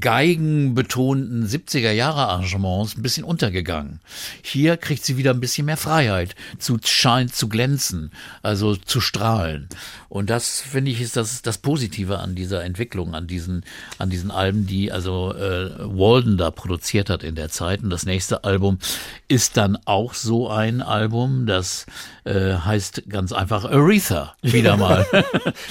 geigenbetonten 0.00 1.46
70er 1.46 1.90
Jahre 1.92 2.28
Arrangements 2.28 2.96
ein 2.96 3.02
bisschen 3.02 3.24
untergegangen. 3.24 4.00
Hier 4.42 4.76
kriegt 4.76 5.04
sie 5.04 5.16
wieder 5.16 5.32
ein 5.32 5.40
bisschen 5.40 5.66
mehr 5.66 5.76
Freiheit, 5.76 6.34
zu 6.58 6.78
scheinen, 6.84 7.30
zu 7.30 7.48
glänzen, 7.48 8.10
also 8.44 8.76
zu 8.76 9.00
strahlen. 9.00 9.68
Und 10.08 10.30
das 10.30 10.60
finde 10.60 10.90
ich 10.90 11.00
ist 11.00 11.16
das, 11.16 11.42
das 11.42 11.58
Positive 11.58 12.18
an 12.20 12.34
dieser 12.34 12.62
Entwicklung, 12.62 13.14
an 13.14 13.26
diesen, 13.26 13.64
an 13.98 14.10
diesen 14.10 14.30
Alben, 14.30 14.66
die 14.66 14.92
also 14.92 15.34
äh, 15.34 15.70
Walden 15.80 16.36
da 16.36 16.50
produziert 16.50 17.10
hat 17.10 17.24
in 17.24 17.34
der 17.34 17.48
Zeit. 17.48 17.82
Und 17.82 17.90
das 17.90 18.06
nächste 18.06 18.44
Album 18.44 18.78
ist 19.26 19.56
dann 19.56 19.76
auch 19.86 20.14
so 20.14 20.48
ein 20.48 20.82
Album, 20.82 21.46
das 21.46 21.86
äh, 22.24 22.54
heißt 22.54 23.04
ganz 23.08 23.32
einfach 23.32 23.64
Aretha, 23.64 24.34
wieder 24.42 24.76
mal. 24.76 25.06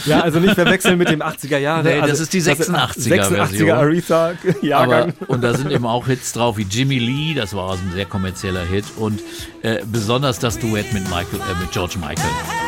Ja, 0.05 0.21
also 0.21 0.39
nicht 0.39 0.55
verwechseln 0.55 0.97
mit 0.97 1.09
dem 1.09 1.21
80er 1.21 1.57
Jahre. 1.57 1.83
Nee, 1.83 2.01
das 2.01 2.11
also, 2.11 2.23
ist 2.23 2.33
die 2.33 2.41
86er 2.41 3.29
86er 3.29 3.35
Version. 3.35 3.69
Aretha 3.71 4.33
Jahrgang. 4.61 5.13
Aber, 5.21 5.29
und 5.29 5.41
da 5.43 5.53
sind 5.53 5.71
eben 5.71 5.85
auch 5.85 6.07
Hits 6.07 6.33
drauf 6.33 6.57
wie 6.57 6.63
Jimmy 6.63 6.99
Lee, 6.99 7.33
das 7.33 7.53
war 7.53 7.71
also 7.71 7.83
ein 7.83 7.93
sehr 7.93 8.05
kommerzieller 8.05 8.65
Hit 8.65 8.85
und 8.97 9.21
äh, 9.61 9.81
besonders 9.85 10.39
das 10.39 10.59
Duett 10.59 10.91
mit 10.93 11.03
Michael, 11.03 11.39
äh, 11.39 11.59
mit 11.61 11.71
George 11.71 11.97
Michael. 11.99 12.62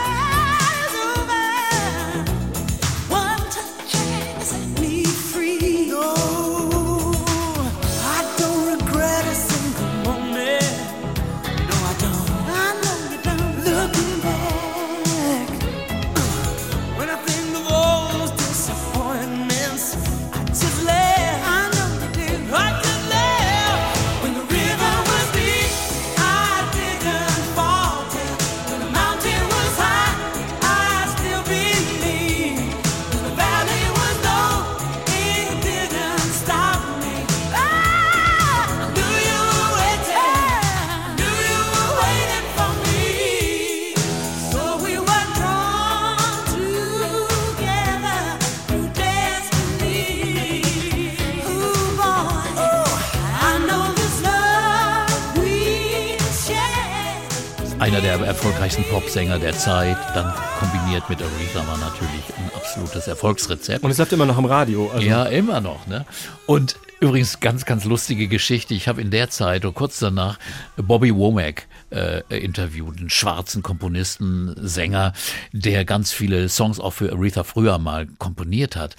Einer 57.96 58.18
der 58.18 58.28
erfolgreichsten 58.28 58.84
Popsänger 58.84 59.40
der 59.40 59.54
Zeit, 59.54 59.96
dann 60.14 60.34
kombiniert 60.60 61.10
mit 61.10 61.22
Aretha 61.22 61.66
war 61.66 61.78
natürlich 61.78 62.26
ein 62.38 62.52
absolutes 62.54 63.08
Erfolgsrezept. 63.08 63.86
Und 63.86 63.90
es 63.90 63.98
läuft 63.98 64.12
immer 64.12 64.26
noch 64.26 64.38
im 64.38 64.44
Radio. 64.44 64.92
Also 64.92 65.08
Ja, 65.08 65.24
immer 65.24 65.62
noch. 65.62 65.88
Ne? 65.88 66.06
Und 66.46 66.76
übrigens 67.00 67.40
ganz, 67.40 67.64
ganz 67.64 67.86
lustige 67.86 68.28
Geschichte. 68.28 68.74
Ich 68.74 68.90
habe 68.90 69.00
in 69.00 69.12
der 69.12 69.30
Zeit 69.30 69.64
oder 69.64 69.74
kurz 69.74 69.98
danach 70.00 70.40
Bobby 70.76 71.16
Womack 71.16 71.68
äh, 71.90 72.20
interviewt, 72.38 72.98
einen 72.98 73.10
schwarzen 73.10 73.64
Komponisten, 73.64 74.54
Sänger, 74.58 75.14
der 75.54 75.86
ganz 75.86 76.12
viele 76.12 76.50
Songs 76.50 76.82
auch 76.82 76.92
für 76.92 77.14
Aretha 77.14 77.46
früher 77.46 77.80
mal 77.80 78.08
komponiert 78.18 78.76
hat. 78.76 78.98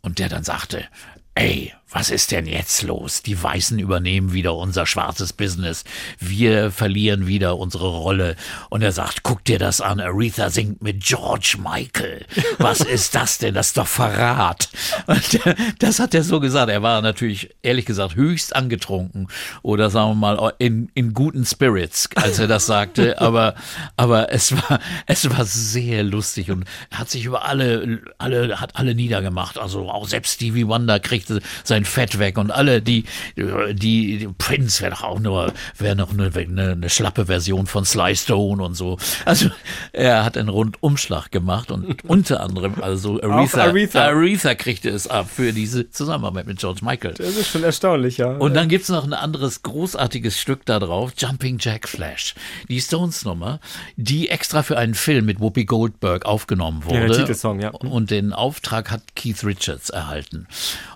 Und 0.00 0.20
der 0.20 0.30
dann 0.30 0.42
sagte, 0.42 0.86
ey, 1.34 1.74
was 1.90 2.10
ist 2.10 2.32
denn 2.32 2.46
jetzt 2.46 2.82
los? 2.82 3.22
Die 3.22 3.42
Weißen 3.42 3.78
übernehmen 3.78 4.32
wieder 4.34 4.54
unser 4.54 4.84
schwarzes 4.84 5.32
Business. 5.32 5.84
Wir 6.18 6.70
verlieren 6.70 7.26
wieder 7.26 7.56
unsere 7.56 7.88
Rolle. 7.88 8.36
Und 8.68 8.82
er 8.82 8.92
sagt, 8.92 9.22
guck 9.22 9.42
dir 9.44 9.58
das 9.58 9.80
an. 9.80 9.98
Aretha 9.98 10.50
singt 10.50 10.82
mit 10.82 11.02
George 11.02 11.56
Michael. 11.62 12.26
Was 12.58 12.80
ist 12.80 13.14
das 13.14 13.38
denn? 13.38 13.54
Das 13.54 13.68
ist 13.68 13.78
doch 13.78 13.86
Verrat. 13.86 14.68
Und 15.06 15.40
das 15.78 15.98
hat 15.98 16.14
er 16.14 16.24
so 16.24 16.40
gesagt. 16.40 16.70
Er 16.70 16.82
war 16.82 17.00
natürlich, 17.00 17.54
ehrlich 17.62 17.86
gesagt, 17.86 18.16
höchst 18.16 18.54
angetrunken. 18.54 19.28
Oder 19.62 19.88
sagen 19.88 20.10
wir 20.10 20.14
mal, 20.14 20.52
in, 20.58 20.90
in 20.94 21.14
guten 21.14 21.46
Spirits, 21.46 22.10
als 22.16 22.38
er 22.38 22.48
das 22.48 22.66
sagte. 22.66 23.18
Aber, 23.28 23.54
aber 23.96 24.32
es 24.32 24.52
war, 24.52 24.80
es 25.06 25.28
war 25.30 25.44
sehr 25.44 26.02
lustig 26.02 26.50
und 26.50 26.64
er 26.90 26.98
hat 26.98 27.10
sich 27.10 27.24
über 27.24 27.44
alle, 27.44 28.00
alle, 28.18 28.60
hat 28.60 28.76
alle 28.76 28.94
niedergemacht. 28.94 29.58
Also 29.58 29.90
auch 29.90 30.06
selbst 30.06 30.34
Stevie 30.34 30.66
Wonder 30.66 31.00
kriegte 31.00 31.40
sein 31.64 31.77
Fett 31.84 32.18
weg 32.18 32.38
und 32.38 32.50
alle, 32.50 32.82
die, 32.82 33.04
die, 33.36 34.18
die 34.18 34.28
Prince 34.38 34.82
wäre 34.82 34.92
doch 34.92 35.02
auch 35.02 35.20
nur, 35.20 35.52
wäre 35.76 35.96
noch 35.96 36.12
eine, 36.12 36.30
eine, 36.34 36.72
eine 36.72 36.90
schlappe 36.90 37.26
Version 37.26 37.66
von 37.66 37.84
Sly 37.84 38.16
Stone 38.16 38.62
und 38.62 38.74
so. 38.74 38.98
Also 39.24 39.50
er 39.92 40.24
hat 40.24 40.36
einen 40.36 40.48
Rundumschlag 40.48 41.30
gemacht 41.30 41.70
und 41.70 42.04
unter 42.08 42.40
anderem, 42.40 42.74
also 42.80 43.20
Aretha, 43.22 43.64
Aretha. 43.64 44.06
Aretha 44.06 44.54
kriegte 44.54 44.90
es 44.90 45.06
ab 45.06 45.28
für 45.30 45.52
diese 45.52 45.90
Zusammenarbeit 45.90 46.46
mit 46.46 46.58
George 46.58 46.80
Michael. 46.82 47.14
das 47.14 47.36
ist 47.36 47.50
schon 47.50 47.64
erstaunlich, 47.64 48.18
ja. 48.18 48.32
Und 48.32 48.54
dann 48.54 48.68
gibt's 48.68 48.88
noch 48.88 49.04
ein 49.04 49.12
anderes 49.12 49.62
großartiges 49.62 50.38
Stück 50.38 50.64
da 50.66 50.78
drauf, 50.78 51.12
Jumping 51.16 51.58
Jack 51.60 51.88
Flash. 51.88 52.34
Die 52.68 52.80
Stones-Nummer, 52.80 53.60
die 53.96 54.28
extra 54.28 54.62
für 54.62 54.78
einen 54.78 54.94
Film 54.94 55.26
mit 55.26 55.40
Whoopi 55.40 55.64
Goldberg 55.64 56.26
aufgenommen 56.26 56.84
wurde. 56.84 57.00
Ja, 57.00 57.06
der 57.06 57.16
Titelsong, 57.16 57.60
ja. 57.60 57.70
Und 57.70 58.10
den 58.10 58.32
Auftrag 58.32 58.90
hat 58.90 59.02
Keith 59.14 59.44
Richards 59.44 59.90
erhalten. 59.90 60.46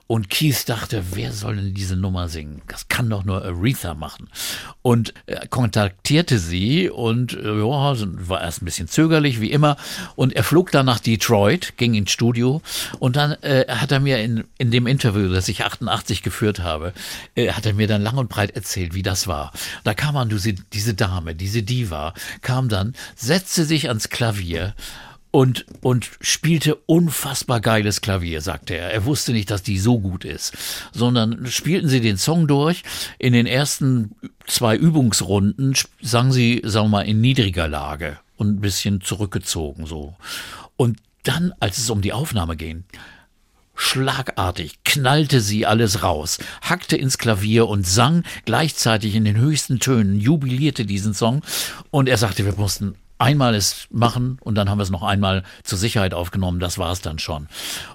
Und 0.06 0.28
Keith 0.30 0.68
dachte, 0.68 1.02
wer 1.12 1.32
soll 1.32 1.56
denn 1.56 1.74
diese 1.74 1.96
Nummer 1.96 2.28
singen? 2.28 2.62
Das 2.68 2.88
kann 2.88 3.08
doch 3.08 3.24
nur 3.24 3.44
Aretha 3.44 3.94
machen. 3.94 4.28
Und 4.82 5.14
er 5.26 5.46
kontaktierte 5.46 6.38
sie 6.38 6.90
und 6.90 7.32
äh, 7.34 7.58
ja, 7.58 7.94
war 8.28 8.42
erst 8.42 8.62
ein 8.62 8.64
bisschen 8.64 8.88
zögerlich, 8.88 9.40
wie 9.40 9.50
immer. 9.50 9.76
Und 10.16 10.34
er 10.34 10.44
flog 10.44 10.70
dann 10.70 10.86
nach 10.86 11.00
Detroit, 11.00 11.76
ging 11.76 11.94
ins 11.94 12.10
Studio 12.10 12.60
und 12.98 13.16
dann 13.16 13.32
äh, 13.42 13.64
hat 13.68 13.92
er 13.92 14.00
mir 14.00 14.18
in, 14.18 14.44
in 14.58 14.70
dem 14.70 14.86
Interview, 14.86 15.32
das 15.32 15.48
ich 15.48 15.64
88 15.64 16.22
geführt 16.22 16.60
habe, 16.60 16.92
äh, 17.34 17.52
hat 17.52 17.66
er 17.66 17.74
mir 17.74 17.86
dann 17.86 18.02
lang 18.02 18.18
und 18.18 18.28
breit 18.28 18.50
erzählt, 18.50 18.94
wie 18.94 19.02
das 19.02 19.26
war. 19.26 19.52
Da 19.84 19.94
kam 19.94 20.16
an, 20.16 20.28
diese, 20.28 20.52
diese 20.52 20.94
Dame, 20.94 21.34
diese 21.34 21.62
Diva, 21.62 22.14
kam 22.42 22.68
dann, 22.68 22.94
setzte 23.16 23.64
sich 23.64 23.88
ans 23.88 24.08
Klavier 24.08 24.74
und, 25.32 25.64
und 25.80 26.10
spielte 26.20 26.76
unfassbar 26.86 27.60
geiles 27.60 28.02
Klavier, 28.02 28.42
sagte 28.42 28.76
er. 28.76 28.92
Er 28.92 29.06
wusste 29.06 29.32
nicht, 29.32 29.50
dass 29.50 29.62
die 29.62 29.78
so 29.78 29.98
gut 29.98 30.24
ist, 30.24 30.52
sondern 30.92 31.46
spielten 31.46 31.88
sie 31.88 32.00
den 32.00 32.18
Song 32.18 32.46
durch. 32.46 32.82
In 33.18 33.32
den 33.32 33.46
ersten 33.46 34.14
zwei 34.46 34.76
Übungsrunden 34.76 35.74
sang 36.00 36.32
sie, 36.32 36.60
sagen 36.64 36.86
wir 36.86 36.98
mal, 36.98 37.08
in 37.08 37.20
niedriger 37.20 37.66
Lage 37.66 38.18
und 38.36 38.48
ein 38.48 38.60
bisschen 38.60 39.00
zurückgezogen 39.00 39.86
so. 39.86 40.14
Und 40.76 40.98
dann, 41.22 41.54
als 41.60 41.78
es 41.78 41.88
um 41.88 42.02
die 42.02 42.12
Aufnahme 42.12 42.56
ging, 42.56 42.84
Schlagartig 43.74 44.84
knallte 44.84 45.40
sie 45.40 45.64
alles 45.66 46.02
raus, 46.02 46.38
hackte 46.60 46.96
ins 46.96 47.16
Klavier 47.16 47.68
und 47.68 47.86
sang 47.86 48.22
gleichzeitig 48.44 49.14
in 49.14 49.24
den 49.24 49.38
höchsten 49.38 49.80
Tönen, 49.80 50.20
jubilierte 50.20 50.84
diesen 50.84 51.14
Song. 51.14 51.42
Und 51.90 52.08
er 52.08 52.18
sagte, 52.18 52.44
wir 52.44 52.54
mussten 52.54 52.94
einmal 53.22 53.54
es 53.54 53.86
machen 53.90 54.38
und 54.42 54.56
dann 54.56 54.68
haben 54.68 54.78
wir 54.78 54.82
es 54.82 54.90
noch 54.90 55.02
einmal 55.02 55.44
zur 55.62 55.78
Sicherheit 55.78 56.12
aufgenommen. 56.12 56.60
Das 56.60 56.76
war 56.76 56.92
es 56.92 57.00
dann 57.00 57.18
schon. 57.18 57.48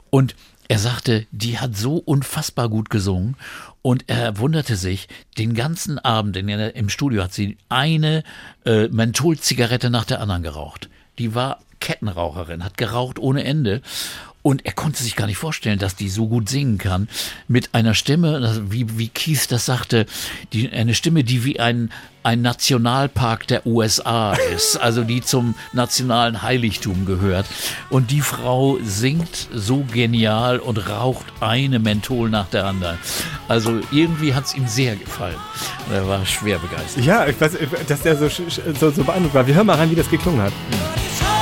Und 0.10 0.36
er 0.70 0.80
sagte, 0.80 1.28
die 1.32 1.60
hat 1.60 1.78
so 1.78 1.96
unfassbar 1.98 2.70
gut 2.70 2.90
gesungen 2.90 3.36
und 3.82 4.06
er 4.08 4.38
wunderte 4.38 4.76
sich, 4.76 5.08
den 5.38 5.54
ganzen 5.54 6.00
Abend 6.00 6.36
in 6.36 6.50
im 6.50 6.90
Studio 6.90 7.24
hat 7.24 7.34
sie 7.34 7.58
eine 7.70 8.24
äh, 8.66 8.88
Mentholzigarette 8.88 9.90
nach 9.90 10.06
der 10.06 10.20
anderen 10.20 10.44
geraucht. 10.44 10.90
Die 11.20 11.36
war 11.36 11.60
Kettenraucherin, 11.80 12.64
hat 12.64 12.78
geraucht 12.78 13.20
ohne 13.20 13.44
Ende. 13.44 13.82
Und 14.48 14.66
er 14.66 14.72
konnte 14.72 15.04
sich 15.04 15.18
gar 15.18 15.26
nicht 15.26 15.36
vorstellen, 15.36 15.78
dass 15.78 15.98
die 15.98 16.08
so 16.08 16.30
gut 16.30 16.48
singen 16.48 16.78
kann. 16.78 17.10
Mit 17.50 17.74
einer 17.74 17.94
Stimme, 17.94 18.64
wie, 18.70 18.98
wie 18.98 19.10
Kies 19.10 19.50
das 19.50 19.66
sagte, 19.66 20.06
die, 20.54 20.72
eine 20.72 20.94
Stimme, 20.94 21.26
die 21.26 21.44
wie 21.44 21.60
ein, 21.60 21.92
ein 22.24 22.44
Nationalpark 22.44 23.46
der 23.48 23.68
USA 23.68 24.36
ist. 24.56 24.78
Also 24.78 25.04
die 25.04 25.20
zum 25.20 25.56
nationalen 25.74 26.44
Heiligtum 26.44 27.06
gehört. 27.06 27.46
Und 27.90 28.10
die 28.10 28.22
Frau 28.22 28.78
singt 28.82 29.50
so 29.54 29.84
genial 29.92 30.60
und 30.60 30.78
raucht 30.88 31.26
eine 31.42 31.80
Menthol 31.80 32.30
nach 32.30 32.48
der 32.48 32.68
anderen. 32.68 32.98
Also 33.50 33.82
irgendwie 33.92 34.34
hat 34.34 34.46
es 34.46 34.56
ihm 34.56 34.66
sehr 34.66 34.96
gefallen. 34.96 35.36
Und 35.90 35.94
er 35.94 36.08
war 36.08 36.26
schwer 36.26 36.60
begeistert. 36.60 37.04
Ja, 37.04 37.28
ich 37.28 37.42
weiß, 37.42 37.52
dass 37.86 38.02
der 38.02 38.16
so, 38.16 38.30
so, 38.30 38.92
so 38.92 39.04
beeindruckt 39.04 39.36
war. 39.36 39.46
Wir 39.46 39.56
hören 39.56 39.68
mal 39.68 39.76
rein, 39.76 39.92
wie 39.92 39.96
das 39.96 40.10
geklungen 40.10 40.42
hat. 40.42 40.54
But 40.72 41.37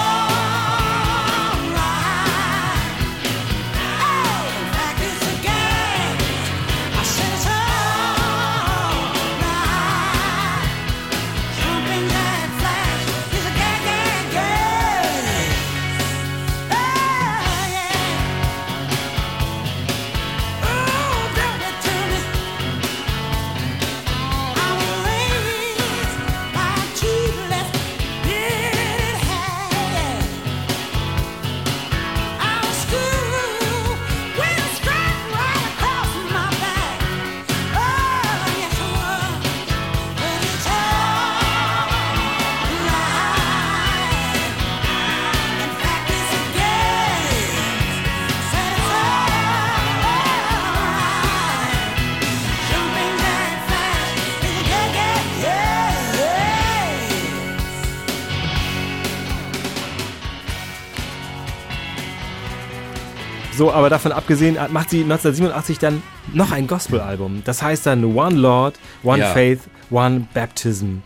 aber 63.76 63.90
davon 63.90 64.12
abgesehen 64.12 64.60
hat- 64.60 64.72
macht 64.72 64.90
sie 64.90 65.02
1987 65.04 65.78
dann 65.80 66.02
noch 66.34 66.52
ein 66.52 66.68
Gospel-Album. 66.68 67.42
Das 67.46 67.62
heißt 67.62 67.86
dann 67.86 68.04
One 68.16 68.36
Lord, 68.36 68.76
One 69.04 69.20
Ja. 69.20 69.34
Faith, 69.34 69.60
One 69.92 70.28
Baptism. 70.34 70.98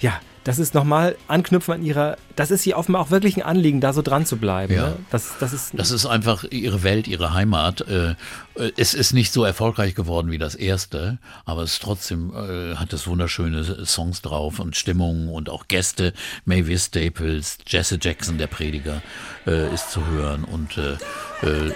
Ja, 0.00 0.12
das 0.48 0.58
ist 0.58 0.72
nochmal 0.72 1.14
anknüpfen 1.28 1.74
an 1.74 1.82
ihrer. 1.82 2.16
Das 2.34 2.50
ist 2.50 2.66
ihr 2.66 2.78
offenbar 2.78 3.02
auch 3.02 3.10
wirklich 3.10 3.36
ein 3.36 3.42
Anliegen, 3.42 3.82
da 3.82 3.92
so 3.92 4.00
dran 4.00 4.24
zu 4.24 4.38
bleiben. 4.38 4.72
Ja. 4.72 4.88
Ne? 4.88 4.96
Das, 5.10 5.34
das 5.38 5.52
ist. 5.52 5.72
Das 5.74 5.90
ist 5.90 6.06
einfach 6.06 6.42
ihre 6.44 6.82
Welt, 6.82 7.06
ihre 7.06 7.34
Heimat. 7.34 7.82
Äh, 7.82 8.12
äh, 8.54 8.72
Es 8.78 8.94
ist 8.94 9.12
nicht 9.12 9.30
so 9.30 9.44
erfolgreich 9.44 9.94
geworden 9.94 10.30
wie 10.30 10.38
das 10.38 10.54
erste, 10.54 11.18
aber 11.44 11.64
es 11.64 11.74
ist 11.74 11.82
trotzdem 11.82 12.32
äh, 12.32 12.76
hat 12.76 12.94
es 12.94 13.06
wunderschöne 13.06 13.84
Songs 13.84 14.22
drauf 14.22 14.58
und 14.58 14.74
Stimmungen 14.74 15.28
und 15.28 15.50
auch 15.50 15.68
Gäste. 15.68 16.14
Mavis 16.46 16.86
Staples, 16.86 17.58
Jesse 17.66 17.98
Jackson, 18.00 18.38
der 18.38 18.46
Prediger, 18.46 19.02
ist 19.44 19.90
zu 19.90 20.06
hören 20.06 20.44
und 20.44 20.76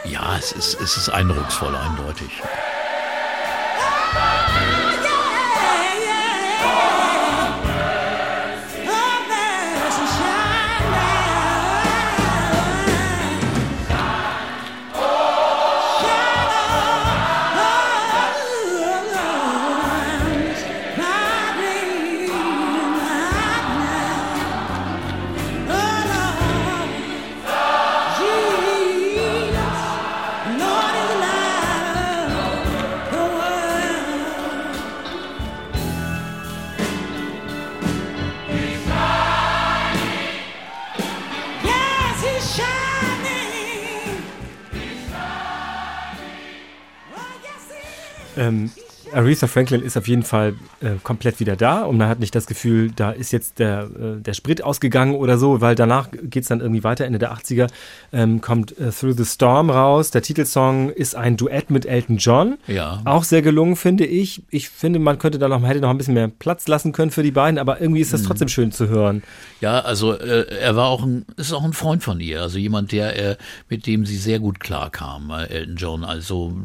ja, 0.04 0.36
es 0.38 0.52
ist, 0.52 0.80
es 0.80 0.96
ist 0.96 1.08
eindrucksvoll, 1.08 1.74
eindeutig. 1.74 2.30
Ähm, 48.36 48.70
Aretha 49.12 49.46
Franklin 49.46 49.82
ist 49.82 49.96
auf 49.96 50.08
jeden 50.08 50.22
Fall 50.22 50.54
äh, 50.80 50.92
komplett 51.02 51.40
wieder 51.40 51.56
da 51.56 51.82
und 51.82 51.96
man 51.96 52.08
hat 52.08 52.20
nicht 52.20 52.34
das 52.34 52.46
Gefühl, 52.46 52.90
da 52.94 53.10
ist 53.10 53.32
jetzt 53.32 53.58
der, 53.58 53.88
äh, 53.98 54.20
der 54.20 54.34
Sprit 54.34 54.62
ausgegangen 54.62 55.14
oder 55.14 55.38
so, 55.38 55.60
weil 55.60 55.74
danach 55.74 56.08
geht 56.10 56.42
es 56.42 56.48
dann 56.48 56.60
irgendwie 56.60 56.84
weiter. 56.84 57.04
Ende 57.04 57.18
der 57.18 57.32
80er 57.34 57.68
ähm, 58.12 58.40
kommt 58.40 58.78
äh, 58.78 58.90
Through 58.90 59.16
the 59.16 59.24
Storm 59.24 59.70
raus. 59.70 60.10
Der 60.10 60.22
Titelsong 60.22 60.90
ist 60.90 61.14
ein 61.14 61.36
Duett 61.36 61.70
mit 61.70 61.86
Elton 61.86 62.16
John. 62.16 62.58
Ja. 62.66 63.02
Auch 63.04 63.24
sehr 63.24 63.42
gelungen, 63.42 63.76
finde 63.76 64.04
ich. 64.06 64.42
Ich 64.50 64.68
finde, 64.68 64.98
man 64.98 65.18
könnte 65.18 65.38
da 65.38 65.48
noch, 65.48 65.60
man 65.60 65.68
hätte 65.68 65.80
noch 65.80 65.90
ein 65.90 65.98
bisschen 65.98 66.14
mehr 66.14 66.28
Platz 66.28 66.68
lassen 66.68 66.92
können 66.92 67.10
für 67.10 67.22
die 67.22 67.30
beiden, 67.30 67.58
aber 67.58 67.80
irgendwie 67.80 68.00
ist 68.00 68.12
das 68.12 68.22
trotzdem 68.22 68.48
schön 68.48 68.72
zu 68.72 68.88
hören. 68.88 69.22
Ja, 69.60 69.80
also 69.80 70.12
äh, 70.12 70.46
er 70.60 70.76
war 70.76 70.88
auch 70.88 71.02
ein, 71.02 71.24
ist 71.36 71.52
auch 71.52 71.64
ein 71.64 71.72
Freund 71.72 72.02
von 72.02 72.20
ihr, 72.20 72.42
also 72.42 72.58
jemand, 72.58 72.92
der 72.92 73.30
äh, 73.30 73.36
mit 73.68 73.86
dem 73.86 74.06
sie 74.06 74.16
sehr 74.16 74.38
gut 74.38 74.60
klarkam, 74.60 75.30
äh, 75.30 75.44
Elton 75.46 75.76
John, 75.76 76.04
also 76.04 76.56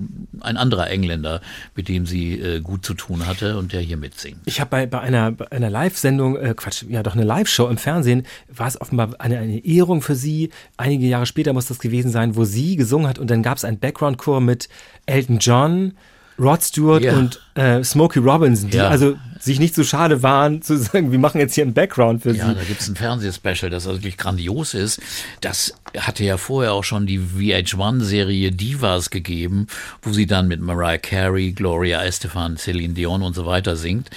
ein 0.42 0.58
anderer 0.58 0.90
Engländer, 0.90 1.42
mit 1.76 1.90
dem 1.90 2.06
sie 2.06 2.37
äh, 2.40 2.62
gut 2.62 2.86
zu 2.86 2.94
tun 2.94 3.26
hatte 3.26 3.58
und 3.58 3.74
der 3.74 3.82
hier 3.82 3.98
mitsingt. 3.98 4.40
Ich 4.46 4.60
habe 4.60 4.70
bei, 4.70 4.86
bei 4.86 5.00
einer, 5.00 5.32
bei 5.32 5.52
einer 5.52 5.70
Live-Sendung, 5.70 6.38
äh, 6.38 6.54
Quatsch, 6.56 6.84
ja 6.88 7.04
doch 7.04 7.16
eine 7.16 7.24
Live-Show 7.24 7.68
im 7.68 7.78
Fernsehen, 7.78 8.26
war 8.48 8.68
es 8.68 8.80
offenbar 8.80 9.16
eine, 9.20 9.40
eine 9.40 9.66
Ehrung 9.66 10.02
für 10.02 10.16
sie. 10.16 10.50
Einige 10.78 11.06
Jahre 11.06 11.26
später 11.26 11.54
muss 11.54 11.68
das 11.68 11.80
gewesen 11.80 12.12
sein, 12.12 12.36
wo 12.36 12.46
sie 12.46 12.76
gesungen 12.76 13.08
hat 13.08 13.20
und 13.20 13.30
dann 13.30 13.44
gab 13.44 13.58
es 13.58 13.66
einen 13.66 13.80
Background-Chor 13.80 14.42
mit 14.42 14.70
Elton 15.06 15.40
John, 15.40 15.94
Rod 16.40 16.62
Stewart 16.64 17.04
Ja. 17.04 17.16
und 17.18 17.40
äh, 17.56 17.84
Smokey 17.84 18.20
Robinson, 18.20 18.70
die 18.70 18.78
Ja. 18.78 18.88
also 18.90 19.16
sich 19.40 19.60
nicht 19.60 19.76
so 19.76 19.84
schade 19.84 20.24
waren 20.24 20.62
zu 20.62 20.78
sagen, 20.78 21.12
wir 21.12 21.20
machen 21.20 21.40
jetzt 21.40 21.54
hier 21.56 21.64
einen 21.64 21.74
Background 21.74 22.24
für 22.24 22.32
Ja, 22.36 22.50
sie. 22.50 22.56
da 22.56 22.64
gibt's 22.64 22.88
ein 22.88 22.96
Fernsehspecial, 22.96 23.70
das 23.70 23.86
wirklich 23.86 24.18
grandios 24.18 24.74
ist. 24.74 25.00
Das 25.42 25.74
hatte 25.98 26.24
ja 26.24 26.38
vorher 26.38 26.74
auch 26.74 26.84
schon 26.84 27.06
die 27.06 27.20
VH1-Serie 27.20 28.52
Divas 28.52 29.10
gegeben, 29.10 29.68
wo 30.02 30.12
sie 30.12 30.26
dann 30.26 30.48
mit 30.48 30.60
Mariah 30.62 30.98
Carey, 30.98 31.52
Gloria 31.54 32.04
Estefan, 32.04 32.58
Celine 32.58 32.94
Dion 32.94 33.22
und 33.22 33.36
so 33.36 33.46
weiter 33.46 33.76
singt. 33.76 34.10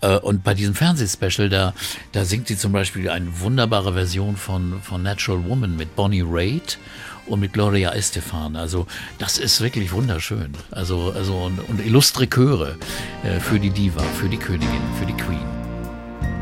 Äh, 0.00 0.16
Und 0.18 0.42
bei 0.44 0.54
diesem 0.54 0.74
Fernsehspecial, 0.74 1.48
da, 1.48 1.74
da 2.12 2.24
singt 2.24 2.48
sie 2.48 2.56
zum 2.56 2.72
Beispiel 2.72 3.08
eine 3.10 3.40
wunderbare 3.40 3.92
Version 3.92 4.36
von, 4.36 4.80
von 4.82 5.02
Natural 5.02 5.44
Woman 5.48 5.76
mit 5.76 5.94
Bonnie 5.96 6.24
Raitt 6.26 6.78
und 7.26 7.40
mit 7.40 7.52
Gloria 7.52 7.92
Estefan. 7.92 8.56
Also 8.56 8.86
das 9.18 9.38
ist 9.38 9.60
wirklich 9.60 9.92
wunderschön. 9.92 10.52
Also, 10.70 11.12
also 11.14 11.34
und, 11.34 11.58
und 11.68 11.84
illustre 11.84 12.28
Chöre 12.28 12.76
äh, 13.24 13.40
für 13.40 13.58
die 13.58 13.70
Diva, 13.70 14.02
für 14.20 14.28
die 14.28 14.38
Königin, 14.38 14.82
für 14.98 15.06
die 15.06 15.14
Queen. 15.14 15.62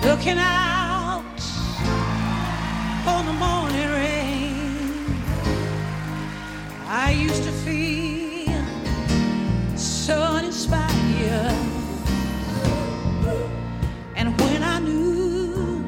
looking 0.05 0.39
out 0.39 1.23
on 3.07 3.27
the 3.27 3.33
morning 3.33 3.91
rain. 3.91 5.15
I 6.87 7.11
used 7.11 7.45
to 7.45 7.53
feel 7.65 8.65
so 9.77 10.15
uninspired, 10.15 11.55
and 14.17 14.41
when 14.41 14.63
I 14.63 14.79
knew 14.81 15.85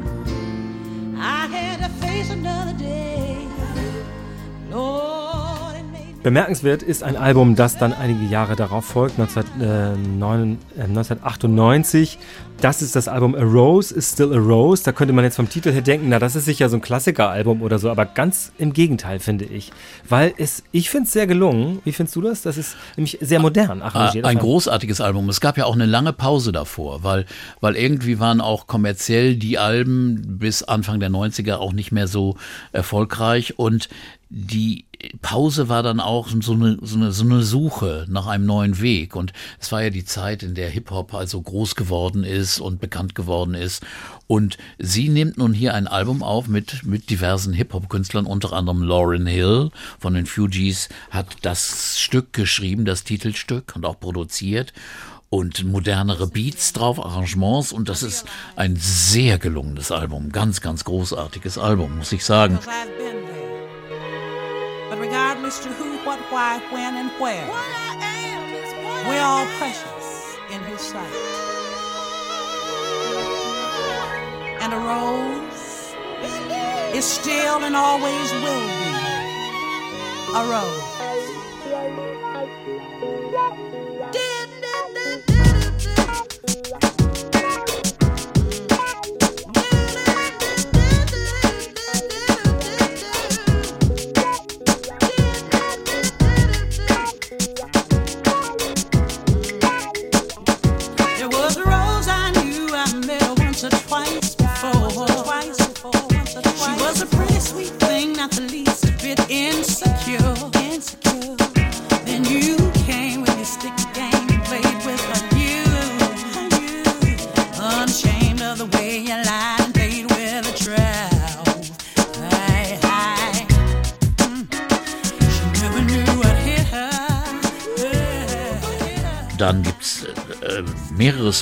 I 1.18 1.46
had 1.46 1.80
to 1.80 1.88
face 2.06 2.30
another 2.30 2.74
day, 2.78 3.11
Bemerkenswert 6.22 6.84
ist 6.84 7.02
ein 7.02 7.16
Album, 7.16 7.56
das 7.56 7.78
dann 7.78 7.92
einige 7.92 8.24
Jahre 8.26 8.54
darauf 8.54 8.84
folgt, 8.84 9.18
1909, 9.18 10.58
äh, 10.76 10.82
1998. 10.84 12.16
Das 12.60 12.80
ist 12.80 12.94
das 12.94 13.08
Album 13.08 13.34
A 13.34 13.42
Rose 13.42 13.92
is 13.92 14.12
Still 14.12 14.32
a 14.32 14.38
Rose. 14.38 14.84
Da 14.84 14.92
könnte 14.92 15.12
man 15.12 15.24
jetzt 15.24 15.34
vom 15.34 15.48
Titel 15.48 15.72
her 15.72 15.82
denken, 15.82 16.10
na, 16.10 16.20
das 16.20 16.36
ist 16.36 16.44
sicher 16.44 16.68
so 16.68 16.76
ein 16.76 16.80
Klassikeralbum 16.80 17.60
oder 17.60 17.80
so, 17.80 17.90
aber 17.90 18.06
ganz 18.06 18.52
im 18.56 18.72
Gegenteil, 18.72 19.18
finde 19.18 19.46
ich. 19.46 19.72
Weil 20.08 20.32
es, 20.38 20.62
ich 20.70 20.90
finde 20.90 21.06
es 21.06 21.12
sehr 21.12 21.26
gelungen. 21.26 21.80
Wie 21.84 21.90
findest 21.90 22.14
du 22.14 22.20
das? 22.20 22.42
Das 22.42 22.56
ist 22.56 22.76
nämlich 22.96 23.18
sehr 23.20 23.40
modern. 23.40 23.82
Ah, 23.82 24.12
Ein 24.22 24.38
großartiges 24.38 25.00
Album. 25.00 25.28
Es 25.28 25.40
gab 25.40 25.58
ja 25.58 25.64
auch 25.64 25.74
eine 25.74 25.86
lange 25.86 26.12
Pause 26.12 26.52
davor, 26.52 27.02
weil, 27.02 27.26
weil 27.60 27.74
irgendwie 27.74 28.20
waren 28.20 28.40
auch 28.40 28.68
kommerziell 28.68 29.34
die 29.34 29.58
Alben 29.58 30.38
bis 30.38 30.62
Anfang 30.62 31.00
der 31.00 31.10
90er 31.10 31.56
auch 31.56 31.72
nicht 31.72 31.90
mehr 31.90 32.06
so 32.06 32.36
erfolgreich 32.70 33.58
und 33.58 33.88
die 34.34 34.86
Pause 35.20 35.68
war 35.68 35.82
dann 35.82 36.00
auch 36.00 36.28
so 36.40 36.52
eine, 36.52 36.78
so 36.82 36.96
eine, 36.96 37.12
so 37.12 37.24
eine 37.24 37.42
Suche 37.42 38.06
nach 38.08 38.26
einem 38.26 38.46
neuen 38.46 38.80
Weg. 38.80 39.16
Und 39.16 39.32
es 39.58 39.72
war 39.72 39.82
ja 39.82 39.90
die 39.90 40.04
Zeit, 40.04 40.42
in 40.42 40.54
der 40.54 40.68
Hip-Hop 40.70 41.14
also 41.14 41.40
groß 41.40 41.74
geworden 41.74 42.24
ist 42.24 42.60
und 42.60 42.80
bekannt 42.80 43.14
geworden 43.14 43.54
ist. 43.54 43.82
Und 44.26 44.58
sie 44.78 45.08
nimmt 45.08 45.38
nun 45.38 45.52
hier 45.52 45.74
ein 45.74 45.86
Album 45.86 46.22
auf 46.22 46.48
mit, 46.48 46.84
mit 46.84 47.10
diversen 47.10 47.52
Hip-Hop-Künstlern, 47.52 48.26
unter 48.26 48.52
anderem 48.52 48.82
Lauryn 48.82 49.26
Hill 49.26 49.70
von 49.98 50.14
den 50.14 50.26
Fugees 50.26 50.88
hat 51.10 51.26
das 51.42 51.98
Stück 51.98 52.32
geschrieben, 52.32 52.84
das 52.84 53.04
Titelstück 53.04 53.74
und 53.76 53.84
auch 53.84 53.98
produziert 54.00 54.72
und 55.32 55.64
modernere 55.64 56.26
Beats 56.26 56.74
drauf, 56.74 57.02
Arrangements 57.02 57.72
und 57.72 57.88
das 57.88 58.02
ist 58.02 58.26
ein 58.54 58.76
sehr 58.76 59.38
gelungenes 59.38 59.90
Album, 59.90 60.30
ganz, 60.30 60.60
ganz 60.60 60.84
großartiges 60.84 61.56
Album, 61.56 61.96
muss 61.96 62.12
ich 62.12 62.22
sagen. 62.22 62.58
But 64.92 65.00
regardless 65.00 65.58
to 65.60 65.70
who, 65.70 65.96
what, 66.04 66.20
why, 66.30 66.58
when, 66.70 66.96
and 66.96 67.10
where, 67.12 67.48
we're 69.08 69.24
all 69.24 69.46
precious 69.56 70.36
in 70.52 70.62
His 70.64 70.82
sight. 70.82 71.10
And 74.60 74.74
a 74.74 74.76
rose 74.76 75.94
is 76.94 77.06
still 77.06 77.64
and 77.64 77.74
always 77.74 78.32
will 78.44 78.68
be 78.68 78.92
a 80.36 80.44
rose. 80.52 80.82
There 84.12 84.41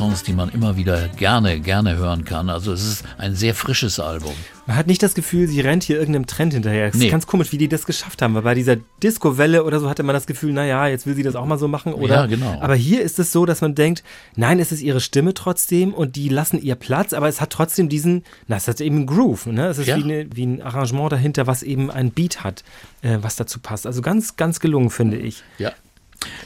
Songs, 0.01 0.23
die 0.23 0.33
man 0.33 0.49
immer 0.49 0.79
wieder 0.79 1.09
gerne, 1.09 1.61
gerne 1.61 1.99
hören 1.99 2.25
kann. 2.25 2.49
Also 2.49 2.73
es 2.73 2.83
ist 2.87 3.05
ein 3.19 3.35
sehr 3.35 3.55
frisches 3.55 4.01
Album. 4.01 4.33
Man 4.67 4.75
hat 4.77 4.87
nicht 4.87 5.03
das 5.03 5.13
Gefühl, 5.13 5.47
sie 5.47 5.61
rennt 5.61 5.83
hier 5.83 5.99
irgendeinem 5.99 6.25
Trend 6.27 6.55
hinterher. 6.55 6.87
Es 6.89 6.95
Nee. 6.95 7.05
ist 7.07 7.11
ganz 7.11 7.27
komisch, 7.27 7.53
wie 7.53 7.59
die 7.59 7.69
das 7.69 7.85
geschafft 7.85 8.23
haben, 8.23 8.33
weil 8.35 8.41
bei 8.41 8.55
dieser 8.55 8.77
Disco-Welle 9.03 9.63
oder 9.63 9.79
so 9.79 9.91
hatte 9.91 10.03
man 10.03 10.15
das 10.15 10.27
Gefühl, 10.27 10.55
naja, 10.55 10.87
jetzt 10.87 11.05
will 11.07 11.15
sie 11.17 11.23
das 11.23 11.37
auch 11.37 11.45
mal 11.45 11.59
so 11.59 11.69
machen, 11.69 11.93
oder? 11.93 12.15
Ja, 12.15 12.27
genau. 12.27 12.59
Aber 12.63 12.75
hier 12.77 13.03
ist 13.03 13.19
es 13.19 13.31
so, 13.31 13.45
dass 13.45 13.61
man 13.61 13.75
denkt, 13.75 14.03
nein, 14.37 14.59
es 14.59 14.73
ist 14.73 14.81
ihre 14.81 15.01
Stimme 15.01 15.35
trotzdem 15.35 15.93
und 15.93 16.17
die 16.17 16.31
lassen 16.31 16.63
ihr 16.63 16.77
Platz, 16.77 17.13
aber 17.13 17.29
es 17.29 17.43
hat 17.43 17.51
trotzdem 17.51 17.91
diesen, 17.91 18.25
na, 18.47 18.57
es 18.57 18.69
hat 18.69 18.81
eben 18.81 18.97
einen 18.97 19.07
Groove, 19.07 19.47
ne? 19.49 19.67
Es 19.67 19.77
ist 19.77 19.87
Ja. 19.89 19.99
wie, 19.99 20.05
eine, 20.05 20.27
wie 20.35 20.47
ein 20.47 20.63
Arrangement 20.63 21.13
dahinter, 21.13 21.47
was 21.47 21.63
eben 21.63 21.91
ein 21.91 22.11
Beat 22.11 22.43
hat, 22.43 22.65
äh, 23.03 23.19
was 23.21 23.37
dazu 23.37 23.61
passt. 23.61 23.87
Also 23.87 24.01
ganz, 24.01 24.37
ganz 24.37 24.61
gelungen, 24.61 24.89
finde 24.89 25.19
ich. 25.19 25.43
Ja. 25.59 25.73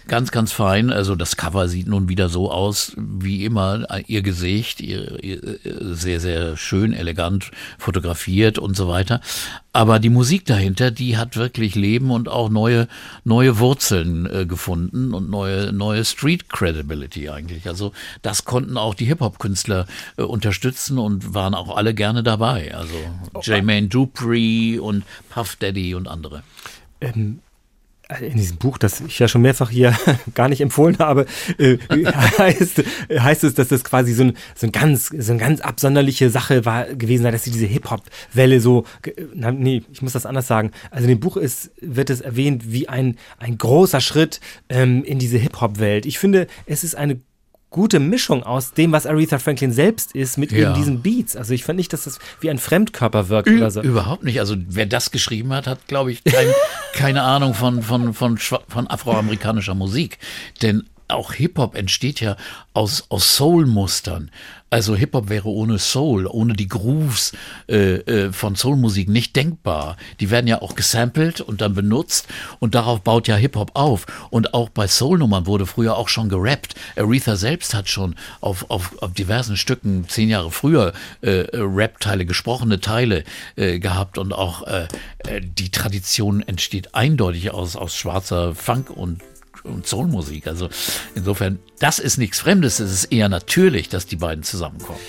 Ganz, 0.06 0.30
ganz 0.30 0.52
fein. 0.52 0.90
Also 0.90 1.16
das 1.16 1.36
Cover 1.36 1.68
sieht 1.68 1.86
nun 1.86 2.08
wieder 2.08 2.28
so 2.28 2.50
aus 2.50 2.92
wie 2.96 3.44
immer. 3.44 3.86
Ihr 4.06 4.22
Gesicht, 4.22 4.80
ihr, 4.80 5.22
ihr, 5.24 5.58
sehr, 5.94 6.20
sehr 6.20 6.56
schön, 6.56 6.92
elegant 6.92 7.50
fotografiert 7.78 8.58
und 8.58 8.76
so 8.76 8.86
weiter. 8.88 9.20
Aber 9.72 9.98
die 9.98 10.10
Musik 10.10 10.44
dahinter, 10.44 10.90
die 10.90 11.16
hat 11.16 11.36
wirklich 11.36 11.74
Leben 11.74 12.10
und 12.10 12.28
auch 12.28 12.48
neue, 12.48 12.86
neue 13.24 13.58
Wurzeln 13.58 14.26
äh, 14.26 14.46
gefunden 14.46 15.14
und 15.14 15.30
neue, 15.30 15.72
neue 15.72 16.04
Street 16.04 16.48
Credibility 16.48 17.28
eigentlich. 17.30 17.66
Also 17.66 17.92
das 18.22 18.44
konnten 18.44 18.76
auch 18.76 18.94
die 18.94 19.06
Hip-Hop-Künstler 19.06 19.86
äh, 20.16 20.22
unterstützen 20.22 20.98
und 20.98 21.34
waren 21.34 21.54
auch 21.54 21.76
alle 21.76 21.94
gerne 21.94 22.22
dabei. 22.22 22.74
Also 22.74 22.94
Jermaine 23.42 23.88
Dupri 23.88 24.78
und 24.78 25.02
Puff 25.30 25.56
Daddy 25.56 25.94
und 25.94 26.06
andere. 26.06 26.44
In 28.20 28.36
diesem 28.36 28.56
Buch, 28.58 28.78
das 28.78 29.00
ich 29.00 29.18
ja 29.18 29.28
schon 29.28 29.42
mehrfach 29.42 29.70
hier 29.70 29.96
gar 30.34 30.48
nicht 30.48 30.60
empfohlen 30.60 30.98
habe, 30.98 31.26
äh, 31.58 31.78
heißt, 32.38 32.82
heißt 33.10 33.44
es, 33.44 33.54
dass 33.54 33.68
das 33.68 33.84
quasi 33.84 34.12
so 34.12 34.24
ein, 34.24 34.36
so 34.54 34.66
ein 34.66 34.72
ganz, 34.72 35.08
so 35.08 35.32
eine 35.32 35.40
ganz 35.40 35.60
absonderliche 35.60 36.30
Sache 36.30 36.64
war 36.64 36.86
gewesen 36.86 37.22
sei, 37.22 37.30
dass 37.30 37.44
sie 37.44 37.50
diese 37.50 37.66
Hip-Hop-Welle 37.66 38.60
so, 38.60 38.84
na, 39.34 39.52
nee, 39.52 39.82
ich 39.92 40.02
muss 40.02 40.12
das 40.12 40.26
anders 40.26 40.46
sagen. 40.46 40.70
Also 40.90 41.04
in 41.04 41.10
dem 41.10 41.20
Buch 41.20 41.36
ist, 41.36 41.70
wird 41.80 42.10
es 42.10 42.20
erwähnt 42.20 42.72
wie 42.72 42.88
ein, 42.88 43.16
ein 43.38 43.58
großer 43.58 44.00
Schritt 44.00 44.40
ähm, 44.68 45.04
in 45.04 45.18
diese 45.18 45.38
Hip-Hop-Welt. 45.38 46.06
Ich 46.06 46.18
finde, 46.18 46.46
es 46.66 46.84
ist 46.84 46.94
eine 46.94 47.20
gute 47.74 47.98
Mischung 47.98 48.44
aus 48.44 48.72
dem, 48.72 48.92
was 48.92 49.04
Aretha 49.04 49.40
Franklin 49.40 49.72
selbst 49.72 50.14
ist, 50.14 50.38
mit 50.38 50.52
Ja. 50.52 50.58
eben 50.70 50.74
diesen 50.74 51.02
Beats. 51.02 51.34
Also 51.34 51.54
ich 51.54 51.64
fand 51.64 51.76
nicht, 51.76 51.92
dass 51.92 52.04
das 52.04 52.20
wie 52.40 52.48
ein 52.48 52.58
Fremdkörper 52.58 53.28
wirkt 53.28 53.48
Ü 53.48 53.56
oder 53.56 53.68
so. 53.72 53.82
Überhaupt 53.82 54.22
nicht. 54.22 54.38
Also 54.38 54.54
wer 54.68 54.86
das 54.86 55.10
geschrieben 55.10 55.52
hat, 55.52 55.66
hat, 55.66 55.88
glaube 55.88 56.12
ich, 56.12 56.22
kein, 56.22 56.46
keine 56.92 57.22
Ahnung 57.22 57.52
von, 57.52 57.82
von, 57.82 58.14
von, 58.14 58.38
von 58.38 58.86
afroamerikanischer 58.88 59.74
Musik. 59.74 60.18
Denn 60.62 60.84
auch 61.08 61.32
Hip-Hop 61.32 61.76
entsteht 61.76 62.20
ja 62.20 62.36
aus, 62.72 63.04
aus 63.08 63.36
Soul-Mustern. 63.36 64.30
Also 64.70 64.96
Hip-Hop 64.96 65.28
wäre 65.28 65.48
ohne 65.48 65.78
Soul, 65.78 66.26
ohne 66.26 66.54
die 66.54 66.66
Grooves 66.66 67.32
äh, 67.68 67.98
äh, 67.98 68.32
von 68.32 68.56
Soul-Musik 68.56 69.08
nicht 69.08 69.36
denkbar. 69.36 69.96
Die 70.18 70.30
werden 70.30 70.48
ja 70.48 70.62
auch 70.62 70.74
gesampelt 70.74 71.40
und 71.40 71.60
dann 71.60 71.74
benutzt 71.74 72.26
und 72.58 72.74
darauf 72.74 73.02
baut 73.02 73.28
ja 73.28 73.36
Hip-Hop 73.36 73.70
auf. 73.74 74.06
Und 74.30 74.52
auch 74.52 74.70
bei 74.70 74.88
Soul-Nummern 74.88 75.46
wurde 75.46 75.66
früher 75.66 75.96
auch 75.96 76.08
schon 76.08 76.28
gerappt. 76.28 76.74
Aretha 76.96 77.36
selbst 77.36 77.72
hat 77.72 77.88
schon 77.88 78.16
auf, 78.40 78.68
auf, 78.68 79.00
auf 79.00 79.12
diversen 79.12 79.56
Stücken 79.56 80.08
zehn 80.08 80.28
Jahre 80.28 80.50
früher 80.50 80.92
äh, 81.20 81.46
Rap-Teile, 81.52 82.26
gesprochene 82.26 82.80
Teile 82.80 83.22
äh, 83.54 83.78
gehabt 83.78 84.18
und 84.18 84.32
auch 84.32 84.66
äh, 84.66 84.88
äh, 85.18 85.40
die 85.40 85.70
Tradition 85.70 86.42
entsteht 86.42 86.96
eindeutig 86.96 87.52
aus, 87.52 87.76
aus 87.76 87.94
schwarzer 87.94 88.56
Funk 88.56 88.90
und 88.90 89.20
und 89.64 89.86
Soulmusik. 89.86 90.46
Also 90.46 90.68
insofern, 91.14 91.58
das 91.78 91.98
ist 91.98 92.18
nichts 92.18 92.40
Fremdes. 92.40 92.78
Es 92.78 92.92
ist 92.92 93.04
eher 93.06 93.28
natürlich, 93.28 93.88
dass 93.88 94.06
die 94.06 94.16
beiden 94.16 94.44
zusammenkommen. 94.44 95.00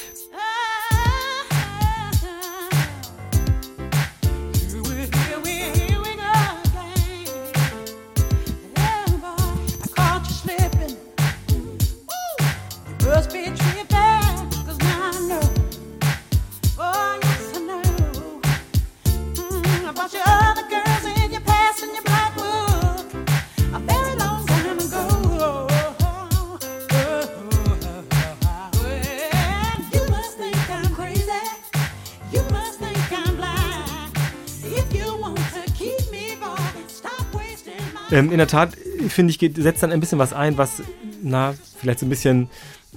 Ähm, 38.16 38.32
in 38.32 38.38
der 38.38 38.48
Tat, 38.48 38.78
finde 39.10 39.32
ich, 39.32 39.56
setzt 39.58 39.84
dann 39.84 39.92
ein 39.92 40.00
bisschen 40.00 40.20
was 40.20 40.32
ein, 40.32 40.58
was, 40.58 40.82
na, 41.22 41.54
vielleicht 41.78 42.00
so 42.00 42.06
ein 42.06 42.10
bisschen 42.10 42.50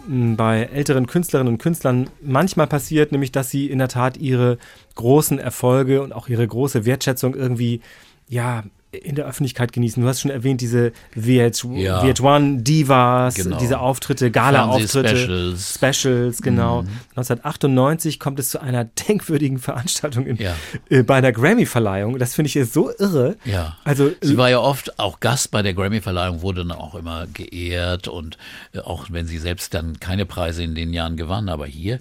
mh, 0.07 0.37
bei 0.37 0.63
älteren 0.63 1.09
Künstlerinnen 1.09 1.55
und 1.55 1.59
Künstlern 1.59 2.09
manchmal 2.23 2.69
passiert, 2.69 3.11
nämlich, 3.11 3.33
dass 3.33 3.51
sie 3.51 3.67
in 3.67 3.81
der 3.81 3.89
Tat 3.89 4.17
ihre 4.17 4.59
großen 4.95 5.41
Erfolge 5.41 6.03
und 6.03 6.13
auch 6.13 6.29
ihre 6.29 6.47
große 6.47 6.85
Wertschätzung 6.85 7.35
irgendwie, 7.35 7.81
ja, 8.29 8.63
in 8.91 9.17
der 9.17 9.27
Öffentlichkeit 9.27 9.73
genießen. 9.75 10.03
Du 10.03 10.09
hast 10.09 10.21
schon 10.23 10.31
erwähnt, 10.31 10.61
diese 10.63 10.93
VH, 11.15 11.69
Ja. 11.77 12.03
VH1 12.03 12.63
Divas, 12.63 13.35
Genau. 13.35 13.59
diese 13.59 13.81
Auftritte, 13.81 14.31
Gala-Auftritte, 14.31 15.15
Fernsehspecials. 15.15 15.75
Specials, 15.75 16.43
genau. 16.43 16.85
1998 17.15 18.19
kommt 18.19 18.39
es 18.39 18.51
zu 18.51 18.61
einer 18.63 18.85
denkwürdigen 19.09 19.59
Veranstaltung 19.59 20.27
in, 20.27 20.37
Ja. 20.37 20.55
äh, 20.89 21.03
bei 21.03 21.17
einer 21.17 21.33
Grammy-Verleihung. 21.33 22.19
Das 22.19 22.35
finde 22.35 22.49
ich 22.49 22.57
ist 22.57 22.73
so 22.73 22.91
irre. 22.99 23.37
Ja. 23.45 23.77
Also, 23.85 24.11
Sie 24.23 24.35
äh, 24.35 24.37
war 24.39 24.49
ja 24.51 24.61
oft 24.61 24.99
auch 24.99 25.21
Gast 25.21 25.51
bei 25.51 25.63
der 25.63 25.75
Grammy-Verleihung, 25.75 26.43
wurde 26.43 26.65
dann 26.65 26.73
auch 26.77 26.95
immer 26.95 27.27
geehrt 27.27 28.09
und 28.09 28.39
äh, 28.73 28.79
auch 28.81 29.07
wenn 29.11 29.27
sie 29.27 29.39
selbst 29.39 29.75
dann 29.75 30.01
keine 30.01 30.25
Preise 30.25 30.63
in 30.63 30.75
den 30.75 30.93
Jahren 30.95 31.17
gewann, 31.17 31.49
aber 31.49 31.67
hier, 31.67 32.01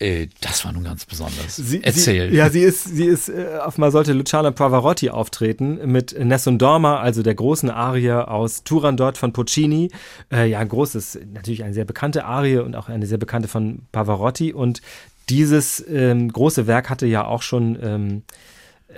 äh, 0.00 0.26
das 0.40 0.64
war 0.64 0.72
nun 0.72 0.84
ganz 0.84 1.06
besonders. 1.06 1.56
Sie, 1.56 1.82
Erzähl. 1.82 2.30
Sie, 2.30 2.36
ja, 2.36 2.50
sie 2.50 2.60
ist, 2.60 2.84
sie 2.84 3.04
ist, 3.04 3.28
äh, 3.28 3.58
auf 3.64 3.78
mal 3.78 3.92
sollte 3.92 4.12
Luciano 4.12 4.50
Pavarotti 4.50 5.10
auftreten 5.10 5.80
mit 5.90 6.18
Nessun 6.18 6.58
Dorma, 6.58 6.98
also 6.98 7.22
der 7.22 7.34
großen 7.34 7.70
Arie 7.70 8.10
aus 8.10 8.64
Turandot 8.64 9.16
von 9.16 9.32
Puccini. 9.32 9.90
Äh, 10.32 10.50
ja, 10.50 10.58
ein 10.58 10.68
großes, 10.68 11.20
natürlich 11.32 11.62
eine 11.62 11.74
sehr 11.74 11.84
bekannte 11.84 12.24
Arie 12.24 12.58
und 12.58 12.74
auch 12.74 12.88
eine 12.88 13.06
sehr 13.06 13.18
bekannte 13.18 13.48
von 13.48 13.82
Pavarotti. 13.92 14.52
Und 14.52 14.82
dieses 15.28 15.84
ähm, 15.88 16.32
große 16.32 16.66
Werk 16.66 16.90
hatte 16.90 17.06
ja 17.06 17.24
auch 17.24 17.42
schon 17.42 17.78
ähm, 17.80 18.22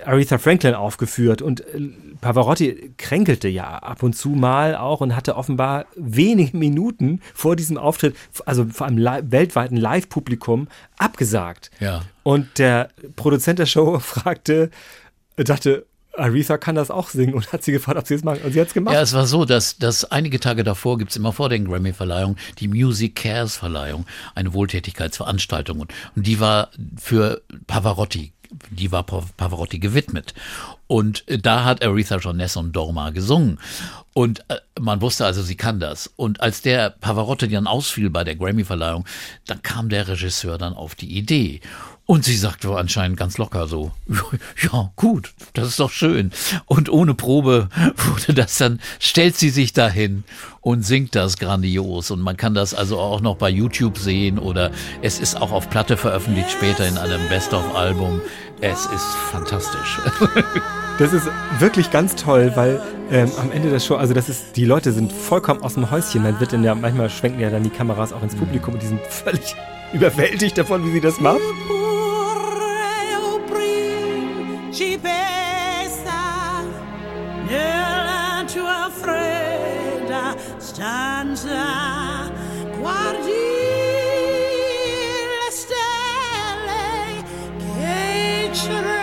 Aretha 0.05 0.37
Franklin 0.37 0.73
aufgeführt 0.73 1.41
und 1.41 1.61
äh, 1.61 1.89
Pavarotti 2.21 2.93
kränkelte 2.97 3.47
ja 3.47 3.77
ab 3.77 4.03
und 4.03 4.13
zu 4.13 4.29
mal 4.29 4.75
auch 4.75 5.01
und 5.01 5.15
hatte 5.15 5.35
offenbar 5.35 5.85
wenige 5.95 6.57
Minuten 6.57 7.21
vor 7.33 7.55
diesem 7.55 7.77
Auftritt, 7.77 8.15
also 8.45 8.65
vor 8.65 8.87
einem 8.87 8.97
li 8.97 9.19
weltweiten 9.23 9.77
Live-Publikum, 9.77 10.67
abgesagt. 10.97 11.71
Ja. 11.79 12.03
Und 12.23 12.59
der 12.59 12.89
Produzent 13.15 13.59
der 13.59 13.65
Show 13.65 13.99
fragte, 13.99 14.69
dachte, 15.35 15.85
Aretha 16.17 16.57
kann 16.57 16.75
das 16.75 16.89
auch 16.89 17.09
singen 17.09 17.33
und 17.33 17.51
hat 17.53 17.63
sie 17.63 17.71
gefragt, 17.71 17.97
ob 17.97 18.07
sie 18.07 18.15
es 18.15 18.23
machen. 18.23 18.41
Und 18.43 18.51
sie 18.51 18.59
hat 18.59 18.67
es 18.67 18.73
gemacht. 18.73 18.95
Ja, 18.95 19.01
es 19.01 19.13
war 19.13 19.27
so, 19.27 19.45
dass, 19.45 19.77
dass 19.77 20.05
einige 20.05 20.39
Tage 20.39 20.63
davor 20.63 20.97
gibt's 20.97 21.15
immer 21.15 21.31
vor 21.31 21.49
den 21.49 21.65
Grammy-Verleihungen 21.65 22.37
die 22.59 22.67
Music 22.67 23.15
Cares-Verleihung, 23.15 24.05
eine 24.35 24.53
Wohltätigkeitsveranstaltung. 24.53 25.79
Und, 25.79 25.93
und 26.15 26.25
die 26.27 26.39
war 26.39 26.71
für 26.97 27.41
Pavarotti, 27.67 28.33
die 28.69 28.91
war 28.91 29.03
Pa- 29.03 29.25
Pavarotti 29.37 29.79
gewidmet. 29.79 30.33
Und 30.87 31.27
äh, 31.27 31.37
da 31.37 31.63
hat 31.63 31.83
Aretha 31.83 32.21
schon 32.21 32.37
Nessun 32.37 32.71
Dorma 32.71 33.09
gesungen. 33.09 33.59
Und 34.13 34.39
äh, 34.49 34.57
man 34.79 35.01
wusste 35.01 35.25
also, 35.25 35.41
sie 35.41 35.57
kann 35.57 35.79
das. 35.79 36.11
Und 36.15 36.41
als 36.41 36.61
der 36.61 36.89
Pavarotti 36.89 37.47
dann 37.49 37.67
ausfiel 37.67 38.09
bei 38.09 38.23
der 38.23 38.35
Grammy-Verleihung, 38.35 39.05
dann 39.45 39.61
kam 39.61 39.89
der 39.89 40.07
Regisseur 40.07 40.57
dann 40.57 40.73
auf 40.73 40.95
die 40.95 41.17
Idee. 41.17 41.61
Und 42.07 42.23
sie 42.23 42.37
sagte 42.37 42.73
anscheinend 42.73 43.17
ganz 43.17 43.37
locker 43.37 43.67
so, 43.67 43.91
ja 44.71 44.91
gut, 44.95 45.33
das 45.53 45.67
ist 45.67 45.79
doch 45.81 45.91
schön. 45.91 46.31
Und 46.65 46.89
ohne 46.89 47.13
Probe 47.13 47.67
wurde 47.97 48.33
das 48.33 48.57
dann, 48.57 48.79
stellt 48.97 49.35
sie 49.35 49.49
sich 49.49 49.73
dahin 49.73 50.23
und 50.61 50.83
singt 50.83 51.15
das 51.15 51.37
grandios. 51.37 52.09
Und 52.09 52.21
man 52.21 52.37
kann 52.37 52.53
das 52.53 52.73
also 52.73 52.97
auch 52.97 53.19
noch 53.19 53.35
bei 53.35 53.49
YouTube 53.49 53.97
sehen 53.97 54.39
oder 54.39 54.71
es 55.01 55.19
ist 55.19 55.35
auch 55.35 55.51
auf 55.51 55.69
Platte 55.69 55.97
veröffentlicht 55.97 56.49
später 56.49 56.87
in 56.87 56.97
einem 56.97 57.27
Best-of-Album. 57.27 58.21
Es 58.61 58.85
ist 58.85 59.05
fantastisch. 59.29 59.99
Das 60.99 61.13
ist 61.13 61.29
wirklich 61.59 61.91
ganz 61.91 62.15
toll, 62.15 62.53
weil 62.55 62.81
ähm, 63.11 63.29
am 63.39 63.51
Ende 63.51 63.69
der 63.69 63.79
Show, 63.79 63.97
also 63.97 64.15
das 64.15 64.29
ist, 64.29 64.55
die 64.57 64.65
Leute 64.65 64.91
sind 64.91 65.13
vollkommen 65.13 65.61
aus 65.61 65.75
dem 65.75 65.91
Häuschen. 65.91 66.23
Dann 66.23 66.39
wird 66.39 66.53
dann 66.53 66.63
ja, 66.63 66.73
manchmal 66.73 67.11
schwenken 67.11 67.39
ja 67.39 67.51
dann 67.51 67.61
die 67.61 67.69
Kameras 67.69 68.13
auch 68.13 68.23
ins 68.23 68.33
Publikum 68.33 68.73
und 68.73 68.81
die 68.81 68.87
sind 68.87 69.01
völlig 69.01 69.55
überwältigt 69.93 70.57
davon, 70.57 70.83
wie 70.85 70.91
sie 70.91 71.01
das 71.01 71.19
macht. 71.19 71.39
Pure 74.67 74.99
principessa 74.99 76.61
nella 77.47 78.43
tua 78.51 78.91
fredda 78.91 80.35
stanza. 80.57 82.29
Guardi 82.77 83.31
le 85.31 85.51
stelle 85.51 87.23
che 87.57 88.49
tremano 88.51 88.96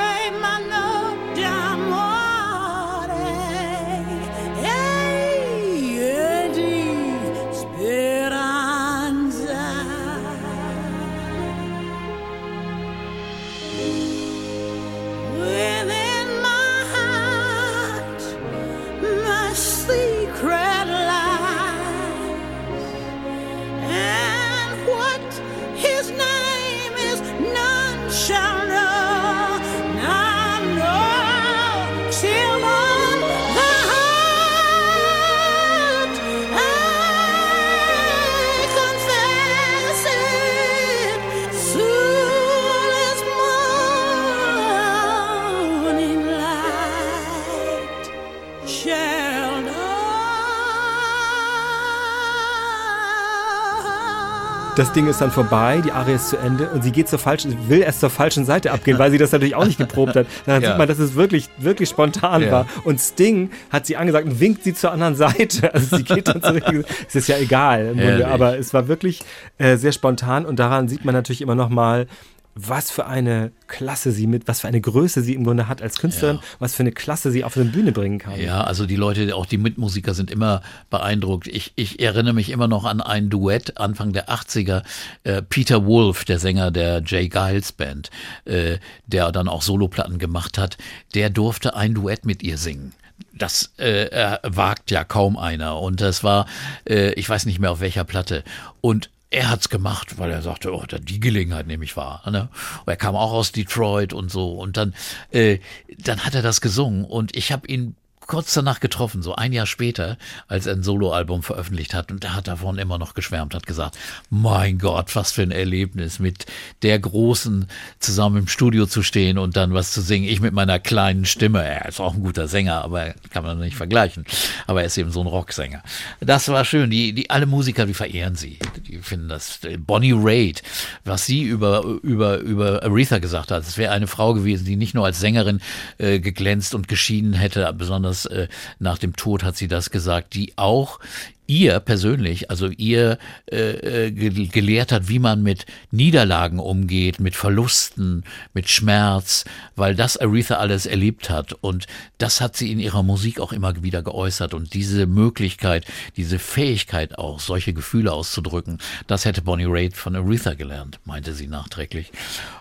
Das 54.77 54.91
Ding 54.93 55.07
ist 55.07 55.21
dann 55.21 55.31
vorbei, 55.31 55.81
die 55.85 55.93
Arie 55.93 56.15
ist 56.15 56.31
zu 56.31 56.37
Ende 56.37 56.69
und 56.71 56.83
sie 56.83 56.91
geht 56.91 57.09
zur 57.09 57.21
falschen, 57.21 57.57
will 57.69 57.81
erst 57.83 58.01
zur 58.01 58.11
falschen 58.11 58.45
Seite 58.45 58.73
abgehen, 58.73 58.99
weil 58.99 59.13
sie 59.13 59.19
das 59.19 59.31
natürlich 59.31 59.55
auch 59.55 59.65
nicht 59.67 59.79
geprobt 59.79 60.17
hat. 60.17 60.27
Dann 60.47 60.63
Ja. 60.63 60.71
sieht 60.71 60.79
man, 60.79 60.89
dass 60.89 60.99
es 60.99 61.15
wirklich, 61.15 61.49
wirklich 61.59 61.89
spontan 61.89 62.43
Ja. 62.43 62.51
war. 62.51 62.67
Und 62.83 63.01
Sting 63.01 63.51
hat 63.71 63.87
sie 63.87 63.97
angesagt 63.97 64.27
und 64.27 64.41
winkt 64.41 64.65
sie 64.65 64.75
zur 64.75 64.91
anderen 64.91 65.15
Seite. 65.15 65.73
Also 65.75 65.97
sie 65.97 66.03
geht 66.03 66.27
dann 66.27 66.43
zurück. 66.43 66.65
es 67.09 67.15
ist 67.15 67.29
ja 67.29 67.37
egal 67.39 67.93
Herrlich. 67.95 68.27
aber 68.27 68.59
es 68.59 68.75
war 68.75 68.89
wirklich 68.89 69.21
äh, 69.59 69.77
sehr 69.77 69.93
spontan 69.93 70.45
und 70.45 70.59
daran 70.59 70.89
sieht 70.89 71.05
man 71.05 71.15
natürlich 71.15 71.41
immer 71.43 71.55
noch 71.55 71.69
mal, 71.69 72.07
was 72.55 72.91
für 72.91 73.07
eine 73.07 73.53
Klasse 73.67 74.13
sie 74.13 74.27
mit, 74.27 74.47
was 74.47 74.61
für 74.61 74.69
eine 74.69 74.81
Größe 74.81 75.23
sie 75.23 75.35
im 75.35 75.45
Grunde 75.45 75.69
hat 75.69 75.83
als 75.83 75.99
Künstlerin, 75.99 76.37
Ja. 76.37 76.43
was 76.61 76.75
für 76.75 76.83
eine 76.83 76.93
Klasse 76.93 77.31
sie 77.31 77.43
auf 77.45 77.57
eine 77.57 77.67
Bühne 77.67 77.93
bringen 77.93 78.19
kann. 78.19 78.39
Ja, 78.41 78.63
also 78.63 78.87
die 78.87 78.97
Leute, 78.97 79.35
auch 79.35 79.47
die 79.47 79.59
Mitmusiker 79.59 80.15
sind 80.15 80.31
immer 80.31 80.63
beeindruckt. 80.91 81.47
Ich, 81.49 81.73
ich 81.77 82.01
erinnere 82.01 82.35
mich 82.35 82.51
immer 82.51 82.69
noch 82.69 82.85
an 82.85 83.01
ein 83.01 83.31
Duett 83.31 83.79
Anfang 83.79 84.13
der 84.13 84.29
80er. 84.29 84.83
Äh, 85.25 85.43
Peter 85.43 85.85
Wolf, 85.87 86.25
der 86.25 86.39
Sänger 86.39 86.71
der 86.71 87.03
Jay 87.05 87.29
Giles 87.29 87.73
Band, 87.73 88.11
äh, 88.45 88.79
der 89.07 89.33
dann 89.33 89.49
auch 89.49 89.63
Soloplatten 89.63 90.19
gemacht 90.19 90.59
hat, 90.59 90.77
der 91.15 91.31
durfte 91.31 91.75
ein 91.75 91.95
Duett 91.95 92.25
mit 92.25 92.43
ihr 92.43 92.59
singen. 92.59 92.93
Das 93.37 93.73
äh, 93.79 94.39
wagt 94.45 94.91
ja 94.93 95.03
kaum 95.05 95.37
einer. 95.37 95.81
Und 95.81 96.01
das 96.01 96.23
war, 96.23 96.47
äh, 96.89 97.13
ich 97.15 97.29
weiß 97.29 97.47
nicht 97.47 97.59
mehr 97.59 97.73
auf 97.73 97.81
welcher 97.81 98.05
Platte. 98.05 98.45
Und 98.81 99.11
er 99.31 99.51
hat's 99.51 99.69
gemacht, 99.69 100.19
weil 100.19 100.31
er 100.31 100.43
sagte, 100.43 100.73
oh, 100.73 100.85
da- 100.87 100.99
die 100.99 101.21
Gelegenheit 101.21 101.67
nehme 101.67 101.85
ich 101.85 101.97
wahr. 101.97 102.23
Ne? 102.31 102.49
Und 102.85 102.89
er 102.91 102.97
kam 102.97 103.17
auch 103.17 103.33
aus 103.33 103.51
Detroit 103.53 104.13
und 104.13 104.31
so. 104.31 104.53
Und 104.53 104.77
dann, 104.77 104.95
äh, 105.33 105.59
dann 105.99 106.25
hat 106.25 106.35
er 106.35 106.43
das 106.43 106.61
gesungen. 106.61 107.05
Und 107.05 107.37
ich 107.37 107.51
habe 107.51 107.67
ihn 107.67 107.97
kurz 108.27 108.55
danach 108.55 108.81
getroffen, 108.81 109.23
so 109.23 109.35
ein 109.35 109.53
Jahr 109.53 109.67
später, 109.67 110.17
als 110.49 110.67
er 110.67 110.75
ein 110.75 110.83
Soloalbum 110.83 111.43
veröffentlicht 111.43 111.95
hat. 111.95 112.11
Und 112.11 112.25
da 112.25 112.35
hat 112.35 112.49
davon 112.49 112.79
immer 112.79 112.99
noch 112.99 113.15
geschwärmt, 113.15 113.55
hat 113.55 113.67
gesagt, 113.67 113.99
mein 114.31 114.79
Gott, 114.79 115.15
was 115.15 115.33
für 115.33 115.43
ein 115.43 115.51
Erlebnis, 115.51 116.19
mit 116.19 116.47
der 116.83 116.99
Großen 116.99 117.67
zusammen 117.99 118.39
im 118.39 118.49
Studio 118.49 118.87
zu 118.87 119.03
stehen 119.03 119.39
und 119.39 119.57
dann 119.57 119.75
was 119.75 119.93
zu 119.93 120.01
singen. 120.01 120.29
Ich 120.29 120.41
mit 120.41 120.55
meiner 120.55 120.79
kleinen 120.79 121.25
Stimme. 121.25 121.63
Er 121.63 121.89
ist 121.89 122.01
auch 122.01 122.15
ein 122.15 122.23
guter 122.23 122.49
Sänger, 122.49 122.83
aber 122.83 123.15
kann 123.31 123.45
man 123.45 123.59
nicht 123.59 123.77
vergleichen. 123.77 124.25
Aber 124.67 124.81
er 124.81 124.87
ist 124.87 124.99
eben 124.99 125.11
so 125.11 125.21
ein 125.21 125.27
Rocksänger. 125.27 125.83
Das 126.21 126.49
war 126.49 126.65
schön. 126.65 126.91
Die, 126.91 127.13
die, 127.13 127.31
alle 127.31 127.47
Musiker, 127.47 127.87
die 127.87 127.95
verehren 127.95 128.37
sie. 128.37 128.59
Die 128.89 128.99
finden 128.99 129.29
das. 129.29 129.61
Bonnie 129.79 130.15
Raitt, 130.15 130.63
was 131.05 131.27
sie 131.27 131.43
über, 131.43 131.83
über, 132.03 132.39
über 132.39 132.83
Aretha 132.83 133.19
gesagt 133.19 133.51
hat, 133.51 133.63
es 133.63 133.79
wäre 133.79 133.93
eine 133.93 134.07
Frau 134.07 134.35
gewesen, 134.35 134.65
die 134.65 134.77
nicht 134.77 134.95
nur 134.95 135.05
als 135.05 135.21
Sängerin 135.21 135.61
äh, 135.99 136.21
geglänzt 136.21 136.75
und 136.75 136.89
geschienen 136.89 137.35
hätte, 137.35 137.73
besonders 137.77 138.14
äh, 138.27 138.49
nach 138.79 138.99
dem 138.99 139.17
Tod 139.17 139.43
hat 139.43 139.57
sie 139.57 139.69
das 139.69 139.91
gesagt, 139.91 140.35
die 140.35 140.53
auch 140.57 141.01
ihr 141.47 141.81
persönlich, 141.81 142.51
also 142.51 142.69
ihr 142.69 143.19
äh, 143.51 144.07
äh, 144.07 144.11
ge- 144.11 144.47
gelehrt 144.47 144.93
hat, 144.93 145.09
wie 145.09 145.19
man 145.19 145.43
mit 145.43 145.67
Niederlagen 145.91 146.59
umgeht, 146.59 147.21
mit 147.21 147.37
Verlusten, 147.37 148.25
mit 148.55 148.71
Schmerz, 148.71 149.45
weil 149.77 149.95
das 149.95 150.17
Aretha 150.17 150.57
alles 150.57 150.87
erlebt 150.87 151.31
hat. 151.31 151.53
Und 151.53 151.87
das 152.19 152.41
hat 152.41 152.57
sie 152.57 152.73
in 152.73 152.79
ihrer 152.79 153.03
Musik 153.03 153.41
auch 153.41 153.53
immer 153.53 153.83
wieder 153.83 154.03
geäußert. 154.03 154.55
Und 154.55 154.75
diese 154.75 155.07
Möglichkeit, 155.07 155.85
diese 156.17 156.39
Fähigkeit 156.39 157.19
auch, 157.19 157.41
solche 157.41 157.73
Gefühle 157.73 158.13
auszudrücken, 158.13 158.79
das 159.07 159.25
hätte 159.25 159.43
Bonnie 159.43 159.67
Raitt 159.67 159.97
von 159.97 160.17
Aretha 160.17 160.55
gelernt, 160.55 161.01
meinte 161.05 161.35
sie 161.35 161.47
nachträglich. 161.47 162.13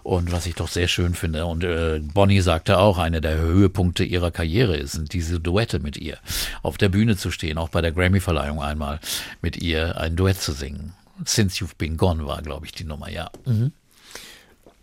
Und 0.04 0.32
was 0.32 0.46
ich 0.46 0.56
doch 0.56 0.68
sehr 0.68 0.88
schön 0.88 1.14
finde 1.14 1.46
und 1.46 1.64
äh, 1.64 2.00
Bonnie 2.02 2.42
sagte 2.42 2.78
auch, 2.78 2.98
einer 2.98 3.22
der 3.22 3.38
Höhepunkte 3.38 4.04
ihrer 4.04 4.32
Karriere 4.32 4.86
sind 4.88 5.14
diese 5.14 5.40
Duette 5.40 5.80
mit 5.80 5.98
ihr, 5.98 6.18
auf 6.62 6.78
der 6.78 6.90
Bühne 6.90 7.16
zu 7.16 7.32
stehen, 7.32 7.58
auch 7.58 7.70
bei 7.70 7.82
der 7.82 7.92
Grammy-Verleihung 7.92 8.62
einmal 8.74 9.00
mit 9.42 9.58
ihr 9.58 9.98
ein 9.98 10.16
Duett 10.16 10.40
zu 10.42 10.52
singen. 10.52 10.94
Since 11.26 11.64
You've 11.64 11.78
Been 11.78 11.96
Gone 11.98 12.26
war, 12.26 12.42
glaube 12.42 12.66
ich, 12.66 12.72
die 12.74 12.84
Nummer, 12.84 13.10
ja. 13.10 13.30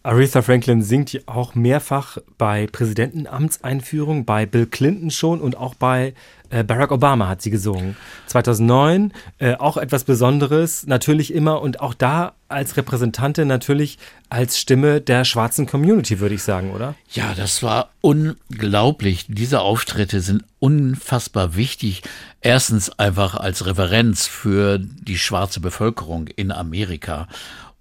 Aretha 0.03 0.41
Franklin 0.41 0.83
singt 0.83 1.13
ja 1.13 1.21
auch 1.27 1.55
mehrfach 1.55 2.17
bei 2.39 2.67
Präsidentenamtseinführungen, 2.67 4.25
bei 4.25 4.47
Bill 4.47 4.67
Clinton 4.67 5.11
schon 5.11 5.43
und 5.43 5.59
auch 5.59 5.75
bei 5.75 6.15
äh, 6.49 6.65
Barack 6.65 6.91
Obama 6.91 7.29
hat 7.29 7.43
sie 7.43 7.51
gesungen. 7.51 7.97
2009 8.27 9.13
äh, 9.39 9.57
auch 9.57 9.77
etwas 9.77 10.05
Besonderes, 10.05 10.87
natürlich 10.87 11.35
immer 11.35 11.61
und 11.61 11.81
auch 11.81 11.93
da 11.93 12.33
als 12.49 12.79
Repräsentantin 12.79 13.47
natürlich 13.47 13.99
als 14.31 14.59
Stimme 14.59 15.03
der 15.03 15.27
schwarzen 15.27 15.67
Community, 15.67 16.19
würde 16.19 16.35
ich 16.35 16.43
sagen, 16.43 16.73
oder? 16.73 16.95
Ja, 17.11 17.35
das 17.35 17.63
war 17.63 17.91
unglaublich. 18.01 19.27
Diese 19.29 19.61
Auftritte 19.61 20.23
sind 20.23 20.45
unfassbar 20.61 21.57
wichtig. 21.57 22.03
Erstens 22.41 22.91
einfach 22.99 23.35
als 23.35 23.67
Referenz 23.67 24.27
für 24.27 24.79
die 24.79 25.19
schwarze 25.19 25.61
Bevölkerung 25.61 26.29
in 26.29 26.53
Amerika 26.53 27.29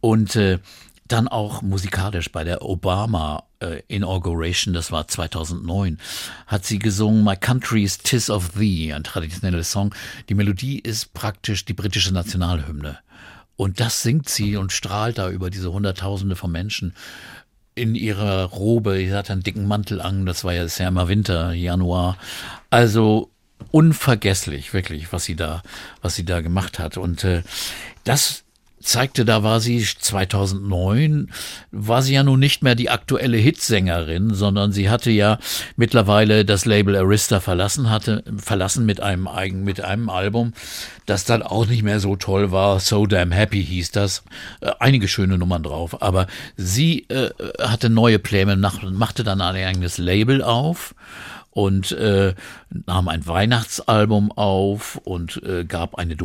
und 0.01 0.35
äh, 0.35 0.59
dann 1.11 1.27
auch 1.27 1.61
musikalisch 1.61 2.31
bei 2.31 2.43
der 2.43 2.61
Obama 2.61 3.43
äh, 3.59 3.81
Inauguration, 3.87 4.73
das 4.73 4.91
war 4.91 5.07
2009, 5.07 5.97
hat 6.47 6.65
sie 6.65 6.79
gesungen 6.79 7.23
My 7.23 7.35
Country's 7.35 7.97
Tis 7.97 8.29
of 8.29 8.49
Thee, 8.57 8.93
ein 8.93 9.03
traditionelles 9.03 9.71
Song. 9.71 9.93
Die 10.29 10.35
Melodie 10.35 10.79
ist 10.79 11.13
praktisch 11.13 11.65
die 11.65 11.73
britische 11.73 12.13
Nationalhymne. 12.13 12.99
Und 13.55 13.79
das 13.81 14.01
singt 14.01 14.29
sie 14.29 14.55
und 14.55 14.71
strahlt 14.71 15.17
da 15.17 15.29
über 15.29 15.49
diese 15.49 15.73
Hunderttausende 15.73 16.37
von 16.37 16.51
Menschen 16.51 16.93
in 17.75 17.95
ihrer 17.95 18.45
Robe. 18.45 18.95
Sie 18.97 19.13
hat 19.13 19.29
einen 19.29 19.43
dicken 19.43 19.67
Mantel 19.67 19.99
an. 20.01 20.25
Das 20.25 20.43
war 20.43 20.53
ja, 20.53 20.63
ist 20.63 20.77
ja 20.77 20.87
immer 20.87 21.07
Winter, 21.07 21.51
Januar. 21.53 22.17
Also 22.69 23.31
unvergesslich, 23.71 24.73
wirklich, 24.73 25.11
was 25.11 25.25
sie 25.25 25.35
da, 25.35 25.61
was 26.01 26.15
sie 26.15 26.25
da 26.25 26.41
gemacht 26.41 26.79
hat. 26.79 26.97
Und 26.97 27.23
äh, 27.23 27.43
das 28.03 28.43
zeigte, 28.81 29.25
da 29.25 29.43
war 29.43 29.59
sie 29.59 29.83
2009, 29.83 31.31
war 31.71 32.01
sie 32.01 32.13
ja 32.13 32.23
nun 32.23 32.39
nicht 32.39 32.63
mehr 32.63 32.75
die 32.75 32.89
aktuelle 32.89 33.37
Hitsängerin, 33.37 34.33
sondern 34.33 34.71
sie 34.71 34.89
hatte 34.89 35.11
ja 35.11 35.37
mittlerweile 35.75 36.45
das 36.45 36.65
Label 36.65 36.95
Arista 36.95 37.39
verlassen 37.39 37.89
hatte, 37.89 38.23
verlassen 38.37 38.85
mit 38.85 39.01
einem 39.01 39.27
eigen, 39.27 39.63
mit 39.63 39.81
einem 39.81 40.09
Album, 40.09 40.53
das 41.05 41.25
dann 41.25 41.41
auch 41.41 41.65
nicht 41.65 41.83
mehr 41.83 41.99
so 41.99 42.15
toll 42.15 42.51
war. 42.51 42.79
So 42.79 43.05
Damn 43.05 43.31
Happy 43.31 43.63
hieß 43.63 43.91
das. 43.91 44.23
Äh, 44.61 44.71
einige 44.79 45.07
schöne 45.07 45.37
Nummern 45.37 45.63
drauf, 45.63 46.01
aber 46.01 46.27
sie 46.55 47.07
äh, 47.09 47.31
hatte 47.59 47.89
neue 47.89 48.19
Pläne, 48.19 48.57
nach, 48.57 48.81
machte 48.83 49.23
dann 49.23 49.41
ein 49.41 49.55
eigenes 49.55 49.97
Label 49.97 50.41
auf 50.41 50.95
und 51.51 51.91
äh, 51.91 52.35
nahm 52.85 53.07
ein 53.07 53.25
Weihnachtsalbum 53.25 54.31
auf 54.31 55.01
und 55.03 55.41
äh, 55.43 55.65
gab 55.65 55.95
eine 55.95 56.15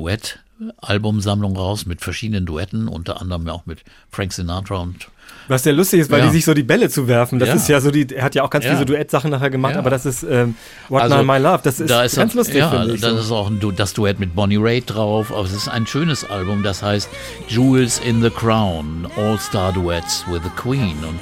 Duett-Albumsammlung 0.59 1.57
raus 1.57 1.86
mit 1.86 2.00
verschiedenen 2.00 2.46
Duetten, 2.46 2.88
unter 2.88 3.20
anderem 3.20 3.48
auch 3.48 3.66
mit 3.66 3.80
Frank 4.11 4.32
Sinatra 4.32 4.76
und 4.76 5.09
Was 5.48 5.64
ja 5.64 5.72
lustig 5.72 6.00
ist, 6.00 6.11
weil 6.11 6.20
Ja. 6.20 6.26
die 6.26 6.32
sich 6.32 6.44
so 6.44 6.55
die 6.55 6.62
Bälle 6.62 6.88
zuwerfen. 6.90 7.38
Das 7.38 7.48
Ja. 7.48 7.55
ist 7.57 7.68
ja 7.68 7.80
so 7.80 7.90
die, 7.90 8.07
er 8.14 8.24
hat 8.24 8.34
ja 8.34 8.42
auch 8.44 8.50
ganz 8.50 8.64
Ja. 8.64 8.72
viele 8.74 8.84
Duettsachen 8.86 9.30
nachher 9.30 9.50
gemacht, 9.50 9.72
Ja. 9.74 9.78
aber 9.80 9.90
das 9.90 10.07
ist 10.07 10.22
ähm, 10.22 10.55
What 10.88 11.02
Also, 11.02 11.16
Now 11.16 11.24
My 11.24 11.38
Love. 11.38 11.61
Das 11.64 11.80
ist, 11.80 11.90
da 11.90 12.05
ist 12.05 12.16
ganz 12.16 12.32
auch, 12.32 12.36
lustig, 12.36 12.57
ja, 12.57 12.70
finde 12.70 12.94
ich. 12.94 13.00
da 13.00 13.11
So. 13.11 13.16
ist 13.18 13.30
auch 13.30 13.48
ein, 13.50 13.59
Du- 13.61 13.72
das 13.72 13.94
Duett 13.94 14.20
mit 14.20 14.34
Bonnie 14.34 14.59
Raitt 14.59 14.84
drauf, 14.94 15.32
aber 15.32 15.44
es 15.44 15.52
ist 15.52 15.68
ein 15.68 15.86
schönes 15.86 16.28
Album, 16.30 16.62
das 16.62 16.82
heißt 16.82 17.09
Jewels 17.48 17.98
in 17.98 18.22
the 18.22 18.30
Crown, 18.30 19.09
All-Star 19.16 19.72
Duets 19.72 20.24
with 20.30 20.42
the 20.44 20.50
Queen 20.57 20.96
und? 21.05 21.18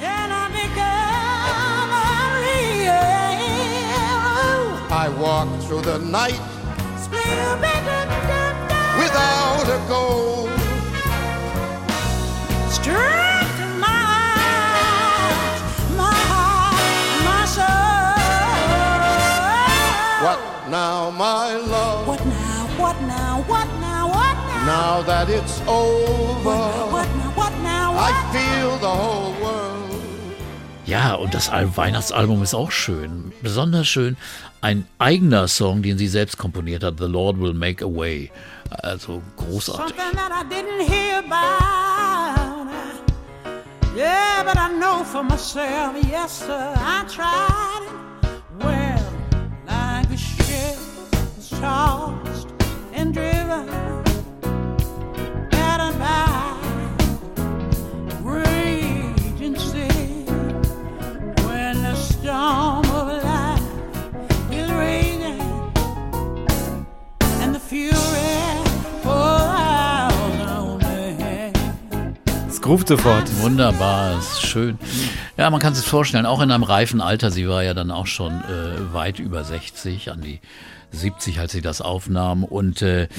I 4.89 5.09
walk 5.19 5.47
through 5.67 5.81
the 5.83 5.97
night 5.99 6.39
Goal. 9.87 10.47
Strength 12.69 13.57
to 13.59 13.65
my 13.83 14.03
heart, 14.13 15.59
my 15.97 16.17
heart, 16.31 16.75
my 17.27 17.43
soul. 17.45 17.65
What 20.25 20.39
now, 20.69 21.09
my 21.11 21.55
love? 21.57 22.07
What 22.07 22.25
now? 22.25 22.67
What 22.77 23.01
now? 23.01 23.43
What 23.47 23.67
now? 23.81 24.07
What 24.07 24.37
now? 24.49 24.65
Now 24.65 25.01
that 25.03 25.29
it's 25.29 25.59
over, 25.67 26.59
What 26.89 27.07
now? 27.17 27.31
What 27.35 27.53
now? 27.61 27.91
I 27.91 28.11
What 28.11 28.15
feel 28.33 28.77
the 28.77 28.87
whole 28.89 29.33
world. 29.43 29.91
Ja, 30.85 31.15
und 31.15 31.33
das 31.33 31.49
Al 31.49 31.75
Weihnachtsalbum 31.75 32.41
ist 32.43 32.53
auch 32.53 32.71
schön. 32.71 33.33
Besonders 33.41 33.87
schön. 33.87 34.17
Ein 34.63 34.87
eigener 34.97 35.49
Song, 35.49 35.81
den 35.81 35.97
sie 35.97 36.07
selbst 36.07 36.37
komponiert 36.37 36.85
hat, 36.85 36.97
The 36.97 37.03
Lord 37.03 37.37
Will 37.37 37.53
Make 37.53 37.83
a 37.83 37.87
Way. 37.87 38.31
Also 38.81 39.21
großartig. 39.35 39.93
Yeah, 43.95 44.43
but 44.43 44.57
I 44.57 44.69
know 44.79 45.03
for 45.03 45.21
myself. 45.21 45.95
Yes, 46.09 46.45
sir, 46.47 46.73
I 46.77 47.03
tried 47.07 47.83
it. 47.83 47.91
Well, 48.63 49.03
like 49.67 50.09
a 50.09 50.17
ship 50.17 50.79
was 51.37 51.49
tossed 51.49 52.47
and 52.93 53.13
driven, 53.13 53.67
battered 55.51 55.99
by 55.99 56.55
raging 58.23 59.57
sea. 59.59 60.25
When 61.45 61.83
the 61.83 61.95
storm 61.95 62.72
Ruft 72.65 72.87
sofort. 72.87 73.29
Wunderbar, 73.41 74.17
ist 74.17 74.45
schön. 74.45 74.77
Ja, 75.37 75.49
man 75.49 75.59
kann 75.59 75.75
sich 75.75 75.85
vorstellen, 75.85 76.25
auch 76.25 76.41
in 76.41 76.49
einem 76.49 76.63
reifen 76.63 77.01
Alter, 77.01 77.29
sie 77.29 77.49
war 77.49 77.61
ja 77.61 77.73
dann 77.73 77.91
auch 77.91 78.07
schon 78.07 78.31
äh, 78.31 78.93
weit 78.93 79.19
über 79.19 79.43
60, 79.43 80.11
an 80.11 80.21
die 80.21 80.39
70, 80.91 81.39
als 81.39 81.51
sie 81.51 81.61
das 81.61 81.81
aufnahm 81.81 82.43
und 82.45 82.81
äh, 82.81 83.09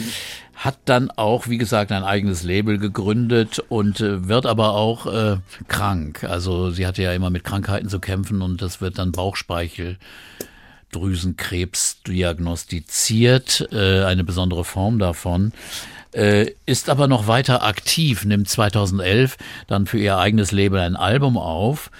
hat 0.54 0.78
dann 0.86 1.10
auch, 1.10 1.48
wie 1.48 1.58
gesagt, 1.58 1.92
ein 1.92 2.04
eigenes 2.04 2.42
Label 2.42 2.78
gegründet 2.78 3.58
und 3.68 4.00
äh, 4.00 4.28
wird 4.28 4.46
aber 4.46 4.74
auch 4.74 5.06
äh, 5.06 5.36
krank. 5.68 6.24
Also 6.24 6.70
sie 6.70 6.86
hatte 6.86 7.02
ja 7.02 7.12
immer 7.12 7.30
mit 7.30 7.44
Krankheiten 7.44 7.88
zu 7.88 8.00
kämpfen 8.00 8.40
und 8.40 8.62
das 8.62 8.80
wird 8.80 8.98
dann 8.98 9.12
Bauchspeichel. 9.12 9.98
Drüsenkrebs 10.92 12.02
diagnostiziert, 12.06 13.68
äh, 13.72 14.04
eine 14.04 14.22
besondere 14.22 14.64
Form 14.64 15.00
davon, 15.00 15.52
äh, 16.14 16.50
ist 16.66 16.88
aber 16.90 17.08
noch 17.08 17.26
weiter 17.26 17.62
aktiv, 17.62 18.24
nimmt 18.24 18.48
2011 18.48 19.36
dann 19.66 19.86
für 19.86 19.98
ihr 19.98 20.16
eigenes 20.18 20.52
Label 20.52 20.80
ein 20.80 20.96
Album 20.96 21.36
auf, 21.36 21.90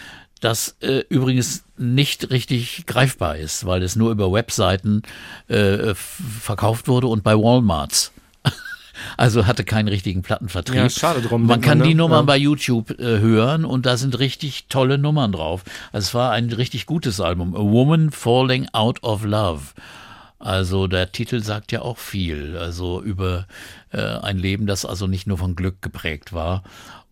das 0.41 0.77
äh, 0.81 1.03
übrigens 1.09 1.65
nicht 1.79 2.31
richtig 2.31 2.85
greifbar 2.87 3.37
ist, 3.37 3.67
weil 3.67 3.83
es 3.83 3.97
nur 3.97 4.11
über 4.11 4.33
Webseiten 4.33 5.03
äh, 5.49 5.95
verkauft 5.95 6.87
wurde 6.89 7.07
und 7.09 7.23
bei 7.25 7.35
Walmarts. 7.35 8.13
Also 9.17 9.47
hatte 9.47 9.65
keinen 9.65 9.89
richtigen 9.89 10.23
Plattenvertrieb. 10.23 10.77
Ja, 10.77 10.89
schade 10.89 11.21
drum, 11.21 11.47
Man 11.47 11.61
kann 11.61 11.79
man, 11.79 11.89
die 11.89 11.95
ne? 11.95 11.99
Nummern 12.03 12.21
Ja. 12.21 12.27
bei 12.27 12.37
YouTube 12.37 12.91
äh, 13.01 13.19
hören 13.19 13.65
und 13.65 13.87
da 13.87 13.97
sind 13.97 14.17
richtig 14.21 14.67
tolle 14.69 14.99
Nummern 14.99 15.33
drauf. 15.33 15.65
Also 15.93 16.07
es 16.07 16.15
war 16.15 16.31
ein 16.31 16.51
richtig 16.53 16.87
gutes 16.87 17.21
Album. 17.21 17.57
A 17.57 17.59
Woman 17.59 18.13
Falling 18.13 18.69
Out 18.73 19.03
of 19.03 19.25
Love. 19.25 19.63
Also 20.45 20.89
der 20.89 21.11
Titel 21.11 21.43
sagt 21.43 21.73
ja 21.73 21.81
auch 21.81 21.97
viel. 21.97 22.59
Also 22.59 23.03
über 23.03 23.47
äh, 23.93 24.03
ein 24.03 24.37
Leben, 24.37 24.67
das 24.67 24.85
also 24.85 25.07
nicht 25.07 25.27
nur 25.27 25.39
von 25.39 25.57
Glück 25.57 25.81
geprägt 25.81 26.35
war. 26.35 26.65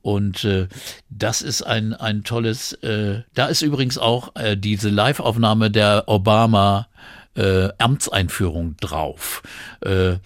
Und 0.02 0.44
äh, 0.44 0.68
das 1.08 1.40
ist 1.40 1.62
ein, 1.62 1.94
ein 1.94 2.24
tolles, 2.24 2.74
äh, 2.82 3.22
da 3.32 3.46
ist 3.46 3.62
übrigens 3.62 3.96
auch 3.96 4.36
äh, 4.36 4.56
diese 4.56 4.90
Live-Aufnahme 4.90 5.70
der 5.70 6.04
Obama 6.08 6.88
äh, 7.34 7.70
Amtseinführung 7.78 8.76
drauf. 8.78 9.42
Äh, 9.80 10.16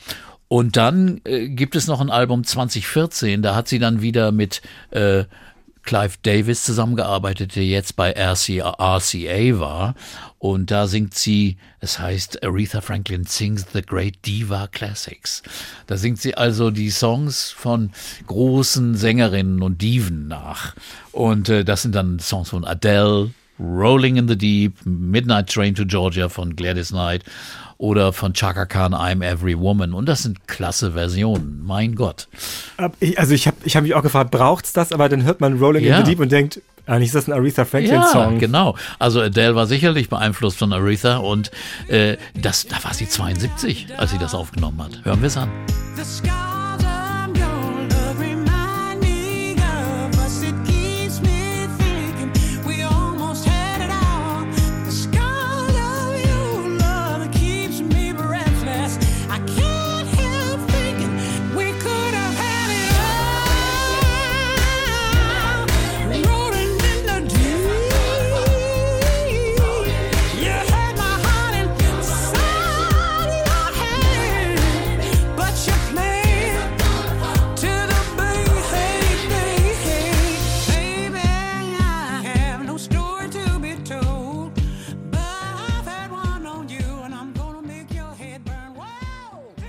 und 0.49 0.77
dann 0.77 1.21
äh, 1.25 1.49
gibt 1.49 1.77
es 1.77 1.87
noch 1.87 2.01
ein 2.01 2.11
Album 2.11 2.43
2014, 2.43 3.41
da 3.41 3.55
hat 3.55 3.69
sie 3.69 3.79
dann 3.79 4.03
wieder 4.03 4.33
mit 4.33 4.63
äh, 4.91 5.25
Clive 5.87 6.17
Davis 6.23 6.65
zusammengearbeitet, 6.65 7.57
der 7.57 7.65
jetzt 7.65 7.97
bei 7.97 8.13
RCA, 8.13 8.77
RCA 8.79 9.59
war. 9.59 9.95
Und 10.39 10.71
da 10.71 10.87
singt 10.87 11.15
sie, 11.15 11.57
es 11.81 11.99
heißt 11.99 12.45
Aretha 12.45 12.83
Franklin 12.83 13.25
sings 13.25 13.65
the 13.73 13.81
Great 13.81 14.15
Diva 14.27 14.67
Classics. 14.67 15.43
Da 15.87 15.97
singt 15.97 16.21
sie 16.21 16.35
also 16.35 16.71
die 16.71 16.91
Songs 16.91 17.51
von 17.51 17.91
großen 18.27 18.95
Sängerinnen 18.97 19.63
und 19.63 19.81
Diven 19.81 20.29
nach. 20.29 20.75
Und 21.13 21.49
äh, 21.49 21.65
das 21.65 21.83
sind 21.83 21.95
dann 21.95 22.19
Songs 22.19 22.51
von 22.51 22.65
Adele, 22.65 23.31
Rolling 23.59 24.17
in 24.17 24.29
the 24.29 24.37
Deep, 24.37 24.85
Midnight 24.85 25.49
Train 25.49 25.75
to 25.75 25.87
Georgia 25.87 26.29
von 26.29 26.55
Gladys 26.55 26.89
Knight 26.89 27.25
oder 27.79 28.13
von 28.13 28.33
Chaka 28.33 28.67
Khan, 28.67 28.95
I'm 28.95 29.23
Every 29.25 29.59
Woman. 29.59 29.93
Und 29.93 30.07
das 30.07 30.23
sind 30.23 30.47
klasse 30.49 30.93
Versionen. 30.93 31.63
Mein 31.65 31.95
Gott. 31.95 32.29
Also 33.17 33.35
ich 33.35 33.47
habe 33.47 33.57
ich 33.65 33.77
hab 33.77 33.83
mich 33.83 33.95
auch 33.95 34.03
gefragt, 34.03 34.31
braucht's 34.31 34.73
das? 34.73 34.93
Aber 34.93 35.09
dann 35.09 35.25
hört 35.25 35.41
man 35.41 35.59
Rolling 35.59 35.85
Ja. 35.85 35.99
in 35.99 36.05
the 36.05 36.11
Deep 36.11 36.21
und 36.21 36.33
denkt, 36.33 36.61
eigentlich 36.87 37.09
ist 37.09 37.15
das 37.17 37.27
ein 37.29 37.33
Aretha 37.33 37.63
Ja, 37.63 37.67
Franklin-Song. 37.67 38.39
genau. 38.39 38.77
Also 39.01 39.21
Adele 39.21 39.55
war 39.57 39.67
sicherlich 39.67 40.09
beeinflusst 40.09 40.59
von 40.59 40.73
Aretha 40.73 41.17
und 41.17 41.51
äh, 41.89 42.17
das, 42.41 42.67
da 42.67 42.77
war 42.85 42.95
sie 42.95 43.09
72, 43.09 43.89
als 43.97 44.13
sie 44.13 44.19
das 44.19 44.35
aufgenommen 44.35 44.81
hat. 44.83 45.05
Hören 45.05 45.21
wir 45.21 45.27
es 45.27 45.37
an. 45.37 45.51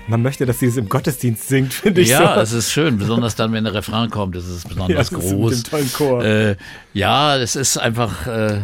Man 0.08 0.22
möchte, 0.22 0.46
dass 0.46 0.58
sie 0.58 0.66
es 0.66 0.76
im 0.76 0.88
Gottesdienst 0.88 1.48
singt, 1.48 1.74
finde 1.74 2.00
ich 2.00 2.08
Ja, 2.08 2.34
so. 2.34 2.40
es 2.40 2.52
ist 2.52 2.72
schön, 2.72 2.98
besonders 2.98 3.36
dann, 3.36 3.52
wenn 3.52 3.64
der 3.64 3.74
Refrain 3.74 4.10
kommt, 4.10 4.34
ist 4.36 4.46
es 4.48 4.64
besonders 4.64 4.88
Ja, 4.90 4.96
das 4.96 5.06
ist 5.12 5.12
mit 5.12 5.22
groß. 5.38 5.62
dem 5.62 5.70
tollen 5.70 5.92
Chor. 5.92 6.24
Äh, 6.24 6.56
ja, 6.94 7.36
es 7.36 7.56
ist 7.56 7.76
einfach, 7.76 8.26
äh, 8.26 8.60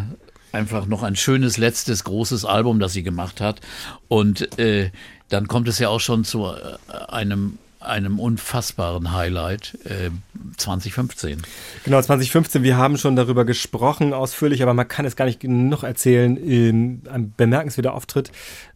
einfach 0.52 0.86
noch 0.86 1.02
ein 1.02 1.16
schönes 1.16 1.56
letztes 1.58 2.04
großes 2.04 2.44
Album, 2.44 2.80
das 2.80 2.92
sie 2.94 3.02
gemacht 3.02 3.40
hat. 3.40 3.60
Und 4.08 4.58
äh, 4.58 4.90
dann 5.28 5.48
kommt 5.48 5.68
es 5.68 5.78
ja 5.78 5.88
auch 5.88 6.00
schon 6.00 6.24
zu 6.24 6.46
äh, 6.46 7.12
einem, 7.12 7.58
einem 7.80 8.18
unfassbaren 8.20 9.12
Highlight 9.12 9.76
äh, 9.84 10.10
2015. 10.56 11.42
Genau, 11.84 12.00
2015, 12.00 12.62
wir 12.62 12.76
haben 12.78 12.96
schon 12.96 13.16
darüber 13.16 13.44
gesprochen, 13.44 14.12
ausführlich, 14.14 14.62
aber 14.62 14.72
man 14.72 14.88
kann 14.88 15.04
es 15.04 15.16
gar 15.16 15.24
nicht 15.26 15.40
genug 15.40 15.82
erzählen. 15.82 16.38
Ähm, 16.48 17.02
ein 17.12 17.34
bemerkenswerter 17.36 17.92
Auftritt. 17.92 18.30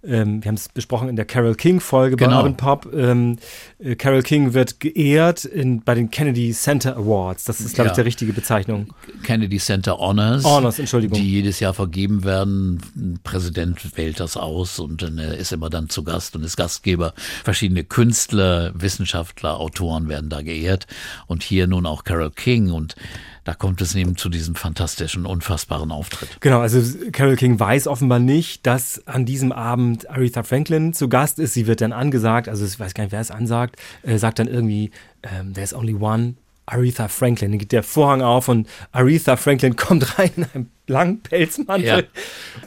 Ähm, 0.09 0.43
wir 0.43 0.49
haben 0.49 0.55
es 0.57 0.69
besprochen 0.69 1.09
in 1.09 1.17
der 1.17 1.27
Carol 1.27 1.55
King-Folge 1.55 2.17
bei 2.17 2.25
Genau. 2.25 2.39
Urban 2.39 2.57
Pop. 2.57 2.89
Ähm, 2.95 3.37
äh, 3.79 3.95
Carol 3.95 4.23
King 4.23 4.55
wird 4.55 4.81
geehrt 4.81 5.45
in, 5.45 5.83
bei 5.83 5.95
den 5.95 6.11
Kennedy 6.11 6.53
Center 6.53 6.97
Awards. 6.97 7.45
Das 7.45 7.61
ist, 7.61 7.75
glaube 7.75 7.89
ich, 7.89 7.93
Ja. 7.97 8.03
die 8.03 8.07
richtige 8.07 8.33
Bezeichnung. 8.33 8.93
Kennedy 9.23 9.59
Center 9.59 9.99
Honors. 9.99 10.45
Honors, 10.45 10.79
Entschuldigung. 10.79 11.19
Die 11.19 11.31
jedes 11.31 11.61
Jahr 11.61 11.75
vergeben 11.75 12.25
werden. 12.25 12.81
Ein 12.97 13.21
Präsident 13.23 13.97
wählt 13.97 14.19
das 14.21 14.37
aus 14.37 14.79
und 14.79 15.03
dann 15.03 15.19
er 15.19 15.37
ist 15.37 15.53
immer 15.53 15.69
dann 15.71 15.89
zu 15.89 16.03
Gast 16.05 16.35
und 16.35 16.43
ist 16.43 16.57
Gastgeber. 16.57 17.13
Verschiedene 17.45 17.85
Künstler, 17.85 18.73
Wissenschaftler, 18.75 19.61
Autoren 19.61 20.09
werden 20.09 20.31
da 20.31 20.43
geehrt. 20.43 20.87
Und 21.27 21.43
hier 21.43 21.67
nun 21.67 21.85
auch 21.87 22.05
Carol 22.05 22.31
King. 22.31 22.71
Und 22.71 22.95
da 23.49 23.55
kommt 23.55 23.81
es 23.81 23.95
eben 23.95 24.15
zu 24.19 24.29
diesem 24.29 24.55
fantastischen, 24.57 25.25
unfassbaren 25.25 25.91
Auftritt. 25.91 26.39
Genau, 26.43 26.61
also 26.61 26.83
Carol 27.13 27.35
King 27.37 27.59
weiß 27.59 27.87
offenbar 27.87 28.19
nicht, 28.19 28.67
dass 28.67 29.07
an 29.07 29.25
diesem 29.25 29.53
Abend 29.53 30.11
Aretha 30.11 30.43
Franklin 30.43 30.93
zu 30.93 31.09
Gast 31.09 31.39
ist. 31.39 31.55
Sie 31.55 31.67
wird 31.67 31.81
dann 31.81 31.95
angesagt, 31.95 32.51
also 32.51 32.67
ich 32.67 32.79
weiß 32.79 32.93
gar 32.93 33.05
nicht, 33.05 33.13
wer 33.13 33.23
es 33.23 33.31
ansagt, 33.31 33.77
äh, 34.03 34.19
sagt 34.19 34.39
dann 34.39 34.49
irgendwie, 34.49 34.91
ähm, 35.23 35.55
there's 35.55 35.73
only 35.73 35.95
one 35.95 36.35
Aretha 36.69 37.09
Franklin. 37.09 37.53
Dann 37.53 37.59
geht 37.59 37.73
der 37.73 37.83
Vorhang 37.83 38.23
auf 38.23 38.49
und 38.49 38.69
Aretha 38.93 39.37
Franklin 39.37 39.77
kommt 39.77 40.19
rein 40.19 40.31
in 40.37 40.45
einem 40.55 40.67
langen 40.87 41.21
Pelzmantel. 41.21 41.87
Ja. 41.87 42.03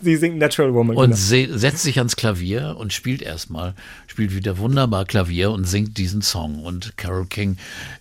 Sie 0.02 0.16
singt 0.16 0.38
Natural 0.38 0.74
Woman. 0.74 0.96
Und 0.96 1.06
genau. 1.06 1.16
se 1.16 1.58
setzt 1.58 1.84
sich 1.84 1.98
ans 1.98 2.16
Klavier 2.16 2.76
und 2.78 2.94
spielt 2.94 3.22
erstmal, 3.22 3.74
spielt 4.08 4.36
wieder 4.36 4.58
wunderbar 4.58 5.06
Klavier 5.06 5.52
und 5.52 5.66
singt 5.66 5.98
diesen 5.98 6.22
Song. 6.22 6.64
Und 6.64 6.98
Carol 6.98 7.26
King 7.26 7.58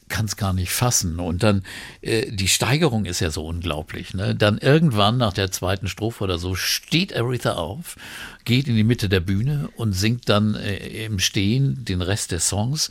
kann 0.08 0.26
es 0.26 0.36
gar 0.36 0.52
nicht 0.52 0.70
fassen. 0.70 1.18
Und 1.18 1.42
dann, 1.42 1.62
äh, 2.02 2.30
die 2.30 2.48
Steigerung 2.48 3.04
ist 3.04 3.20
ja 3.20 3.30
so 3.30 3.46
unglaublich. 3.46 4.14
Ne? 4.14 4.34
Dann 4.34 4.58
irgendwann 4.58 5.16
nach 5.16 5.32
der 5.32 5.50
zweiten 5.50 5.88
Strophe 5.88 6.24
oder 6.24 6.38
so 6.38 6.54
steht 6.54 7.16
Aretha 7.16 7.54
auf, 7.54 7.96
geht 8.44 8.68
in 8.68 8.76
die 8.76 8.84
Mitte 8.84 9.08
der 9.08 9.20
Bühne 9.20 9.68
und 9.76 9.92
singt 9.92 10.28
dann 10.28 10.54
äh, 10.54 11.04
im 11.04 11.18
Stehen 11.18 11.84
den 11.84 12.02
Rest 12.02 12.32
des 12.32 12.48
Songs 12.48 12.90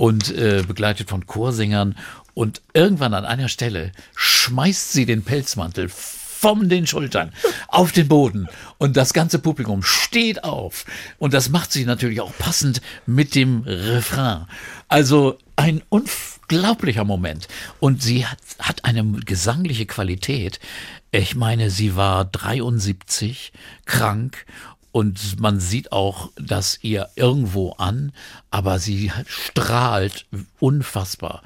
und 0.00 0.34
äh, 0.34 0.64
begleitet 0.66 1.10
von 1.10 1.26
Chorsängern. 1.26 1.94
Und 2.34 2.62
irgendwann 2.72 3.14
an 3.14 3.24
einer 3.24 3.48
Stelle 3.48 3.92
schmeißt 4.14 4.92
sie 4.92 5.06
den 5.06 5.22
Pelzmantel 5.22 5.88
von 6.40 6.70
den 6.70 6.86
Schultern 6.86 7.32
auf 7.68 7.92
den 7.92 8.08
Boden 8.08 8.48
und 8.78 8.96
das 8.96 9.12
ganze 9.12 9.40
Publikum 9.40 9.82
steht 9.82 10.42
auf 10.42 10.86
und 11.18 11.34
das 11.34 11.50
macht 11.50 11.70
sie 11.70 11.84
natürlich 11.84 12.22
auch 12.22 12.32
passend 12.38 12.80
mit 13.04 13.34
dem 13.34 13.60
Refrain. 13.66 14.46
Also 14.88 15.36
ein 15.56 15.82
unglaublicher 15.90 17.04
Moment 17.04 17.46
und 17.78 18.02
sie 18.02 18.26
hat, 18.26 18.38
hat 18.58 18.86
eine 18.86 19.04
gesangliche 19.04 19.84
Qualität. 19.84 20.60
Ich 21.10 21.34
meine, 21.34 21.68
sie 21.68 21.94
war 21.94 22.24
73, 22.24 23.52
krank 23.84 24.46
und 24.92 25.40
man 25.40 25.60
sieht 25.60 25.92
auch 25.92 26.30
das 26.36 26.78
ihr 26.82 27.08
irgendwo 27.16 27.72
an, 27.72 28.12
aber 28.50 28.78
sie 28.78 29.12
strahlt 29.26 30.26
unfassbar. 30.58 31.42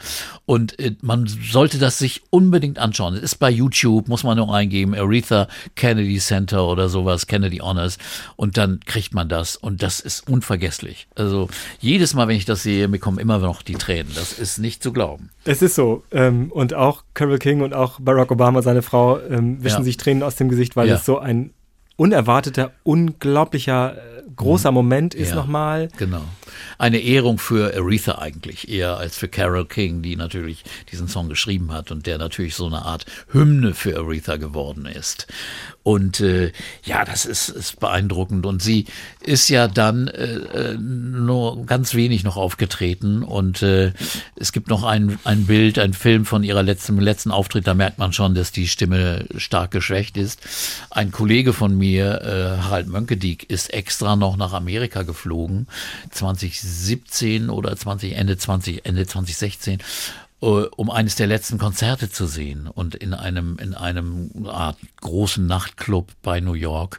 Und 0.47 0.79
äh, 0.79 0.95
man 1.03 1.27
sollte 1.27 1.79
das 1.79 1.99
sich 1.99 2.23
unbedingt 2.31 2.79
anschauen. 2.79 3.15
Es 3.15 3.23
ist 3.23 3.35
bei 3.37 3.51
YouTube, 3.51 4.09
muss 4.09 4.25
man 4.25 4.37
nur 4.37 4.55
eingeben, 4.55 4.95
Aretha 4.95 5.49
Kennedy 5.77 6.19
Center 6.19 6.67
oder 6.67 6.89
sowas, 6.89 7.27
Kennedy 7.27 7.59
Honors. 7.59 7.99
Und 8.37 8.57
dann 8.57 8.81
kriegt 8.87 9.15
man 9.15 9.29
das. 9.29 9.57
Und 9.57 9.83
das 9.83 10.01
ist 10.01 10.29
unvergesslich. 10.29 11.07
Also 11.15 11.49
jedes 11.81 12.15
Mal, 12.15 12.29
wenn 12.29 12.37
ich 12.37 12.45
das 12.45 12.63
sehe, 12.63 12.89
mir 12.89 12.99
kommen 12.99 13.19
immer 13.19 13.39
noch 13.39 13.63
die 13.63 13.75
Tränen. 13.75 14.13
Das 14.15 14.33
ist 14.39 14.59
nicht 14.59 14.83
zu 14.83 14.93
glauben. 14.93 15.31
Es 15.45 15.63
ist 15.63 15.75
so. 15.75 16.03
Ähm, 16.11 16.51
und 16.51 16.75
auch 16.75 17.05
Carol 17.15 17.39
King 17.39 17.61
und 17.63 17.75
auch 17.75 18.01
Barack 18.01 18.31
Obama, 18.31 18.63
seine 18.63 18.83
Frau, 18.83 19.21
ähm, 19.21 19.63
wischen 19.63 19.79
Ja. 19.79 19.85
sich 19.85 19.97
Tränen 19.97 20.23
aus 20.23 20.37
dem 20.37 20.49
Gesicht, 20.49 20.77
weil 20.77 20.89
Ja. 20.89 20.95
es 20.97 21.05
so 21.05 21.19
ein 21.19 21.51
unerwarteter, 21.97 22.73
unglaublicher, 22.83 23.95
äh, 23.97 24.23
großer 24.37 24.73
Moment 24.73 25.15
ist 25.15 25.31
Ja. 25.31 25.37
nochmal. 25.37 25.89
Genau. 25.97 26.23
Eine 26.79 26.99
Ehrung 26.99 27.39
für 27.39 27.75
Aretha 27.75 28.19
eigentlich, 28.19 28.69
eher 28.69 28.97
als 28.97 29.17
für 29.17 29.29
Carol 29.29 29.67
King, 29.67 30.03
die 30.03 30.17
natürlich 30.17 30.65
diesen 30.91 31.09
Song 31.09 31.29
geschrieben 31.29 31.73
hat 31.73 31.91
und 31.91 32.07
der 32.07 32.19
natürlich 32.19 32.55
so 32.55 32.67
eine 32.67 32.85
Art 32.85 33.07
Hymne 33.33 33.75
für 33.75 33.99
Aretha 33.99 34.37
geworden 34.37 34.87
ist. 34.87 35.27
Und 35.85 36.21
äh, 36.21 36.51
ja, 36.83 37.05
das 37.05 37.27
ist, 37.27 37.51
ist 37.51 37.79
beeindruckend. 37.79 38.47
Und 38.47 38.63
sie 38.63 38.87
ist 39.21 39.51
ja 39.51 39.69
dann 39.69 40.09
äh, 40.09 40.37
äh, 40.37 40.79
nur 40.79 41.67
ganz 41.67 41.95
wenig 41.95 42.25
noch 42.25 42.39
aufgetreten. 42.39 43.23
Und 43.23 43.63
äh, 43.63 43.93
es 44.35 44.53
gibt 44.53 44.69
noch 44.69 44.83
ein, 44.83 45.19
ein 45.25 45.45
Bild, 45.45 45.79
ein 45.79 45.93
Film 45.93 46.25
von 46.25 46.43
ihrer 46.43 46.63
letzten, 46.63 46.99
letzten 46.99 47.31
Auftritt, 47.31 47.67
da 47.67 47.75
merkt 47.75 47.99
man 47.99 48.15
schon, 48.15 48.35
dass 48.35 48.51
die 48.51 48.67
Stimme 48.67 49.27
stark 49.37 49.73
geschwächt 49.73 50.17
ist. 50.17 50.41
Ein 50.91 51.13
Kollege 51.13 51.53
von 51.53 51.77
mir, 51.77 52.23
äh, 52.23 52.63
Harald 52.63 52.89
Mönkediek, 52.89 53.51
ist 53.51 53.73
extra 53.75 54.17
noch 54.17 54.39
nach 54.39 54.55
Amerika 54.55 55.03
geflogen, 55.03 55.67
2017 56.53 57.51
oder 57.51 57.77
20, 57.77 58.15
Ende 58.15 58.37
20, 58.37 58.85
Ende 58.87 59.07
2016 59.07 59.81
äh, 60.41 60.47
um 60.47 60.91
eines 60.91 61.15
der 61.17 61.27
letzten 61.27 61.59
Konzerte 61.59 62.11
zu 62.11 62.27
sehen 62.27 62.67
und 62.67 62.95
in 62.95 63.15
einem 63.15 63.59
in 63.59 63.75
einem 63.75 64.47
Art 64.47 64.79
großen 65.01 65.47
Nachtclub 65.47 66.13
bei 66.23 66.41
New 66.41 66.55
York. 66.55 66.99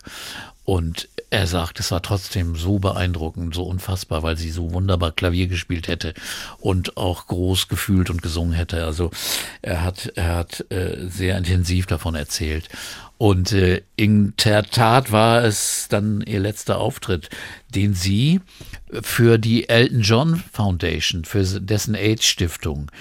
Und 0.63 1.09
er 1.35 1.47
sagt, 1.47 1.79
es 1.79 1.91
war 1.91 2.01
trotzdem 2.01 2.55
so 2.55 2.79
beeindruckend, 2.79 3.53
so 3.53 3.63
unfassbar, 3.63 4.23
weil 4.23 4.37
sie 4.37 4.51
so 4.51 4.71
wunderbar 4.71 5.11
Klavier 5.11 5.47
gespielt 5.47 5.87
hätte 5.87 6.13
und 6.57 6.97
auch 6.97 7.27
groß 7.27 7.67
gefühlt 7.67 8.09
und 8.09 8.21
gesungen 8.21 8.53
hätte. 8.53 8.85
Also 8.85 9.11
er 9.61 9.83
hat 9.83 10.13
er 10.15 10.35
hat 10.35 10.65
äh, 10.71 11.07
sehr 11.09 11.37
intensiv 11.37 11.85
davon 11.85 12.15
erzählt. 12.15 12.69
Und 13.17 13.51
äh, 13.51 13.81
in 13.95 14.33
der 14.43 14.63
Tat 14.63 15.11
war 15.11 15.43
es 15.43 15.87
dann 15.89 16.21
ihr 16.21 16.39
letzter 16.39 16.79
Auftritt, 16.79 17.29
den 17.69 17.93
sie 17.93 18.41
für 19.01 19.37
die 19.37 19.69
Elton 19.69 20.01
John 20.01 20.43
Foundation, 20.51 21.25
für 21.25 21.43
dessen 21.43 21.95
AIDS-Stiftung 21.95 22.91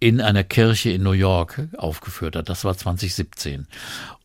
in 0.00 0.20
einer 0.20 0.44
Kirche 0.44 0.90
in 0.90 1.02
New 1.02 1.12
York 1.12 1.68
aufgeführt 1.76 2.34
hat. 2.34 2.48
Das 2.48 2.64
war 2.64 2.76
2017. 2.76 3.66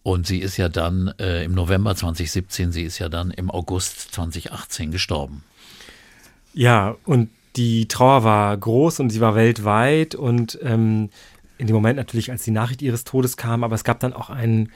Und 0.06 0.28
sie 0.28 0.38
ist 0.38 0.58
ja 0.58 0.70
dann 0.70 1.16
äh, 1.18 1.44
im 1.44 1.56
November 1.56 1.96
2017, 1.96 2.72
sie 2.72 2.84
ist 2.84 3.00
ja 3.00 3.10
dann 3.10 3.32
im 3.32 3.50
August 3.50 4.14
2018 4.14 4.92
gestorben. 4.92 5.44
Ja, 6.54 6.96
und 7.06 7.32
die 7.56 7.88
Trauer 7.88 8.24
war 8.24 8.56
groß 8.56 9.00
und 9.00 9.10
sie 9.10 9.20
war 9.20 9.34
weltweit 9.34 10.14
und 10.14 10.60
ähm, 10.62 11.10
in 11.58 11.66
dem 11.66 11.74
Moment 11.74 11.98
natürlich, 11.98 12.30
als 12.30 12.44
die 12.44 12.52
Nachricht 12.52 12.84
ihres 12.84 13.04
Todes 13.04 13.36
kam, 13.36 13.64
aber 13.64 13.74
es 13.74 13.84
gab 13.84 14.00
dann 14.00 14.14
auch 14.14 14.30
einen 14.30 14.72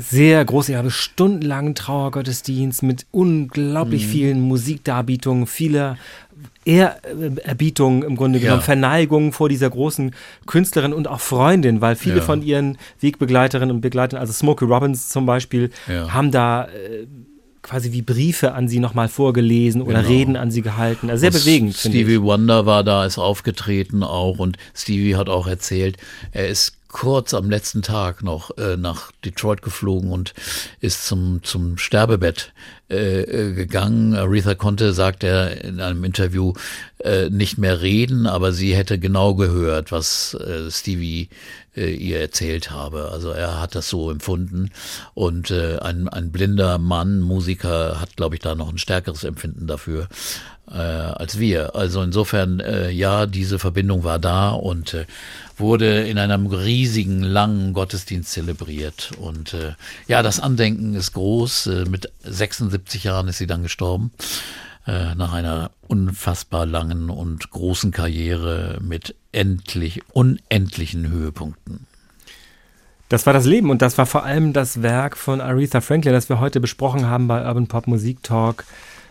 sehr 0.00 0.44
großen, 0.44 0.72
ja, 0.74 0.90
stundenlangen 0.90 1.74
Trauergottesdienst 1.74 2.82
mit 2.82 3.06
unglaublich 3.10 4.06
vielen 4.06 4.40
Musikdarbietungen, 4.40 5.46
vieler 5.46 5.96
Ehrerbietungen 6.64 8.02
im 8.02 8.16
Grunde 8.16 8.38
Ja. 8.38 8.44
genommen, 8.44 8.62
Verneigungen 8.62 9.32
vor 9.32 9.48
dieser 9.48 9.70
großen 9.70 10.14
Künstlerin 10.46 10.92
und 10.92 11.08
auch 11.08 11.20
Freundin, 11.20 11.80
weil 11.80 11.96
viele 11.96 12.16
Ja. 12.16 12.22
von 12.22 12.42
ihren 12.42 12.78
Wegbegleiterinnen 13.00 13.74
und 13.74 13.80
Begleitern, 13.80 14.20
also 14.20 14.32
Smokey 14.32 14.64
Robbins 14.64 15.08
zum 15.08 15.26
Beispiel, 15.26 15.70
Ja. 15.88 16.12
haben 16.12 16.30
da 16.30 16.64
äh, 16.64 17.06
quasi 17.62 17.92
wie 17.92 18.02
Briefe 18.02 18.52
an 18.52 18.68
sie 18.68 18.78
nochmal 18.78 19.08
vorgelesen 19.08 19.82
oder 19.82 19.98
Genau. 20.02 20.08
Reden 20.08 20.36
an 20.36 20.50
sie 20.50 20.62
gehalten. 20.62 21.10
Also 21.10 21.20
sehr 21.20 21.30
Und 21.34 21.40
bewegend, 21.44 21.76
finde 21.76 21.98
ich. 21.98 22.04
Stevie 22.04 22.22
Wonder 22.22 22.64
war 22.66 22.84
da, 22.84 23.04
ist 23.04 23.18
aufgetreten 23.18 24.02
auch 24.02 24.38
und 24.38 24.56
Stevie 24.74 25.16
hat 25.16 25.28
auch 25.28 25.46
erzählt, 25.46 25.96
er 26.32 26.48
ist 26.48 26.76
kurz 26.92 27.34
am 27.34 27.48
letzten 27.50 27.82
Tag 27.82 28.22
noch 28.22 28.56
äh, 28.58 28.76
nach 28.76 29.12
Detroit 29.24 29.62
geflogen 29.62 30.12
und 30.12 30.34
ist 30.80 31.06
zum, 31.06 31.42
zum 31.42 31.78
Sterbebett 31.78 32.52
äh, 32.90 33.22
äh, 33.22 33.54
gegangen. 33.54 34.14
Aretha 34.14 34.54
konnte, 34.54 34.92
sagt 34.92 35.22
er 35.24 35.64
in 35.64 35.80
einem 35.80 36.04
Interview, 36.04 36.52
äh, 36.98 37.30
nicht 37.30 37.58
mehr 37.58 37.80
reden, 37.80 38.26
aber 38.26 38.52
sie 38.52 38.74
hätte 38.74 38.98
genau 38.98 39.34
gehört, 39.34 39.92
was 39.92 40.34
äh, 40.34 40.70
Stevie 40.70 41.28
äh, 41.76 41.94
ihr 41.94 42.20
erzählt 42.20 42.70
habe. 42.70 43.10
Also 43.12 43.30
er 43.30 43.60
hat 43.60 43.74
das 43.74 43.88
so 43.88 44.10
empfunden 44.10 44.70
und 45.14 45.50
äh, 45.50 45.78
ein, 45.78 46.08
ein 46.08 46.32
blinder 46.32 46.78
Mann, 46.78 47.20
Musiker, 47.20 48.00
hat, 48.00 48.16
glaube 48.16 48.34
ich, 48.34 48.40
da 48.40 48.54
noch 48.54 48.70
ein 48.70 48.78
stärkeres 48.78 49.24
Empfinden 49.24 49.66
dafür 49.66 50.08
äh, 50.70 50.76
als 50.76 51.38
wir. 51.38 51.74
Also 51.74 52.02
insofern, 52.02 52.60
äh, 52.60 52.90
ja, 52.90 53.26
diese 53.26 53.58
Verbindung 53.58 54.04
war 54.04 54.18
da 54.18 54.50
und 54.50 54.94
äh, 54.94 55.06
wurde 55.60 56.08
in 56.08 56.18
einem 56.18 56.46
riesigen, 56.46 57.22
langen 57.22 57.72
Gottesdienst 57.72 58.32
zelebriert. 58.32 59.12
Und 59.18 59.54
äh, 59.54 59.74
ja, 60.08 60.22
das 60.22 60.40
Andenken 60.40 60.94
ist 60.94 61.12
groß. 61.12 61.66
Äh, 61.66 61.84
mit 61.84 62.12
76 62.24 63.04
Jahren 63.04 63.28
ist 63.28 63.38
sie 63.38 63.46
dann 63.46 63.62
gestorben. 63.62 64.10
Äh, 64.86 65.14
nach 65.14 65.32
einer 65.32 65.70
unfassbar 65.86 66.66
langen 66.66 67.10
und 67.10 67.50
großen 67.50 67.92
Karriere 67.92 68.78
mit 68.80 69.14
endlich, 69.30 70.00
unendlichen 70.12 71.08
Höhepunkten. 71.08 71.86
Das 73.10 73.26
war 73.26 73.32
das 73.32 73.44
Leben 73.44 73.70
und 73.70 73.82
das 73.82 73.98
war 73.98 74.06
vor 74.06 74.24
allem 74.24 74.52
das 74.52 74.82
Werk 74.82 75.16
von 75.16 75.40
Aretha 75.40 75.80
Franklin, 75.80 76.14
das 76.14 76.28
wir 76.28 76.40
heute 76.40 76.60
besprochen 76.60 77.06
haben 77.06 77.28
bei 77.28 77.44
Urban 77.44 77.66
Pop 77.66 77.88
Musik 77.88 78.22
Talk 78.22 78.64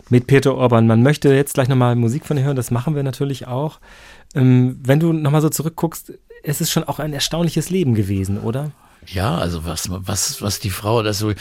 mit 0.09 0.25
Peter 0.25 0.55
Orban. 0.55 0.87
Man 0.87 1.03
möchte 1.03 1.33
jetzt 1.33 1.53
gleich 1.53 1.67
nochmal 1.67 1.95
Musik 1.95 2.25
von 2.25 2.37
ihr 2.37 2.45
hören, 2.45 2.55
das 2.55 2.71
machen 2.71 2.95
wir 2.95 3.03
natürlich 3.03 3.47
auch. 3.47 3.79
Ähm, 4.33 4.79
wenn 4.83 4.99
du 4.99 5.13
nochmal 5.13 5.41
so 5.41 5.49
zurückguckst, 5.49 6.13
es 6.49 6.61
ist 6.61 6.71
schon 6.71 6.83
auch 6.83 6.99
ein 6.99 7.13
erstaunliches 7.13 7.69
Leben 7.69 7.95
gewesen, 7.95 8.39
oder? 8.39 8.71
Ja, 9.07 9.37
also 9.37 9.65
was, 9.65 9.89
was, 9.89 10.41
was 10.41 10.59
die 10.59 10.69
Frau, 10.69 11.03
das 11.03 11.19
so, 11.19 11.31
äh, 11.31 11.35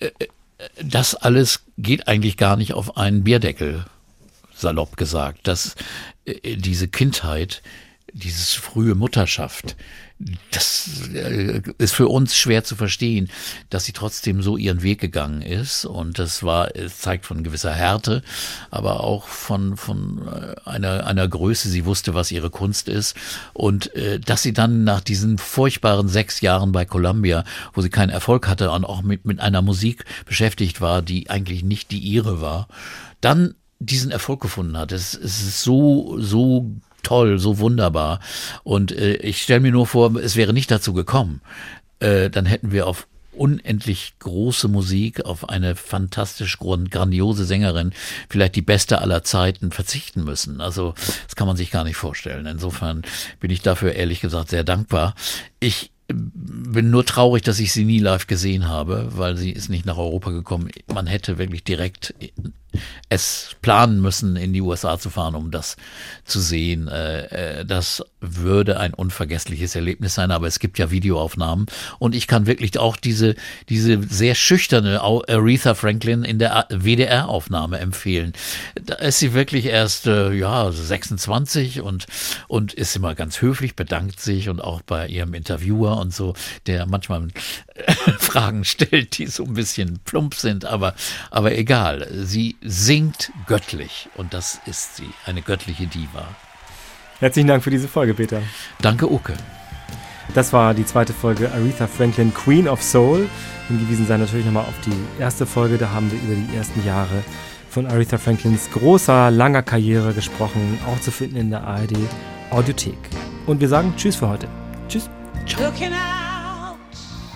äh, 0.00 0.10
das 0.82 1.14
alles 1.14 1.64
geht 1.78 2.08
eigentlich 2.08 2.36
gar 2.36 2.56
nicht 2.56 2.74
auf 2.74 2.96
einen 2.96 3.24
Bierdeckel, 3.24 3.84
salopp 4.54 4.96
gesagt. 4.96 5.40
Das, 5.44 5.74
äh, 6.24 6.56
diese 6.56 6.88
Kindheit, 6.88 7.62
dieses 8.12 8.52
frühe 8.52 8.94
Mutterschaft, 8.94 9.76
das 10.52 11.08
äh, 11.12 11.60
ist 11.78 11.94
für 11.94 12.08
uns 12.08 12.36
schwer 12.36 12.62
zu 12.62 12.76
verstehen, 12.76 13.28
dass 13.68 13.84
sie 13.84 13.92
trotzdem 13.92 14.42
so 14.42 14.56
ihren 14.56 14.82
Weg 14.82 15.00
gegangen 15.00 15.42
ist. 15.42 15.84
Und 15.84 16.18
das 16.18 16.42
war, 16.44 16.76
es 16.76 16.98
zeigt 16.98 17.26
von 17.26 17.42
gewisser 17.42 17.72
Härte, 17.72 18.22
aber 18.70 19.02
auch 19.02 19.26
von, 19.26 19.76
von 19.76 20.26
äh, 20.28 20.68
einer, 20.68 21.06
einer 21.06 21.26
Größe. 21.26 21.68
Sie 21.68 21.84
wusste, 21.84 22.14
was 22.14 22.30
ihre 22.30 22.50
Kunst 22.50 22.88
ist. 22.88 23.16
Und 23.52 23.94
äh, 23.96 24.20
dass 24.20 24.42
sie 24.42 24.52
dann 24.52 24.84
nach 24.84 25.00
diesen 25.00 25.38
furchtbaren 25.38 26.08
sechs 26.08 26.40
Jahren 26.40 26.70
bei 26.70 26.84
Columbia, 26.84 27.44
wo 27.72 27.80
sie 27.82 27.90
keinen 27.90 28.10
Erfolg 28.10 28.46
hatte 28.46 28.70
und 28.70 28.84
auch 28.84 29.02
mit, 29.02 29.24
mit 29.24 29.40
einer 29.40 29.62
Musik 29.62 30.04
beschäftigt 30.26 30.80
war, 30.80 31.02
die 31.02 31.28
eigentlich 31.28 31.64
nicht 31.64 31.90
die 31.90 31.98
ihre 31.98 32.40
war, 32.40 32.68
dann 33.20 33.54
diesen 33.80 34.12
Erfolg 34.12 34.40
gefunden 34.40 34.78
hat. 34.78 34.92
Es, 34.92 35.14
es 35.14 35.42
ist 35.42 35.62
so, 35.62 36.16
so 36.20 36.70
toll, 37.04 37.38
so 37.38 37.58
wunderbar. 37.58 38.20
Und 38.64 38.92
äh, 38.92 39.14
ich 39.16 39.42
stelle 39.42 39.60
mir 39.60 39.72
nur 39.72 39.86
vor, 39.86 40.14
es 40.16 40.36
wäre 40.36 40.52
nicht 40.52 40.70
dazu 40.70 40.92
gekommen. 40.92 41.40
Äh, 42.00 42.30
dann 42.30 42.46
hätten 42.46 42.72
wir 42.72 42.86
auf 42.86 43.06
unendlich 43.36 44.14
große 44.20 44.68
Musik, 44.68 45.24
auf 45.24 45.48
eine 45.48 45.74
fantastisch 45.74 46.58
grand- 46.58 46.90
grandiose 46.90 47.44
Sängerin, 47.44 47.92
vielleicht 48.28 48.54
die 48.54 48.62
beste 48.62 49.00
aller 49.00 49.24
Zeiten 49.24 49.72
verzichten 49.72 50.22
müssen. 50.24 50.60
Also 50.60 50.94
das 51.26 51.34
kann 51.34 51.48
man 51.48 51.56
sich 51.56 51.70
gar 51.70 51.84
nicht 51.84 51.96
vorstellen. 51.96 52.46
Insofern 52.46 53.02
bin 53.40 53.50
ich 53.50 53.60
dafür 53.60 53.94
ehrlich 53.94 54.20
gesagt 54.20 54.50
sehr 54.50 54.62
dankbar. 54.62 55.14
Ich 55.58 55.90
bin 56.06 56.90
nur 56.90 57.04
traurig, 57.06 57.42
dass 57.42 57.58
ich 57.58 57.72
sie 57.72 57.84
nie 57.84 57.98
live 57.98 58.26
gesehen 58.26 58.68
habe, 58.68 59.08
weil 59.16 59.36
sie 59.36 59.50
ist 59.50 59.68
nicht 59.68 59.86
nach 59.86 59.96
Europa 59.96 60.30
gekommen. 60.30 60.70
Man 60.92 61.06
hätte 61.06 61.38
wirklich 61.38 61.64
direkt 61.64 62.14
es 63.08 63.56
planen 63.62 64.00
müssen, 64.00 64.36
in 64.36 64.52
die 64.52 64.60
USA 64.60 64.98
zu 64.98 65.10
fahren, 65.10 65.34
um 65.34 65.50
das 65.50 65.76
zu 66.24 66.40
sehen. 66.40 66.88
Äh, 66.88 67.60
äh, 67.60 67.64
Das 67.64 68.02
würde 68.20 68.78
ein 68.80 68.94
unvergessliches 68.94 69.74
Erlebnis 69.74 70.14
sein, 70.14 70.30
aber 70.30 70.46
es 70.46 70.58
gibt 70.58 70.78
ja 70.78 70.90
Videoaufnahmen 70.90 71.66
und 71.98 72.14
ich 72.14 72.26
kann 72.26 72.46
wirklich 72.46 72.78
auch 72.78 72.96
diese, 72.96 73.34
diese 73.68 74.02
sehr 74.02 74.34
schüchterne 74.34 75.00
Aretha 75.02 75.74
Franklin 75.74 76.24
in 76.24 76.38
der 76.38 76.66
WDR-Aufnahme 76.70 77.78
empfehlen. 77.78 78.32
Da 78.82 78.94
ist 78.94 79.18
sie 79.18 79.34
wirklich 79.34 79.66
erst, 79.66 80.06
äh, 80.06 80.32
ja, 80.32 80.70
26 80.72 81.80
und, 81.80 82.06
und 82.48 82.72
ist 82.72 82.96
immer 82.96 83.14
ganz 83.14 83.40
höflich, 83.40 83.76
bedankt 83.76 84.20
sich 84.20 84.48
und 84.48 84.60
auch 84.60 84.82
bei 84.82 85.06
ihrem 85.08 85.34
Interviewer 85.34 85.98
und 85.98 86.14
so, 86.14 86.34
der 86.66 86.86
manchmal 86.86 87.28
Fragen 88.18 88.64
stellt, 88.64 89.18
die 89.18 89.26
so 89.26 89.44
ein 89.44 89.54
bisschen 89.54 89.98
plump 90.04 90.34
sind, 90.34 90.64
aber, 90.64 90.94
aber 91.30 91.56
egal. 91.56 92.08
Sie 92.24 92.56
singt 92.64 93.30
göttlich 93.46 94.08
und 94.16 94.34
das 94.34 94.58
ist 94.66 94.96
sie, 94.96 95.10
eine 95.26 95.42
göttliche 95.42 95.86
Diva. 95.86 96.26
Herzlichen 97.20 97.46
Dank 97.46 97.62
für 97.62 97.70
diese 97.70 97.86
Folge, 97.86 98.14
Peter. 98.14 98.42
Danke, 98.80 99.10
Uke. 99.10 99.34
Das 100.34 100.52
war 100.52 100.74
die 100.74 100.86
zweite 100.86 101.12
Folge 101.12 101.52
Aretha 101.52 101.86
Franklin, 101.86 102.32
Queen 102.32 102.66
of 102.66 102.82
Soul. 102.82 103.28
Hingewiesen 103.68 104.06
sei 104.06 104.16
natürlich 104.16 104.46
nochmal 104.46 104.64
auf 104.64 104.74
die 104.84 105.20
erste 105.20 105.46
Folge. 105.46 105.76
Da 105.78 105.90
haben 105.90 106.10
wir 106.10 106.18
über 106.18 106.34
die 106.34 106.56
ersten 106.56 106.84
Jahre 106.84 107.22
von 107.68 107.86
Aretha 107.86 108.18
Franklins 108.18 108.70
großer, 108.72 109.30
langer 109.30 109.62
Karriere 109.62 110.14
gesprochen. 110.14 110.78
Auch 110.88 111.00
zu 111.00 111.10
finden 111.10 111.36
in 111.36 111.50
der 111.50 111.64
ARD 111.64 111.96
Audiothek. 112.50 112.98
Und 113.46 113.60
wir 113.60 113.68
sagen 113.68 113.94
Tschüss 113.96 114.16
für 114.16 114.28
heute. 114.28 114.48
Tschüss. 114.88 115.10
Out. 115.58 116.23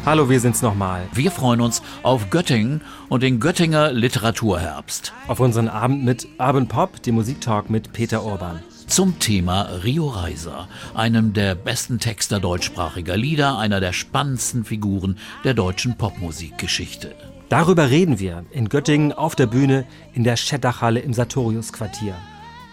Hallo, 0.09 0.31
wir 0.31 0.41
sind's 0.41 0.63
nochmal. 0.63 1.07
Wir 1.13 1.31
freuen 1.31 1.61
uns 1.61 1.83
auf 2.03 2.31
Göttingen 2.31 2.81
und 3.11 3.23
den 3.23 3.41
Göttinger 3.41 3.93
Literaturherbst. 3.93 5.13
Auf 5.27 5.39
unseren 5.39 5.69
Abend 5.69 6.03
mit 6.03 6.27
Urban 6.39 6.67
Pop, 6.67 7.03
dem 7.03 7.17
Musiktalk 7.17 7.69
mit 7.69 7.93
Peter 7.93 8.25
Urban. 8.25 8.63
Zum 8.87 9.19
Thema 9.19 9.69
Rio 9.85 10.09
Reiser, 10.09 10.67
einem 10.95 11.35
der 11.35 11.55
besten 11.55 11.99
Texter 11.99 12.41
deutschsprachiger 12.41 13.19
Lieder, 13.19 13.59
einer 13.59 13.81
der 13.81 13.93
spannendsten 13.93 14.65
Figuren 14.65 15.19
der 15.45 15.53
deutschen 15.53 15.99
Popmusikgeschichte. 15.99 17.15
Darüber 17.51 17.91
reden 17.91 18.19
wir 18.19 18.47
in 18.51 18.71
Göttingen 18.71 19.13
auf 19.13 19.37
der 19.37 19.47
Bühne 19.47 19.85
in 20.15 20.25
der 20.25 20.37
Schettachhalle 20.37 21.01
im 21.01 21.13
Sartorius-Quartier. 21.13 22.15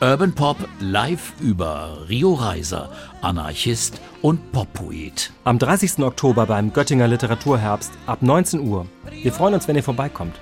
Urban 0.01 0.33
Pop 0.33 0.57
live 0.81 1.31
über 1.39 1.99
Rio 2.09 2.33
Reiser, 2.33 2.89
Anarchist 3.21 4.01
und 4.21 4.51
Poppoet. 4.51 5.31
Am 5.45 5.57
30. 5.57 5.99
Oktober 5.99 6.45
beim 6.45 6.73
Göttinger 6.73 7.07
Literaturherbst 7.07 7.93
ab 8.05 8.21
19 8.21 8.59
Uhr. 8.67 8.87
Wir 9.23 9.31
freuen 9.31 9.53
uns, 9.53 9.69
wenn 9.69 9.77
ihr 9.77 9.83
vorbeikommt. 9.83 10.35